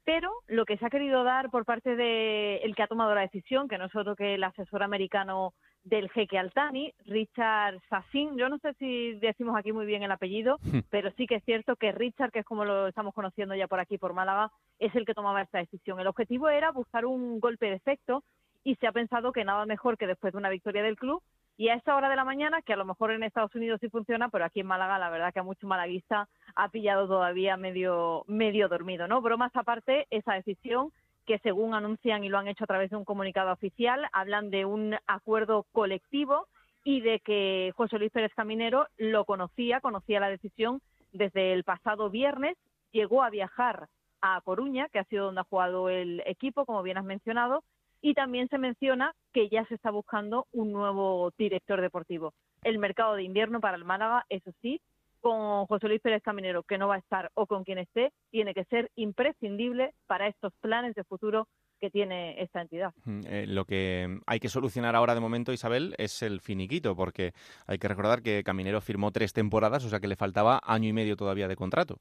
[0.04, 3.22] pero lo que se ha querido dar por parte del el que ha tomado la
[3.22, 5.54] decisión, que no es otro que el asesor americano
[5.84, 8.38] del jeque Altani, Richard Sassin.
[8.38, 10.80] Yo no sé si decimos aquí muy bien el apellido, hmm.
[10.90, 13.80] pero sí que es cierto que Richard, que es como lo estamos conociendo ya por
[13.80, 16.00] aquí, por Málaga, es el que tomaba esta decisión.
[16.00, 18.24] El objetivo era buscar un golpe de efecto
[18.64, 21.22] y se ha pensado que nada mejor que después de una victoria del club
[21.60, 23.90] y a esta hora de la mañana, que a lo mejor en Estados Unidos sí
[23.90, 28.24] funciona, pero aquí en Málaga la verdad que a mucho malaguista ha pillado todavía medio,
[28.28, 29.20] medio dormido, ¿no?
[29.22, 30.94] Bromas aparte, esa decisión
[31.30, 34.66] que según anuncian y lo han hecho a través de un comunicado oficial, hablan de
[34.66, 36.48] un acuerdo colectivo
[36.84, 40.82] y de que José Luis Pérez Caminero lo conocía, conocía la decisión
[41.12, 42.58] desde el pasado viernes,
[42.92, 43.90] llegó a viajar
[44.22, 47.64] a Coruña, que ha sido donde ha jugado el equipo, como bien has mencionado,
[48.02, 52.34] y también se menciona que ya se está buscando un nuevo director deportivo.
[52.64, 54.82] El mercado de invierno para el Málaga, eso sí,
[55.22, 58.54] con José Luis Pérez Caminero, que no va a estar, o con quien esté, tiene
[58.54, 61.48] que ser imprescindible para estos planes de futuro
[61.80, 62.94] que tiene esta entidad.
[63.26, 67.34] Eh, lo que hay que solucionar ahora de momento, Isabel, es el finiquito, porque
[67.68, 70.94] hay que recordar que Caminero firmó tres temporadas, o sea que le faltaba año y
[70.94, 71.98] medio todavía de contrato.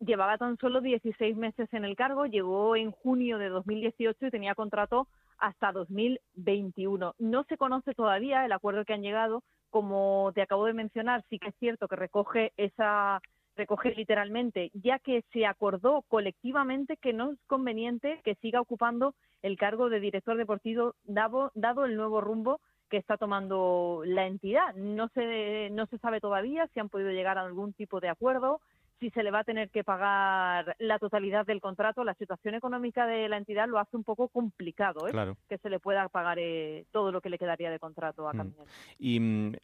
[0.00, 4.54] Llevaba tan solo 16 meses en el cargo, llegó en junio de 2018 y tenía
[4.54, 7.14] contrato hasta 2021.
[7.18, 11.38] No se conoce todavía el acuerdo que han llegado, como te acabo de mencionar, sí
[11.38, 13.20] que es cierto que recoge esa
[13.56, 19.58] recoge literalmente, ya que se acordó colectivamente que no es conveniente que siga ocupando el
[19.58, 24.74] cargo de director deportivo dado, dado el nuevo rumbo que está tomando la entidad.
[24.74, 28.60] No se, no se sabe todavía si han podido llegar a algún tipo de acuerdo,
[29.00, 33.06] si se le va a tener que pagar la totalidad del contrato, la situación económica
[33.06, 35.34] de la entidad lo hace un poco complicado, ¿eh?
[35.48, 38.36] que se le pueda pagar eh, todo lo que le quedaría de contrato a mm.
[38.36, 38.64] Caminero.
[38.98, 39.16] Y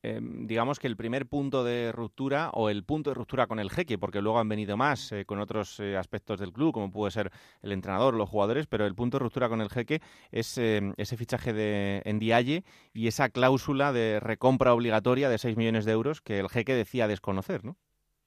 [0.03, 3.71] em, digamos que el primer punto de ruptura o el punto de ruptura con el
[3.71, 7.31] jeque, porque luego han venido más eh, con otros aspectos del club, como puede ser
[7.63, 10.01] el entrenador, los jugadores, pero el punto de ruptura con el jeque
[10.31, 12.65] es em, ese fichaje de Endiaye
[12.95, 17.07] y esa cláusula de recompra obligatoria de 6 millones de euros que el jeque decía
[17.07, 17.77] desconocer, ¿no?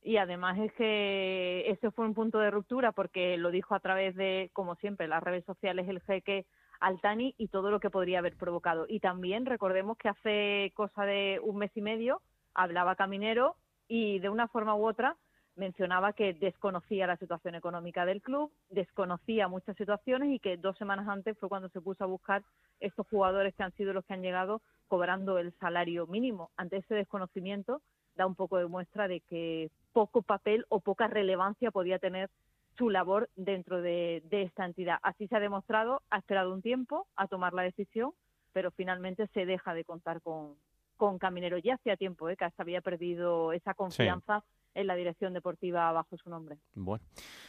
[0.01, 4.15] Y además es que ese fue un punto de ruptura porque lo dijo a través
[4.15, 6.45] de, como siempre, las redes sociales el jeque
[6.79, 8.85] Altani y todo lo que podría haber provocado.
[8.87, 12.21] Y también recordemos que hace cosa de un mes y medio
[12.53, 13.55] hablaba Caminero
[13.87, 15.17] y de una forma u otra
[15.55, 21.07] mencionaba que desconocía la situación económica del club, desconocía muchas situaciones y que dos semanas
[21.09, 22.43] antes fue cuando se puso a buscar
[22.79, 26.49] estos jugadores que han sido los que han llegado cobrando el salario mínimo.
[26.55, 27.81] Ante ese desconocimiento,
[28.15, 29.69] da un poco de muestra de que
[29.99, 32.29] poco papel o poca relevancia podía tener
[32.77, 34.97] su labor dentro de, esta entidad.
[35.03, 38.13] Así se ha demostrado, ha esperado un tiempo a tomar la decisión,
[38.53, 40.55] pero finalmente se deja de contar con,
[40.95, 41.57] con Caminero.
[41.57, 42.37] Ya hacía tiempo ¿eh?
[42.37, 44.41] que hasta había perdido esa confianza
[44.73, 46.57] en la dirección deportiva bajo su nombre.
[46.73, 47.03] Bueno,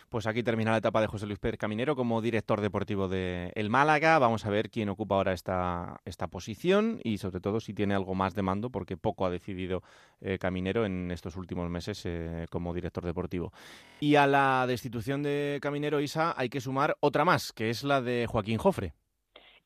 [0.08, 3.70] pues aquí termina la etapa de José Luis Pérez Caminero como director deportivo de el
[3.70, 4.18] Málaga.
[4.18, 8.14] Vamos a ver quién ocupa ahora esta, esta posición y sobre todo si tiene algo
[8.14, 9.82] más de mando, porque poco ha decidido
[10.20, 13.52] eh, Caminero en estos últimos meses eh, como director deportivo.
[14.00, 18.00] Y a la destitución de Caminero, Isa, hay que sumar otra más, que es la
[18.00, 18.94] de Joaquín Jofre.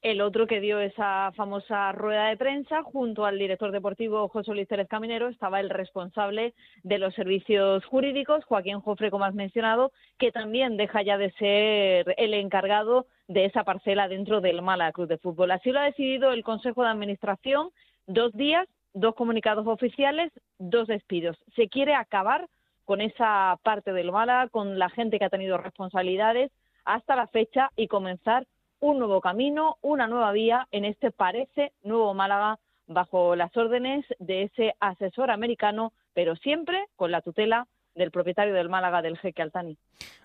[0.05, 4.69] El otro que dio esa famosa rueda de prensa, junto al director deportivo José Luis
[4.69, 6.53] Pérez Caminero, estaba el responsable
[6.83, 12.15] de los servicios jurídicos, Joaquín Jofre, como has mencionado, que también deja ya de ser
[12.19, 15.53] el encargado de esa parcela dentro del Mala Cruz de Fútbol.
[15.53, 17.71] Así lo ha decidido el Consejo de Administración,
[18.07, 21.39] dos días, dos comunicados oficiales, dos despidos.
[21.57, 22.47] Se quiere acabar
[22.85, 26.53] con esa parte del Mala, con la gente que ha tenido responsabilidades
[26.85, 28.47] hasta la fecha y comenzar
[28.85, 34.43] un nuevo camino, una nueva vía en este parece nuevo Málaga bajo las órdenes de
[34.43, 39.79] ese asesor americano, pero siempre con la tutela del propietario del Málaga, del jeque Altani.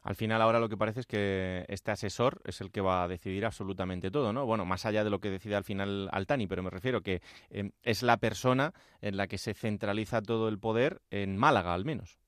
[0.03, 3.07] Al final ahora lo que parece es que este asesor es el que va a
[3.07, 4.45] decidir absolutamente todo, ¿no?
[4.45, 7.22] Bueno, más allá de lo que decide al final Altani, pero me refiero que
[7.52, 11.86] eh, es la persona en la que se centraliza todo el poder en Málaga, al
[11.86, 12.19] menos.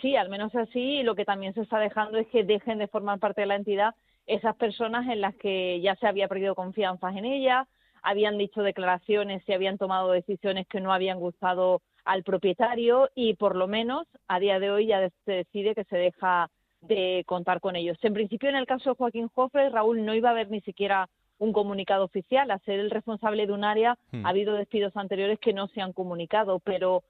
[0.00, 0.80] Sí, al menos así.
[0.80, 3.56] Y lo que también se está dejando es que dejen de formar parte de la
[3.56, 3.94] entidad
[4.26, 7.66] esas personas en las que ya se había perdido confianza en ella,
[8.02, 13.56] habían dicho declaraciones y habían tomado decisiones que no habían gustado al propietario y por
[13.56, 16.50] lo menos a día de hoy ya se decide que se deja
[16.82, 17.96] de contar con ellos.
[18.02, 21.08] En principio, en el caso de Joaquín Jofre, Raúl no iba a haber ni siquiera
[21.38, 22.50] un comunicado oficial.
[22.50, 24.26] A ser el responsable de un área, hmm.
[24.26, 27.02] ha habido despidos anteriores que no se han comunicado, pero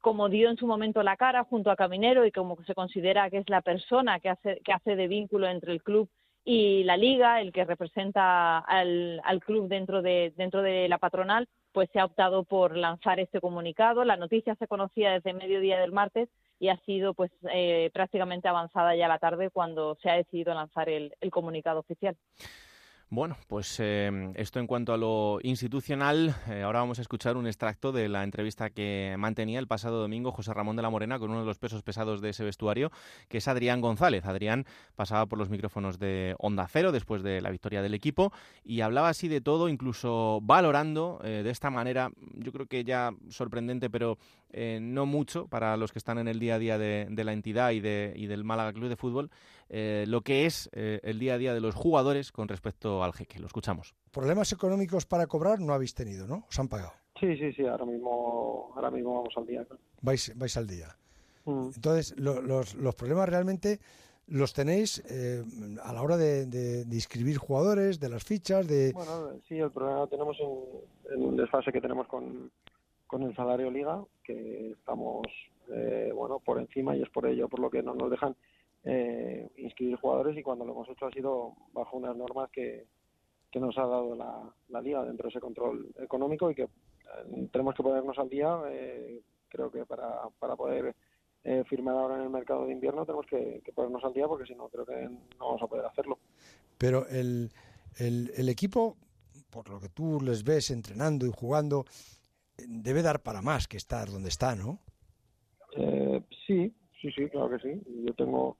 [0.00, 3.38] como dio en su momento la cara junto a Caminero y como se considera que
[3.38, 6.08] es la persona que hace, que hace de vínculo entre el club
[6.44, 11.88] y la liga, el que representa al, club dentro de, dentro de la patronal, pues
[11.92, 14.04] se ha optado por lanzar este comunicado.
[14.04, 16.28] La noticia se conocía desde mediodía del martes
[16.58, 20.88] y ha sido pues eh, prácticamente avanzada ya la tarde cuando se ha decidido lanzar
[20.88, 22.16] el comunicado oficial.
[23.14, 26.34] Bueno, pues eh, esto en cuanto a lo institucional.
[26.48, 30.32] Eh, ahora vamos a escuchar un extracto de la entrevista que mantenía el pasado domingo
[30.32, 32.90] José Ramón de la Morena con uno de los pesos pesados de ese vestuario,
[33.28, 34.24] que es Adrián González.
[34.24, 34.64] Adrián
[34.96, 38.32] pasaba por los micrófonos de Onda Cero después de la victoria del equipo
[38.64, 43.10] y hablaba así de todo, incluso valorando eh, de esta manera, yo creo que ya
[43.28, 44.16] sorprendente, pero
[44.52, 47.70] no mucho para los que están en el día a día de, de la entidad
[47.70, 49.30] y, de, y del Málaga Club de Fútbol,
[49.68, 53.38] lo que es el día a día de los jugadores con respecto al jeque.
[53.38, 53.94] Lo escuchamos.
[54.10, 56.44] Problemas económicos para cobrar no habéis tenido, ¿no?
[56.48, 56.92] ¿Os han pagado?
[57.18, 59.64] Sí, sí, sí, ahora mismo, ahora mismo vamos al día.
[60.00, 60.96] Vais, vais al día.
[61.44, 61.70] Mm.
[61.74, 63.80] Entonces, los, los problemas realmente
[64.26, 65.42] los tenéis eh,
[65.82, 68.92] a la hora de, de, inscribir jugadores, de las fichas, de...
[68.92, 72.50] Bueno, sí, el problema lo tenemos en, en un desfase que tenemos con,
[73.12, 75.26] con el salario liga, que estamos,
[75.68, 78.34] eh, bueno, por encima y es por ello por lo que no nos dejan
[78.84, 82.86] eh, inscribir jugadores y cuando lo hemos hecho ha sido bajo unas normas que,
[83.50, 87.48] que nos ha dado la, la, liga dentro de ese control económico y que eh,
[87.52, 88.58] tenemos que ponernos al día.
[88.70, 89.20] Eh,
[89.50, 90.96] creo que para, para poder
[91.44, 94.54] eh, firmar ahora en el mercado de invierno tenemos que, ponernos al día porque si
[94.54, 95.02] no creo que
[95.38, 96.18] no vamos a poder hacerlo.
[96.78, 97.50] Pero el,
[97.98, 98.96] el, el equipo,
[99.50, 101.84] por lo que tú les ves entrenando y jugando,
[102.56, 104.78] debe dar para más que estar donde está, ¿no?
[105.76, 107.82] Eh, sí, sí, sí, claro que sí.
[108.04, 108.56] Yo tengo,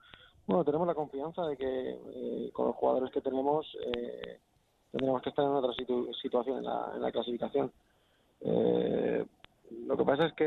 [0.47, 4.39] bueno, tenemos la confianza de que eh, con los jugadores que tenemos eh,
[4.91, 7.71] tendremos que estar en otra situ situación en la, en la clasificación.
[8.41, 9.25] Eh,
[9.87, 10.45] lo que pasa es que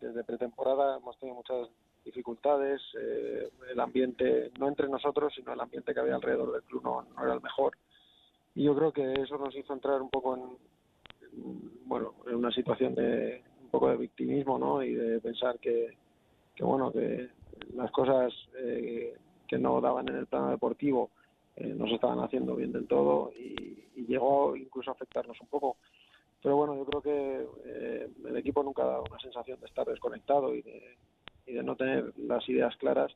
[0.00, 1.68] desde pretemporada hemos tenido muchas
[2.04, 6.82] dificultades, eh, el ambiente, no entre nosotros, sino el ambiente que había alrededor del club
[6.82, 7.76] no, era el mejor.
[8.54, 10.42] Y yo creo que eso nos hizo entrar un poco en,
[11.86, 14.82] bueno, en una situación de un poco de victimismo, ¿no?
[14.82, 15.96] Y de pensar que,
[16.54, 17.28] que bueno, que
[17.74, 19.14] las cosas eh,
[19.46, 21.10] que no daban en el plano deportivo
[21.56, 25.76] eh, no se estaban haciendo bien del todo y, llegó incluso a afectarnos un poco.
[26.42, 29.86] Pero bueno, yo creo que eh, el equipo nunca ha dado una sensación de estar
[29.86, 30.96] desconectado y de,
[31.46, 33.12] y de no tener las ideas claras.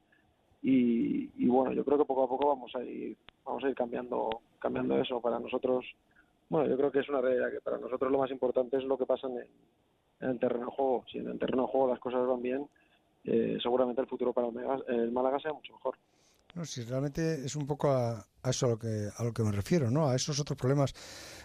[0.63, 3.75] Y, y, bueno, yo creo que poco a poco vamos a ir, vamos a ir
[3.75, 5.21] cambiando, cambiando eso.
[5.21, 5.85] Para nosotros,
[6.49, 8.97] bueno, yo creo que es una realidad que para nosotros lo más importante es lo
[8.97, 9.49] que pasa en el,
[10.21, 11.05] en el terreno de juego.
[11.11, 12.69] Si en el terreno de juego las cosas van bien,
[13.25, 15.97] eh, seguramente el futuro para el, Málaga sea mucho mejor.
[16.55, 19.91] No, si realmente es un poco a, eso a lo que a lo me refiero,
[19.91, 20.09] ¿no?
[20.09, 20.95] A esos otros problemas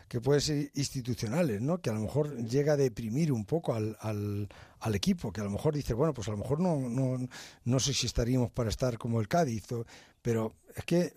[0.08, 1.80] que pueden ser institucionales, ¿no?
[1.80, 4.48] Que a lo mejor llega a deprimir un poco al, al,
[4.80, 7.18] al equipo, que a lo mejor dice, bueno, pues a lo mejor no, no,
[7.66, 9.86] no sé si estaríamos para estar como el Cádiz, o,
[10.22, 11.12] pero es que...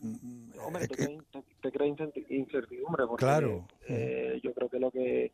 [0.64, 3.66] Hombre, te, crea incertidumbre, porque claro.
[3.88, 5.32] eh, yo creo que lo que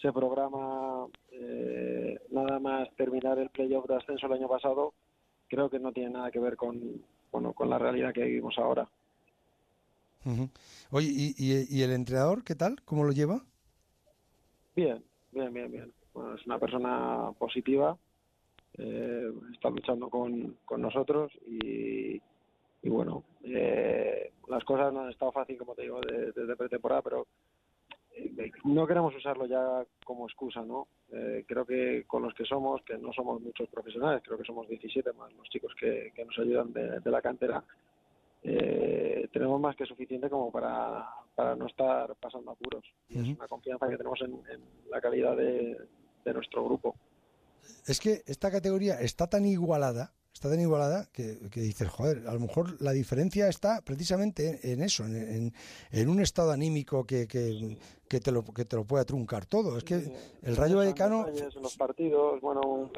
[0.00, 4.92] se programa eh, nada más terminar el playoff de ascenso el año pasado,
[5.48, 8.88] creo que no tiene nada que ver con, bueno, con la realidad que vivimos ahora.
[10.24, 10.50] Uh -huh.
[10.90, 12.82] Oye, ¿y, y, y el entrenador qué tal?
[12.84, 13.44] ¿Cómo lo lleva?
[14.74, 15.92] Bien, bien, bien, bien.
[16.12, 17.96] Bueno, es una persona positiva,
[18.78, 22.20] eh, está luchando con, con nosotros y,
[22.84, 27.00] y bueno, eh, las cosas no han estado fácil, como te digo, desde, desde pretemporada,
[27.00, 27.26] pero
[28.64, 30.86] no queremos usarlo ya como excusa, ¿no?
[31.10, 34.68] Eh, creo que con los que somos, que no somos muchos profesionales, creo que somos
[34.68, 37.64] 17 más los chicos que, que nos ayudan de, de la cantera,
[38.42, 42.84] eh, tenemos más que suficiente como para, para no estar pasando apuros.
[43.08, 43.32] Y uh -huh.
[43.32, 45.78] es una confianza que tenemos en, en la calidad de,
[46.22, 46.94] de nuestro grupo.
[47.86, 52.34] Es que esta categoría está tan igualada está tan igualada que, que, dices, joder, a
[52.34, 55.52] lo mejor la diferencia está precisamente en eso, en, en,
[55.92, 57.78] en un estado anímico que, que,
[58.08, 59.78] que, te lo, que te lo pueda truncar todo.
[59.78, 60.12] Es que
[60.42, 61.28] el Rayo Vallecano...
[61.28, 62.90] En los partidos, bueno,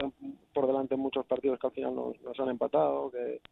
[0.55, 3.43] por delante muchos partidos que al final nos, nos, han empatado, que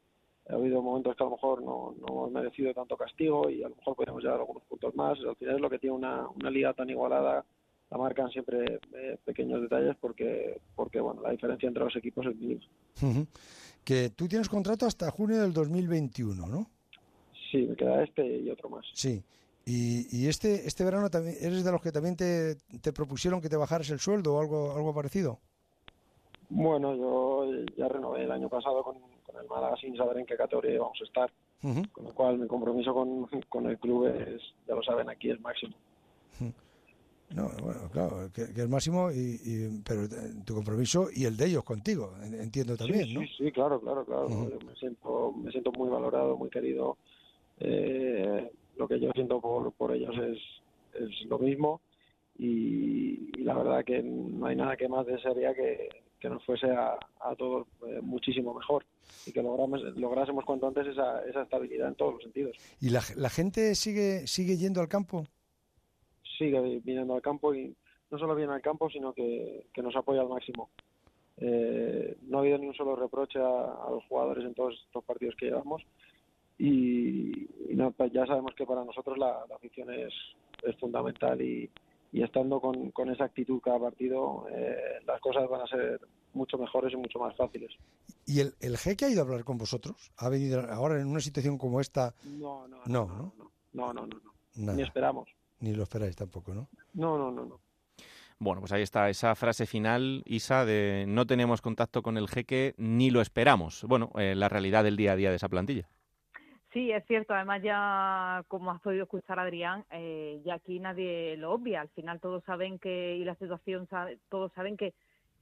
[0.49, 3.69] ha habido momentos que a lo mejor no, no hemos merecido tanto castigo y a
[3.69, 5.19] lo mejor podríamos llegar algunos puntos más.
[5.21, 7.45] Al final es lo que tiene una, una liga tan igualada la
[7.99, 12.63] marcan siempre eh, pequeños detalles porque porque bueno la diferencia entre los equipos es mínima.
[13.03, 13.27] Uh -huh.
[13.85, 16.67] Que tú tienes contrato hasta junio del 2021, ¿no?
[17.51, 18.85] Sí, me queda este y otro más.
[18.95, 19.23] Sí.
[19.67, 23.49] Y, y este este verano también eres de los que también te, te propusieron que
[23.49, 25.39] te bajaras el sueldo o algo algo parecido.
[26.51, 27.47] Bueno, yo
[27.77, 30.99] ya renové el año pasado con, con el Málaga sin saber en qué categoría vamos
[31.01, 31.31] a estar.
[31.63, 31.91] Uh -huh.
[31.93, 35.41] Con lo cual mi compromiso con, con el club es, ya lo saben aquí, es
[35.41, 35.75] máximo.
[36.41, 36.53] Uh -huh.
[37.31, 40.09] No, bueno, claro, que, que el máximo, y, y, pero
[40.45, 43.21] tu compromiso y el de ellos contigo, entiendo también, sí, ¿no?
[43.23, 44.27] Sí, sí, claro, claro, claro.
[44.27, 44.65] Uh -huh.
[44.65, 46.97] Me siento me siento muy valorado, muy querido
[47.61, 50.39] Eh, lo que yo siento por, por ellos es,
[51.01, 51.81] es lo mismo
[52.37, 55.89] y, la verdad que no hay nada que más desearía que,
[56.19, 58.85] que nos fuese a, a todos eh, muchísimo mejor
[59.27, 62.57] y que logramos, lográsemos cuanto antes esa, esa estabilidad en todos los sentidos.
[62.81, 65.25] ¿Y la, la gente sigue, sigue yendo al campo?
[66.37, 67.75] Sigue viniendo al campo y
[68.11, 70.71] no solo viene al campo, sino que, que nos apoya al máximo.
[71.37, 75.03] Eh, no ha habido ni un solo reproche a, a, los jugadores en todos estos
[75.05, 75.83] partidos que llevamos
[76.59, 80.13] y, y no, pues ya sabemos que para nosotros la, la afición es,
[80.63, 81.69] es fundamental y,
[82.13, 86.01] y estando con, con, esa actitud cada partido, eh, las cosas van a ser
[86.33, 87.73] mucho mejores y mucho más fáciles.
[88.27, 90.13] ¿Y el, el jeque ha ido a hablar con vosotros?
[90.19, 92.15] ¿Ha venido ahora en una situación como esta?
[92.23, 94.21] No, no, no, no, no, no, no, no,
[94.55, 94.73] no.
[94.75, 95.29] ni esperamos.
[95.61, 96.69] Ni lo esperáis tampoco, ¿no?
[96.93, 97.61] No, no, no, no.
[98.39, 102.75] Bueno, pues ahí está esa frase final, Isa, de no tenemos contacto con el jeque
[102.77, 103.85] ni lo esperamos.
[103.85, 105.89] Bueno, eh, la realidad del día a día de esa plantilla.
[106.73, 107.33] Sí, es cierto.
[107.33, 111.81] Además, ya como has podido escuchar, Adrián, eh, ya aquí nadie lo obvia.
[111.81, 113.89] Al final todos saben que, y la situación,
[114.29, 114.93] todos saben que,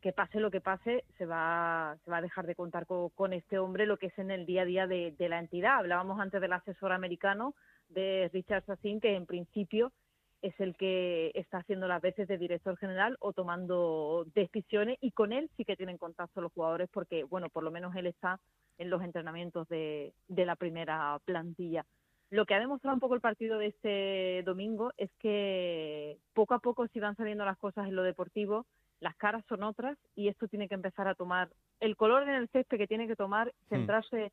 [0.02, 3.32] que pase lo que pase, se va, se va a dejar de contar con, con
[3.32, 5.78] este hombre lo que es en el día a día de, de la entidad.
[5.78, 7.54] Hablábamos antes del asesor americano,
[7.88, 9.90] de Richard Sassin, que en principio
[10.42, 15.32] es el que está haciendo las veces de director general o tomando decisiones y con
[15.32, 18.40] él sí que tienen contacto los jugadores porque, bueno, por lo menos él está
[18.78, 21.86] en los entrenamientos de, de la primera plantilla.
[22.30, 26.58] Lo que ha demostrado un poco el partido de este domingo es que poco a
[26.58, 28.66] poco si van saliendo las cosas en lo deportivo,
[29.00, 31.50] las caras son otras y esto tiene que empezar a tomar
[31.80, 34.32] el color en el césped que tiene que tomar, centrarse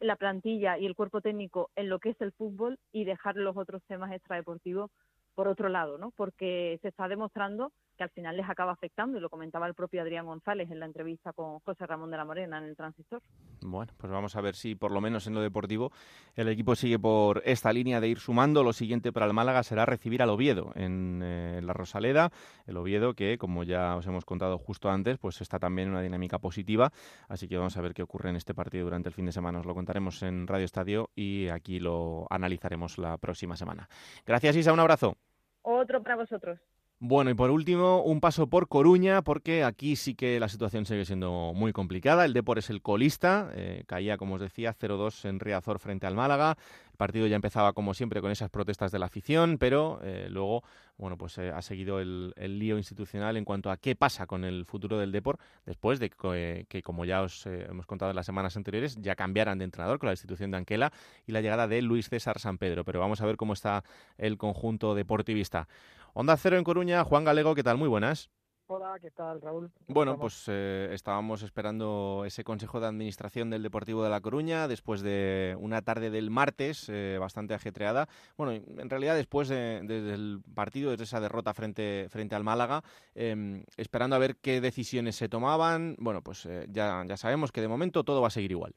[0.00, 0.04] mm.
[0.04, 3.56] la plantilla y el cuerpo técnico en lo que es el fútbol y dejar los
[3.56, 4.90] otros temas extradeportivos
[5.34, 6.10] por otro lado, ¿no?
[6.12, 10.00] Porque se está demostrando que al final les acaba afectando, y lo comentaba el propio
[10.00, 13.20] Adrián González en la entrevista con José Ramón de la Morena en el Transistor.
[13.60, 15.92] Bueno, pues vamos a ver si por lo menos en lo deportivo
[16.34, 18.64] el equipo sigue por esta línea de ir sumando.
[18.64, 22.30] Lo siguiente para el Málaga será recibir al Oviedo en, eh, la Rosaleda.
[22.66, 26.02] El Oviedo que, como ya os hemos contado justo antes, pues está también en una
[26.02, 26.92] dinámica positiva.
[27.28, 29.60] Así que vamos a ver qué ocurre en este partido durante el fin de semana.
[29.60, 33.90] Os lo contaremos en Radio Estadio y aquí lo analizaremos la próxima semana.
[34.24, 35.18] Gracias Isa, un abrazo.
[35.60, 36.58] Otro para vosotros.
[37.02, 41.06] Bueno, y por último, un paso por Coruña, porque aquí sí que la situación sigue
[41.06, 42.26] siendo muy complicada.
[42.26, 46.14] El Depor es el colista, eh, caía, como os decía, 0-2 en Riazor frente al
[46.14, 46.58] Málaga.
[46.90, 50.62] El partido ya empezaba, como siempre, con esas protestas de la afición, pero eh, luego,
[50.98, 54.44] bueno, pues eh, ha seguido el, el, lío institucional en cuanto a qué pasa con
[54.44, 58.58] el futuro del Depor después de que, como ya os hemos contado en las semanas
[58.58, 60.92] anteriores, ya cambiaran de entrenador con la institución de Anquela
[61.26, 62.84] y la llegada de Luis César San Pedro.
[62.84, 63.84] Pero vamos a ver cómo está
[64.18, 65.66] el conjunto deportivista.
[66.14, 67.76] Onda Cero en Coruña, Juan Galego, ¿qué tal?
[67.76, 68.30] Muy buenas.
[68.66, 69.70] Hola, ¿qué tal, Raúl?
[69.88, 75.02] Bueno, pues eh, estábamos esperando ese Consejo de Administración del Deportivo de La Coruña después
[75.02, 78.08] de una tarde del martes eh, bastante ajetreada.
[78.36, 82.82] Bueno, en realidad después de, partido, desde esa derrota frente, frente al Málaga,
[83.16, 85.96] eh, esperando a ver qué decisiones se tomaban.
[85.98, 88.74] Bueno, pues eh, ya, ya sabemos que de momento todo va a seguir igual.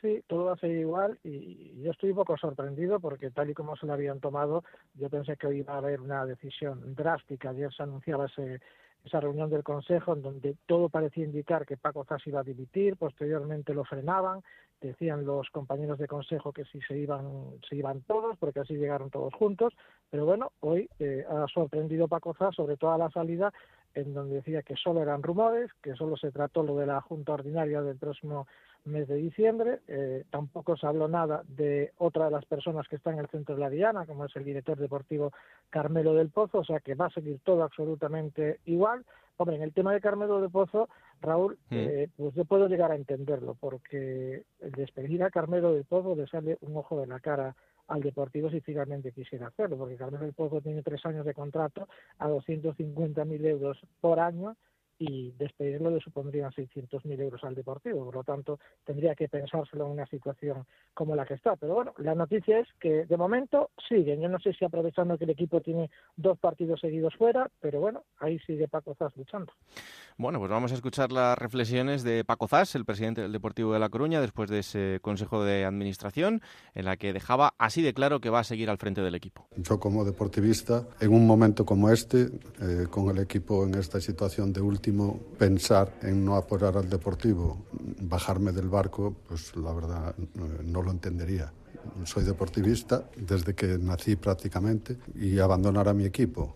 [0.00, 3.54] Sí, todo va a ser igual y yo estoy un poco sorprendido porque tal y
[3.54, 4.64] como se lo habían tomado,
[4.94, 7.50] yo pensé que hoy iba a haber una decisión drástica.
[7.50, 8.60] Ayer se anunciaba ese,
[9.04, 12.96] esa reunión del Consejo en donde todo parecía indicar que Paco Zas iba a dimitir,
[12.96, 14.40] posteriormente lo frenaban,
[14.80, 19.10] decían los compañeros de Consejo que si se iban, se iban todos, porque así llegaron
[19.10, 19.74] todos juntos,
[20.10, 23.52] pero bueno, hoy eh, ha sorprendido Paco Zas sobre toda la salida
[23.94, 27.32] en donde decía que solo eran rumores, que solo se trató lo de la Junta
[27.32, 28.46] Ordinaria del próximo
[28.84, 29.80] mes de diciembre.
[29.88, 33.54] Eh, tampoco se habló nada de otra de las personas que está en el centro
[33.54, 35.32] de la Diana, como es el director deportivo
[35.68, 39.04] Carmelo del Pozo, o sea que va a seguir todo absolutamente igual.
[39.36, 40.88] Hombre, en el tema de Carmelo del Pozo,
[41.22, 41.74] Raúl, mm.
[41.74, 46.26] eh, pues yo puedo llegar a entenderlo, porque el despedir a Carmelo del Pozo le
[46.26, 47.56] sale un ojo de la cara
[47.90, 51.88] al Deportivo si finalmente quisiera hacerlo, porque Carmelo del Pozo tiene tres años de contrato
[52.18, 54.56] a 250.000 euros por año
[55.00, 59.92] y despedirlo le supondrían 600.000 euros al Deportivo, por lo tanto tendría que pensárselo en
[59.92, 61.56] una situación como la que está.
[61.56, 64.20] Pero bueno, la noticia es que de momento siguen.
[64.20, 68.04] Yo no sé si aprovechando que el equipo tiene dos partidos seguidos fuera, pero bueno,
[68.18, 69.52] ahí sigue Paco Zas luchando.
[70.18, 73.78] Bueno, pues vamos a escuchar las reflexiones de Paco Zas, el presidente del Deportivo de
[73.78, 76.42] La Coruña, después de ese Consejo de Administración,
[76.74, 79.48] en la que dejaba así de claro que va a seguir al frente del equipo.
[79.56, 82.28] Yo como deportivista, en un momento como este,
[82.60, 84.89] eh, con el equipo en esta situación de último
[85.38, 87.58] pensar en no apoyar al Deportivo,
[88.00, 90.14] bajarme del barco, pues la verdad
[90.64, 91.52] no lo entendería.
[92.04, 96.54] Soy deportivista desde que nací prácticamente y abandonar a mi equipo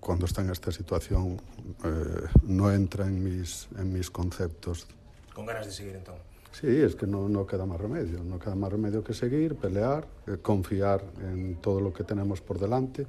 [0.00, 1.40] cuando está en esta situación
[1.84, 4.86] eh, no entra en mis, en mis conceptos.
[5.34, 6.24] ¿Con ganas de seguir entonces?
[6.52, 10.06] Sí, es que no, no queda más remedio, no queda más remedio que seguir, pelear,
[10.26, 13.06] eh, confiar en todo lo que tenemos por delante.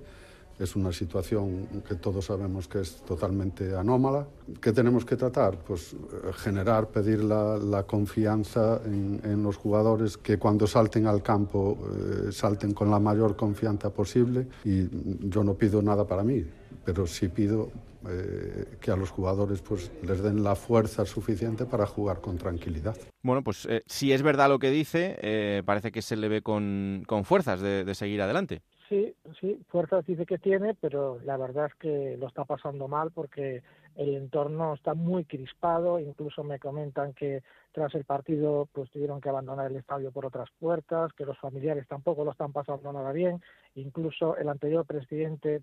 [0.61, 4.27] Es una situación que todos sabemos que es totalmente anómala.
[4.61, 5.57] ¿Qué tenemos que tratar?
[5.57, 12.31] Pues eh, generar, pedir la, confianza en, los jugadores que cuando salten al campo eh,
[12.31, 14.45] salten con la mayor confianza posible.
[14.63, 14.87] Y
[15.27, 16.45] yo no pido nada para mí,
[16.85, 17.71] pero sí pido
[18.07, 22.95] eh, que a los jugadores pues les den la fuerza suficiente para jugar con tranquilidad.
[23.23, 27.25] Bueno, pues si es verdad lo que dice, parece que se le ve con, con
[27.25, 28.61] fuerzas de, seguir adelante.
[28.91, 33.09] Sí, sí, fuerzas dice que tiene, pero la verdad es que lo está pasando mal
[33.11, 33.63] porque
[33.95, 37.41] el entorno está muy crispado, incluso me comentan que
[37.71, 41.87] tras el partido pues tuvieron que abandonar el estadio por otras puertas, que los familiares
[41.87, 43.41] tampoco lo están pasando nada bien,
[43.75, 45.61] incluso el anterior presidente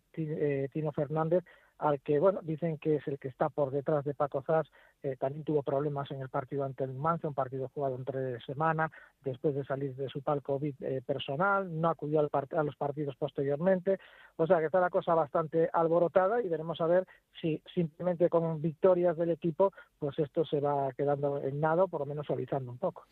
[0.72, 1.44] Tino Fernández
[1.78, 4.68] al que, bueno, dicen que es el que está por detrás de Paco Zas,
[5.02, 8.90] eh, también tuvo problemas en el partido ante el Numancia, un partido jugado entre semana,
[9.24, 13.98] después de salir de su palco eh, personal, no acudió al a los partidos posteriormente,
[14.36, 17.06] o sea que está la cosa bastante alborotada y veremos a ver
[17.40, 22.06] si simplemente con victorias del equipo, pues esto se va quedando en nada, por lo
[22.06, 23.06] menos suavizando un poco.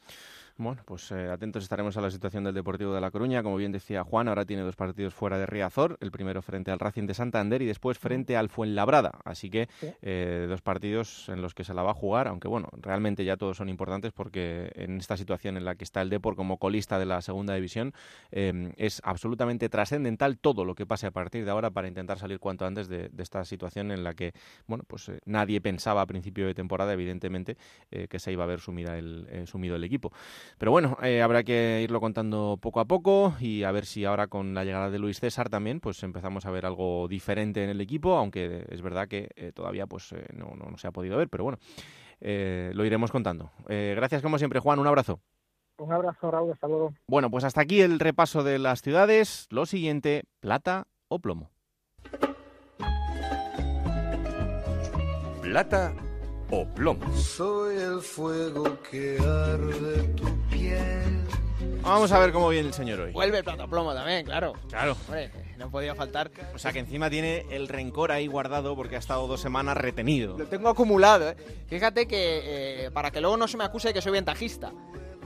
[0.59, 3.43] Bueno, pues eh, atentos estaremos a la situación del Deportivo de La Coruña.
[3.43, 6.79] Como bien decía Juan, ahora tiene dos partidos fuera de Riazor, el primero frente al
[6.79, 9.21] Racing de Santander y después frente al Fuenlabrada.
[9.27, 9.69] Así que
[10.01, 13.37] eh, dos partidos en los que se la va a jugar, aunque bueno, realmente ya
[13.37, 16.99] todos son importantes porque en esta situación en la que está el Depor como colista
[16.99, 17.93] de la segunda división,
[18.31, 22.39] eh, es absolutamente trascendental todo lo que pase a partir de ahora para intentar salir
[22.39, 24.33] cuanto antes de, de esta situación en la que,
[24.67, 27.59] bueno, pues eh, nadie pensaba a principio de temporada, evidentemente,
[27.91, 30.13] eh, que se iba a ver sumida el, eh, sumido el equipo.
[30.59, 34.27] Pero bueno, eh, habrá que irlo contando poco a poco y a ver si ahora
[34.27, 37.81] con la llegada de Luis César también pues empezamos a ver algo diferente en el
[37.81, 41.17] equipo, aunque es verdad que eh, todavía pues eh, no, no, no, se ha podido
[41.17, 41.59] ver, pero bueno,
[42.21, 43.51] eh, lo iremos contando.
[43.67, 45.21] gracias como siempre, Juan, un abrazo.
[45.79, 46.95] Un abrazo, Raúl, hasta luego.
[47.07, 49.47] Bueno, pues hasta aquí el repaso de las ciudades.
[49.51, 51.51] Lo siguiente, plata o plomo.
[55.43, 55.95] Plata
[56.51, 57.17] o plomo.
[57.17, 61.25] Soy el fuego que arde tu piel.
[61.83, 63.13] Vamos a ver cómo viene el señor hoy.
[63.13, 64.55] Vuelve el plato plomo también, claro.
[64.69, 64.97] Claro.
[65.07, 66.31] Hombre, no podía faltar.
[66.55, 70.37] O sea que encima tiene el rencor ahí guardado porque ha estado dos semanas retenido.
[70.37, 71.37] Lo tengo acumulado, ¿eh?
[71.69, 74.73] Fíjate que, eh, para que luego no se me acuse de que soy ventajista,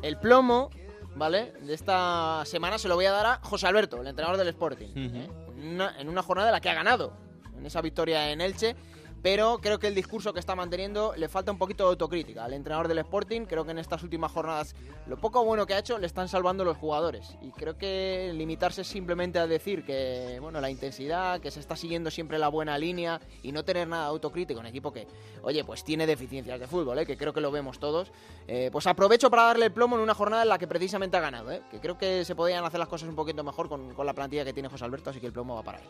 [0.03, 0.71] el plomo,
[1.17, 1.53] ¿vale?
[1.63, 4.89] De esta semana se lo voy a dar a José Alberto, el entrenador del Sporting.
[4.97, 5.29] ¿eh?
[5.59, 7.13] en, una, en una jornada en la que ha ganado,
[7.57, 8.77] en esa victoria en Elche
[9.23, 12.55] pero creo que el discurso que está manteniendo le falta un poquito de autocrítica al
[12.55, 13.43] entrenador del Sporting.
[13.43, 14.75] Creo que en estas últimas jornadas
[15.07, 18.85] lo poco bueno que ha hecho le están salvando los jugadores y creo que limitarse
[18.85, 23.21] simplemente a decir que bueno la intensidad, que se está siguiendo siempre la buena línea
[23.43, 25.07] y no tener nada autocrítico, un equipo que
[25.43, 27.07] oye pues tiene deficiencias de fútbol, ¿eh?
[27.07, 28.13] que creo que lo vemos todos.
[28.47, 31.21] Eh, pues aprovecho para darle el plomo en una jornada en la que precisamente ha
[31.21, 31.63] ganado, ¿eh?
[31.71, 34.45] que creo que se podían hacer las cosas un poquito mejor con, con la plantilla
[34.45, 35.85] que tiene José Alberto, así que el plomo va para él.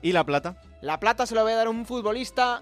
[0.00, 0.56] ¿Y la plata?
[0.80, 2.61] La plata se lo voy a dar a un futbolista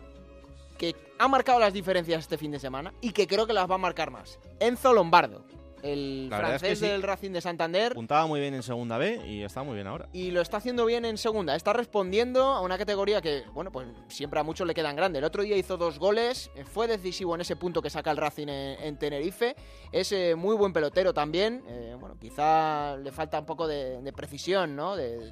[0.81, 3.75] que ha marcado las diferencias este fin de semana y que creo que las va
[3.75, 4.39] a marcar más.
[4.59, 5.45] Enzo Lombardo,
[5.83, 6.91] el La verdad es francés que sí.
[6.91, 7.93] del Racing de Santander.
[7.93, 10.09] Puntaba muy bien en segunda B y está muy bien ahora.
[10.15, 11.55] Y lo está haciendo bien en segunda.
[11.55, 15.19] Está respondiendo a una categoría que, bueno, pues siempre a muchos le quedan grande.
[15.19, 18.17] El otro día hizo dos goles, eh, fue decisivo en ese punto que saca el
[18.17, 19.57] Racing en, en Tenerife.
[19.93, 21.63] Es eh, muy buen pelotero también.
[21.69, 24.97] Eh, bueno, quizá le falta un poco de, de precisión, ¿no?
[24.97, 25.31] De,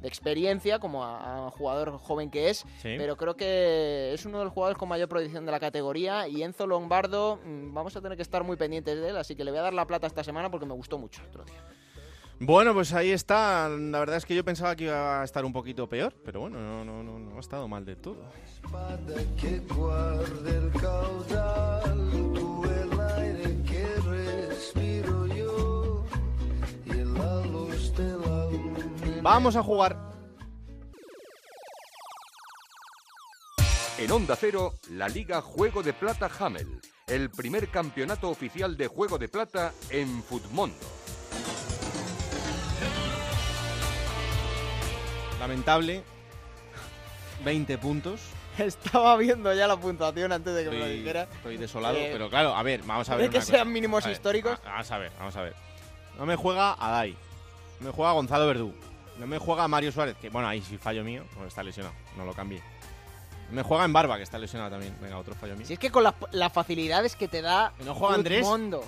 [0.00, 2.94] de experiencia como a, a jugador joven que es, Sí.
[2.98, 6.42] pero creo que es uno de los jugadores con mayor proyección de la categoría y
[6.42, 9.50] Enzo Lombardo mm, vamos a tener que estar muy pendientes de él, así que le
[9.50, 11.62] voy a dar la plata esta semana porque me gustó mucho el otro día.
[12.42, 13.68] Bueno, pues ahí está.
[13.68, 16.58] La verdad es que yo pensaba que iba a estar un poquito peor, pero bueno,
[16.58, 18.16] no, no, no, no ha estado mal de todo.
[29.22, 29.96] Vamos a jugar.
[33.98, 39.18] En Onda Cero, la Liga Juego de Plata Hamel, el primer campeonato oficial de Juego
[39.18, 40.76] de Plata en Futmundo.
[45.38, 46.02] Lamentable.
[47.44, 48.20] 20 puntos.
[48.58, 51.22] Estaba viendo ya la puntuación antes de que me lo dijera.
[51.34, 53.24] estoy desolado, Eh, pero claro, a ver, vamos a ver.
[53.26, 53.52] ¿de que cosa.
[53.52, 54.58] sean mínimos A ver, históricos?
[54.64, 55.54] a- Vamos a ver, vamos a ver.
[56.18, 57.16] No me juega Adai.
[57.80, 58.74] No me juega Gonzalo Verdú.
[59.20, 61.94] No me juega Mario Suárez, que bueno, ahí sí fallo mío, porque está lesionado.
[62.16, 62.62] No lo cambié.
[63.50, 64.96] Me juega en Barba, que está lesionado también.
[65.00, 65.66] Venga, otro fallo mío.
[65.66, 68.40] Si es que con las las facilidades que te da no juega Andrés.
[68.42, 68.82] Futmundo.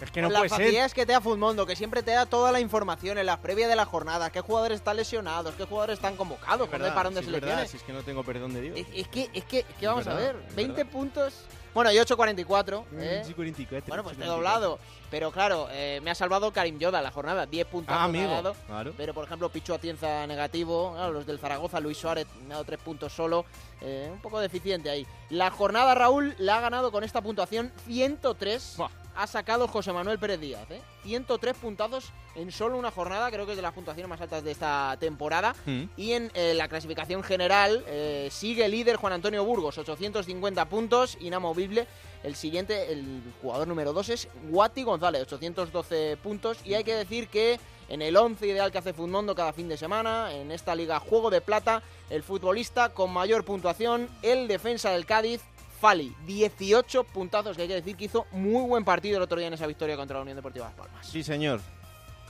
[0.00, 0.58] Es que no puede las ser.
[0.60, 3.68] facilidades que te da Futmundo, que siempre te da toda la información en las previas
[3.68, 7.22] de la jornada, qué jugadores están lesionados, qué jugadores están convocados, Es verdad, parón de
[7.24, 7.70] selecciones.
[7.70, 8.78] si es que no tengo perdón de Dios.
[8.78, 10.92] Es, es que, es que, es que vamos verdad, a ver, es 20 verdad.
[10.92, 11.34] puntos
[11.74, 12.84] Bueno, y 8.44.
[12.92, 13.22] Mm, ¿eh?
[13.24, 14.32] sí, 44, Bueno, pues te he 44.
[14.36, 14.78] doblado.
[15.10, 17.46] Pero claro, eh, me ha salvado Karim Yoda la jornada.
[17.46, 17.94] 10 puntos.
[17.96, 18.54] Ah, amigo, dado.
[18.66, 18.92] claro.
[18.96, 20.92] Pero por ejemplo, Pichu Atienza negativo.
[20.94, 23.44] Claro, los del Zaragoza, Luis Suárez me ha dado 3 puntos solo.
[23.80, 25.06] Eh, un poco deficiente ahí.
[25.30, 28.76] La jornada, Raúl, la ha ganado con esta puntuación 103.
[29.14, 30.70] Ha sacado José Manuel Pérez Díaz.
[30.70, 30.80] ¿eh?
[31.02, 33.30] 103 puntazos en solo una jornada.
[33.30, 35.54] Creo que es de las puntuaciones más altas de esta temporada.
[35.66, 35.82] Mm.
[35.96, 41.88] Y en eh, la clasificación general eh, sigue líder Juan Antonio Burgos, 850 puntos, inamovible.
[42.22, 46.58] El siguiente, el jugador número 2 es Guati González, 812 puntos.
[46.64, 49.76] Y hay que decir que en el 11 ideal que hace Futmundo cada fin de
[49.76, 55.06] semana, en esta liga Juego de Plata, el futbolista con mayor puntuación, el defensa del
[55.06, 55.40] Cádiz,
[55.80, 59.46] Fali, 18 puntazos, que hay que decir que hizo muy buen partido el otro día
[59.46, 61.06] en esa victoria contra la Unión Deportiva Las Palmas.
[61.06, 61.60] Sí, señor.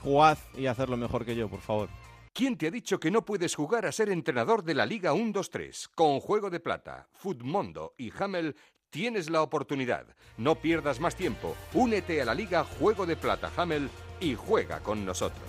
[0.03, 1.89] Jugad y hacerlo mejor que yo, por favor.
[2.31, 5.89] ¿Quién te ha dicho que no puedes jugar a ser entrenador de la Liga 1-2-3?
[5.93, 8.55] Con Juego de Plata, Futmundo y Hamel
[8.89, 10.05] tienes la oportunidad.
[10.37, 11.55] No pierdas más tiempo.
[11.73, 13.89] Únete a la Liga Juego de Plata Hamel
[14.19, 15.47] y juega con nosotros.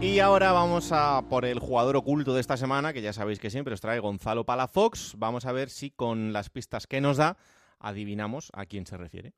[0.00, 3.48] Y ahora vamos a por el jugador oculto de esta semana, que ya sabéis que
[3.48, 5.14] siempre os trae Gonzalo Palafox.
[5.16, 7.38] Vamos a ver si con las pistas que nos da
[7.78, 9.32] adivinamos a quién se refiere.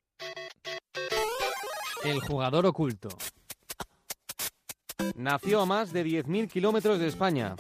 [2.05, 3.09] El jugador oculto.
[5.15, 7.55] Nació a más de 10.000 kilómetros de España.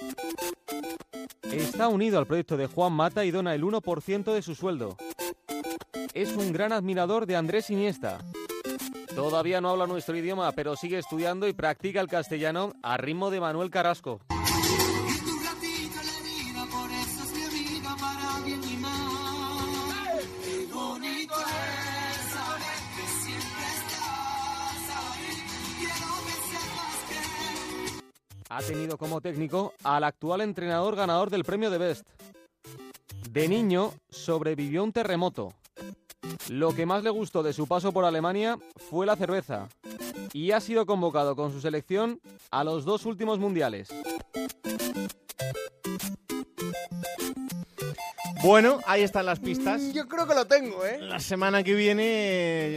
[1.52, 4.96] Está unido al proyecto de Juan Mata y dona el 1% de su sueldo.
[6.12, 8.18] Es un gran admirador de Andrés Iniesta.
[9.14, 13.40] Todavía no habla nuestro idioma, pero sigue estudiando y practica el castellano a ritmo de
[13.40, 14.20] Manuel Carrasco.
[28.56, 32.08] Ha tenido como técnico al actual entrenador ganador del premio de Best.
[33.30, 35.52] De niño sobrevivió un terremoto.
[36.48, 38.58] Lo que más le gustó de su paso por Alemania
[38.88, 39.68] fue la cerveza.
[40.32, 42.18] Y ha sido convocado con su selección
[42.50, 43.90] a los dos últimos mundiales.
[48.46, 49.92] Bueno, ahí están las pistas.
[49.92, 51.00] Yo creo que lo tengo, ¿eh?
[51.00, 52.04] La semana que viene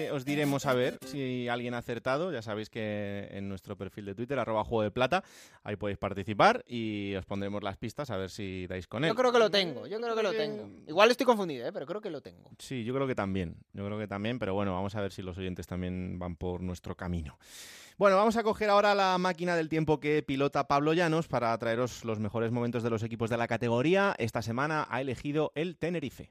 [0.06, 2.32] eh, os diremos a ver si alguien ha acertado.
[2.32, 5.24] Ya sabéis que en nuestro perfil de Twitter, arroba juego de plata,
[5.64, 9.10] ahí podéis participar y os pondremos las pistas a ver si dais con él.
[9.10, 10.68] Yo creo que lo tengo, yo creo que lo tengo.
[10.88, 11.72] Igual estoy confundido, ¿eh?
[11.72, 12.50] pero creo que lo tengo.
[12.58, 13.56] Sí, yo creo que también.
[13.74, 16.62] Yo creo que también, pero bueno, vamos a ver si los oyentes también van por
[16.62, 17.38] nuestro camino.
[18.00, 22.06] Bueno, vamos a coger ahora la máquina del tiempo que pilota Pablo Llanos para traeros
[22.06, 24.16] los mejores momentos de los equipos de la categoría.
[24.18, 26.30] Esta semana ha elegido el Tenerife.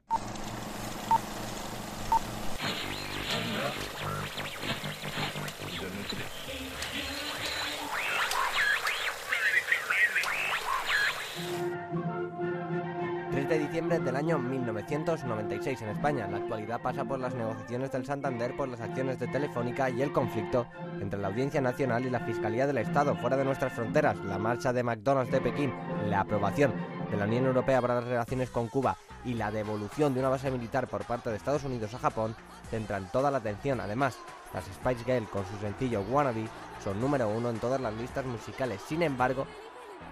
[13.89, 16.29] Del año 1996 en España.
[16.29, 20.13] La actualidad pasa por las negociaciones del Santander por las acciones de Telefónica y el
[20.13, 20.67] conflicto
[21.01, 24.75] entre la Audiencia Nacional y la Fiscalía del Estado fuera de nuestras fronteras, la marcha
[24.75, 25.73] de McDonald's de Pekín,
[26.07, 26.75] la aprobación
[27.11, 30.51] de la Unión Europea para las relaciones con Cuba y la devolución de una base
[30.51, 32.37] militar por parte de Estados Unidos a Japón
[32.71, 33.81] centran toda la atención.
[33.81, 34.19] Además,
[34.53, 36.47] las Spice Girl con su sencillo Wannabe
[36.85, 38.83] son número uno en todas las listas musicales.
[38.87, 39.47] Sin embargo,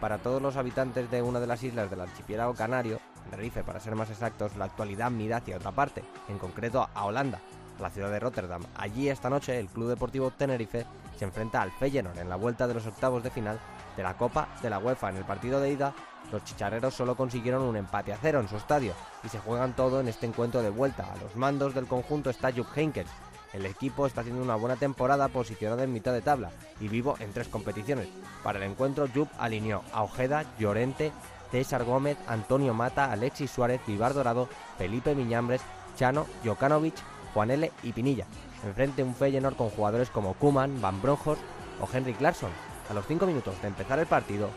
[0.00, 3.94] para todos los habitantes de una de las islas del archipiélago canario, Tenerife para ser
[3.94, 7.40] más exactos, la actualidad mira hacia otra parte, en concreto a Holanda,
[7.78, 8.62] a la ciudad de Rotterdam.
[8.76, 10.86] Allí esta noche el Club Deportivo Tenerife
[11.16, 13.58] se enfrenta al Feyenoord en la vuelta de los octavos de final
[13.96, 15.10] de la Copa de la UEFA.
[15.10, 15.94] En el partido de ida,
[16.32, 18.92] los chicharreros solo consiguieron un empate a cero en su estadio
[19.22, 21.12] y se juegan todo en este encuentro de vuelta.
[21.12, 23.08] A los mandos del conjunto está Jupp Heynckes,
[23.56, 27.32] el equipo está haciendo una buena temporada posicionado en mitad de tabla y vivo en
[27.32, 28.08] tres competiciones.
[28.42, 31.10] Para el encuentro, Jupp alineó a Ojeda, Llorente,
[31.50, 34.48] César Gómez, Antonio Mata, Alexis Suárez, Vivar Dorado,
[34.78, 35.62] Felipe Miñambres,
[35.96, 36.94] Chano, Jokanovic,
[37.34, 37.70] Juan L.
[37.82, 38.26] y Pinilla.
[38.64, 41.38] Enfrente un Feyenoord con jugadores como Kuman, Van Bronjos
[41.80, 42.50] o Henrik Larsson.
[42.90, 44.48] A los cinco minutos de empezar el partido,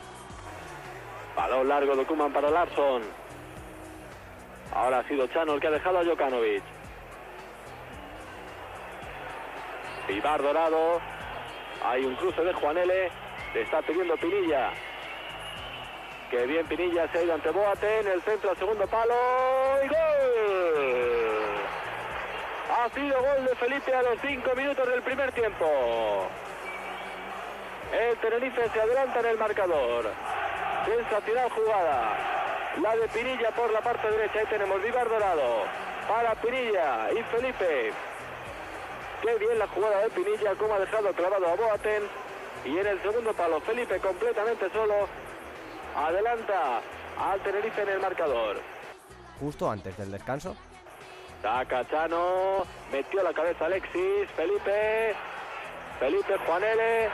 [1.39, 3.01] Balón largo de Kuman para Larsson.
[4.73, 6.63] Ahora ha sido Chano el que ha dejado a Jokanovic.
[10.09, 10.99] Vivar Dorado.
[11.85, 13.11] Hay un cruce de Juan L.
[13.53, 14.71] Le está pidiendo Pinilla.
[16.29, 19.15] Que bien Pinilla se ha ido ante Boate en el centro al segundo palo.
[19.83, 21.09] ¡Y gol!
[22.77, 26.27] Ha sido gol de Felipe a los cinco minutos del primer tiempo.
[27.91, 30.11] El Tenerife se adelanta en el marcador.
[30.85, 32.17] Sensacional jugada.
[32.79, 34.39] La de Pinilla por la parte derecha.
[34.39, 35.63] Ahí tenemos Vivar Dorado.
[36.07, 37.91] Para Pinilla y Felipe.
[39.23, 42.07] Qué bien la jugada de Pinilla, como ha dejado clavado a Boateng.
[42.65, 45.07] Y en el segundo palo, Felipe completamente solo.
[45.95, 46.81] Adelanta
[47.19, 48.61] al Tenerife en el marcador.
[49.39, 50.55] justo antes del descanso.
[51.41, 55.15] Saca Chano, metió la cabeza Alexis, Felipe,
[55.99, 57.09] Felipe Juanele,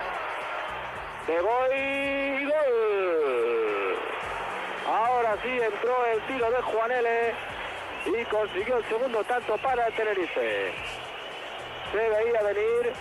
[1.27, 3.97] de Boy, gol.
[4.87, 7.33] Ahora sí entró el tiro de Juanele
[8.07, 10.73] y consiguió el segundo tanto para el Tenerife.
[11.91, 12.93] Se veía venir,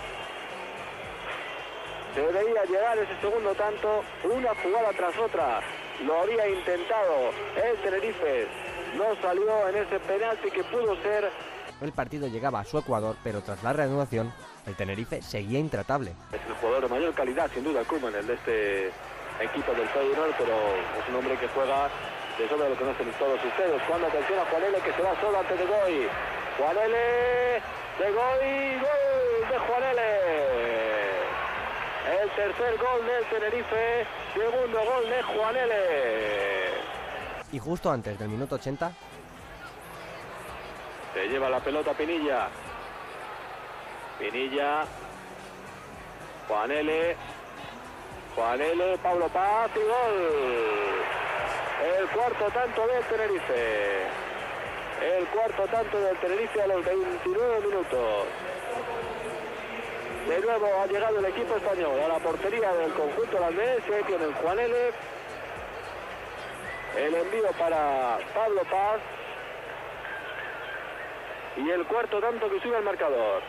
[2.15, 5.59] se veía llegar ese segundo tanto, una jugada tras otra.
[6.05, 8.47] Lo había intentado el Tenerife,
[8.95, 11.29] no salió en ese penalti que pudo ser
[11.81, 14.33] El partido llegaba a su Ecuador, pero tras la reanudación,
[14.65, 16.13] el Tenerife seguía intratable.
[16.31, 18.87] Es el jugador de mayor calidad, sin duda, Koeman, el de este
[19.41, 21.89] equipo del Feyenoord, pero es un hombre que juega
[22.37, 23.81] de sobra lo conocen todos ustedes.
[23.87, 26.07] Cuando atención a Juanele que se va solo ante De Goy.
[26.57, 27.61] Juanele,
[27.99, 30.64] De Goy, gol de Juanele.
[32.05, 36.69] El tercer gol del Tenerife, segundo gol de Juanele.
[37.51, 38.91] Y justo antes del minuto 80,
[41.13, 42.49] Se lleva la pelota Pinilla.
[44.19, 44.83] Pinilla.
[46.47, 47.15] Juanele.
[48.35, 50.95] Juanele, Pablo Paz y gol.
[51.97, 54.03] El cuarto tanto del Tenerife.
[55.01, 58.25] El cuarto tanto del Tenerife a los 29 minutos.
[60.27, 63.83] De nuevo ha llegado el equipo español a la portería del conjunto holandés.
[63.83, 64.89] Ahí tienen Juanele.
[66.97, 69.01] El envío para Pablo Paz.
[71.57, 73.43] Y el cuarto tanto que sube al marcador.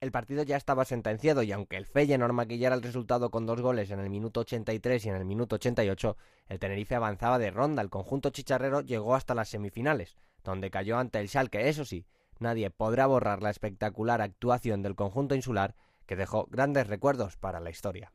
[0.00, 3.90] el partido ya estaba sentenciado y aunque el Feyenoord maquillara el resultado con dos goles
[3.90, 6.16] en el minuto 83 y en el minuto 88,
[6.48, 7.82] el Tenerife avanzaba de ronda.
[7.82, 10.14] El conjunto chicharrero llegó hasta las semifinales,
[10.44, 11.68] donde cayó ante el Schalke.
[11.68, 12.06] Eso sí,
[12.38, 15.74] nadie podrá borrar la espectacular actuación del conjunto insular
[16.06, 18.12] que dejó grandes recuerdos para la historia.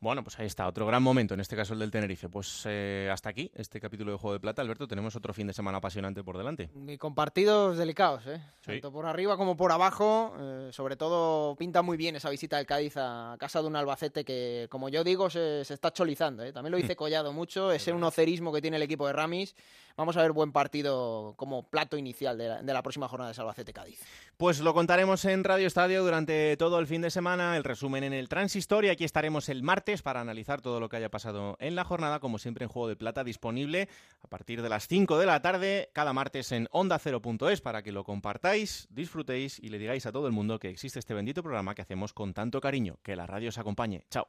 [0.00, 2.28] Bueno, pues ahí está, otro gran momento, en este caso el del Tenerife.
[2.28, 4.60] Pues eh, hasta aquí este capítulo de Juego de Plata.
[4.60, 6.70] Alberto, tenemos otro fin de semana apasionante por delante.
[6.88, 8.40] Y con partidos delicados, ¿eh?
[8.62, 8.72] Sí.
[8.72, 10.34] Tanto por arriba como por abajo.
[10.40, 14.24] eh, sobre todo pinta muy bien esa visita del Cádiz a casa de un Albacete
[14.24, 16.42] que, como yo digo, se, se está cholizando.
[16.42, 16.52] ¿eh?
[16.52, 19.54] También lo dice Collado mucho, ese unocerismo que tiene el equipo de Ramis.
[19.96, 24.00] Vamos a ver buen partido como plato inicial de la, próxima jornada de Albacete-Cádiz.
[24.36, 28.12] Pues lo contaremos en Radio Estadio durante todo el fin de semana, el resumen en
[28.12, 31.76] el Transistor y aquí estaremos el martes para analizar todo lo que haya pasado en
[31.76, 33.88] la jornada, como siempre en Juego de Plata disponible
[34.22, 38.04] a partir de las 5 de la tarde, cada martes en onda0.es para que lo
[38.04, 41.82] compartáis, disfrutéis y le digáis a todo el mundo que existe este bendito programa que
[41.82, 42.98] hacemos con tanto cariño.
[43.02, 44.04] Que la radio os acompañe.
[44.10, 44.28] Chao.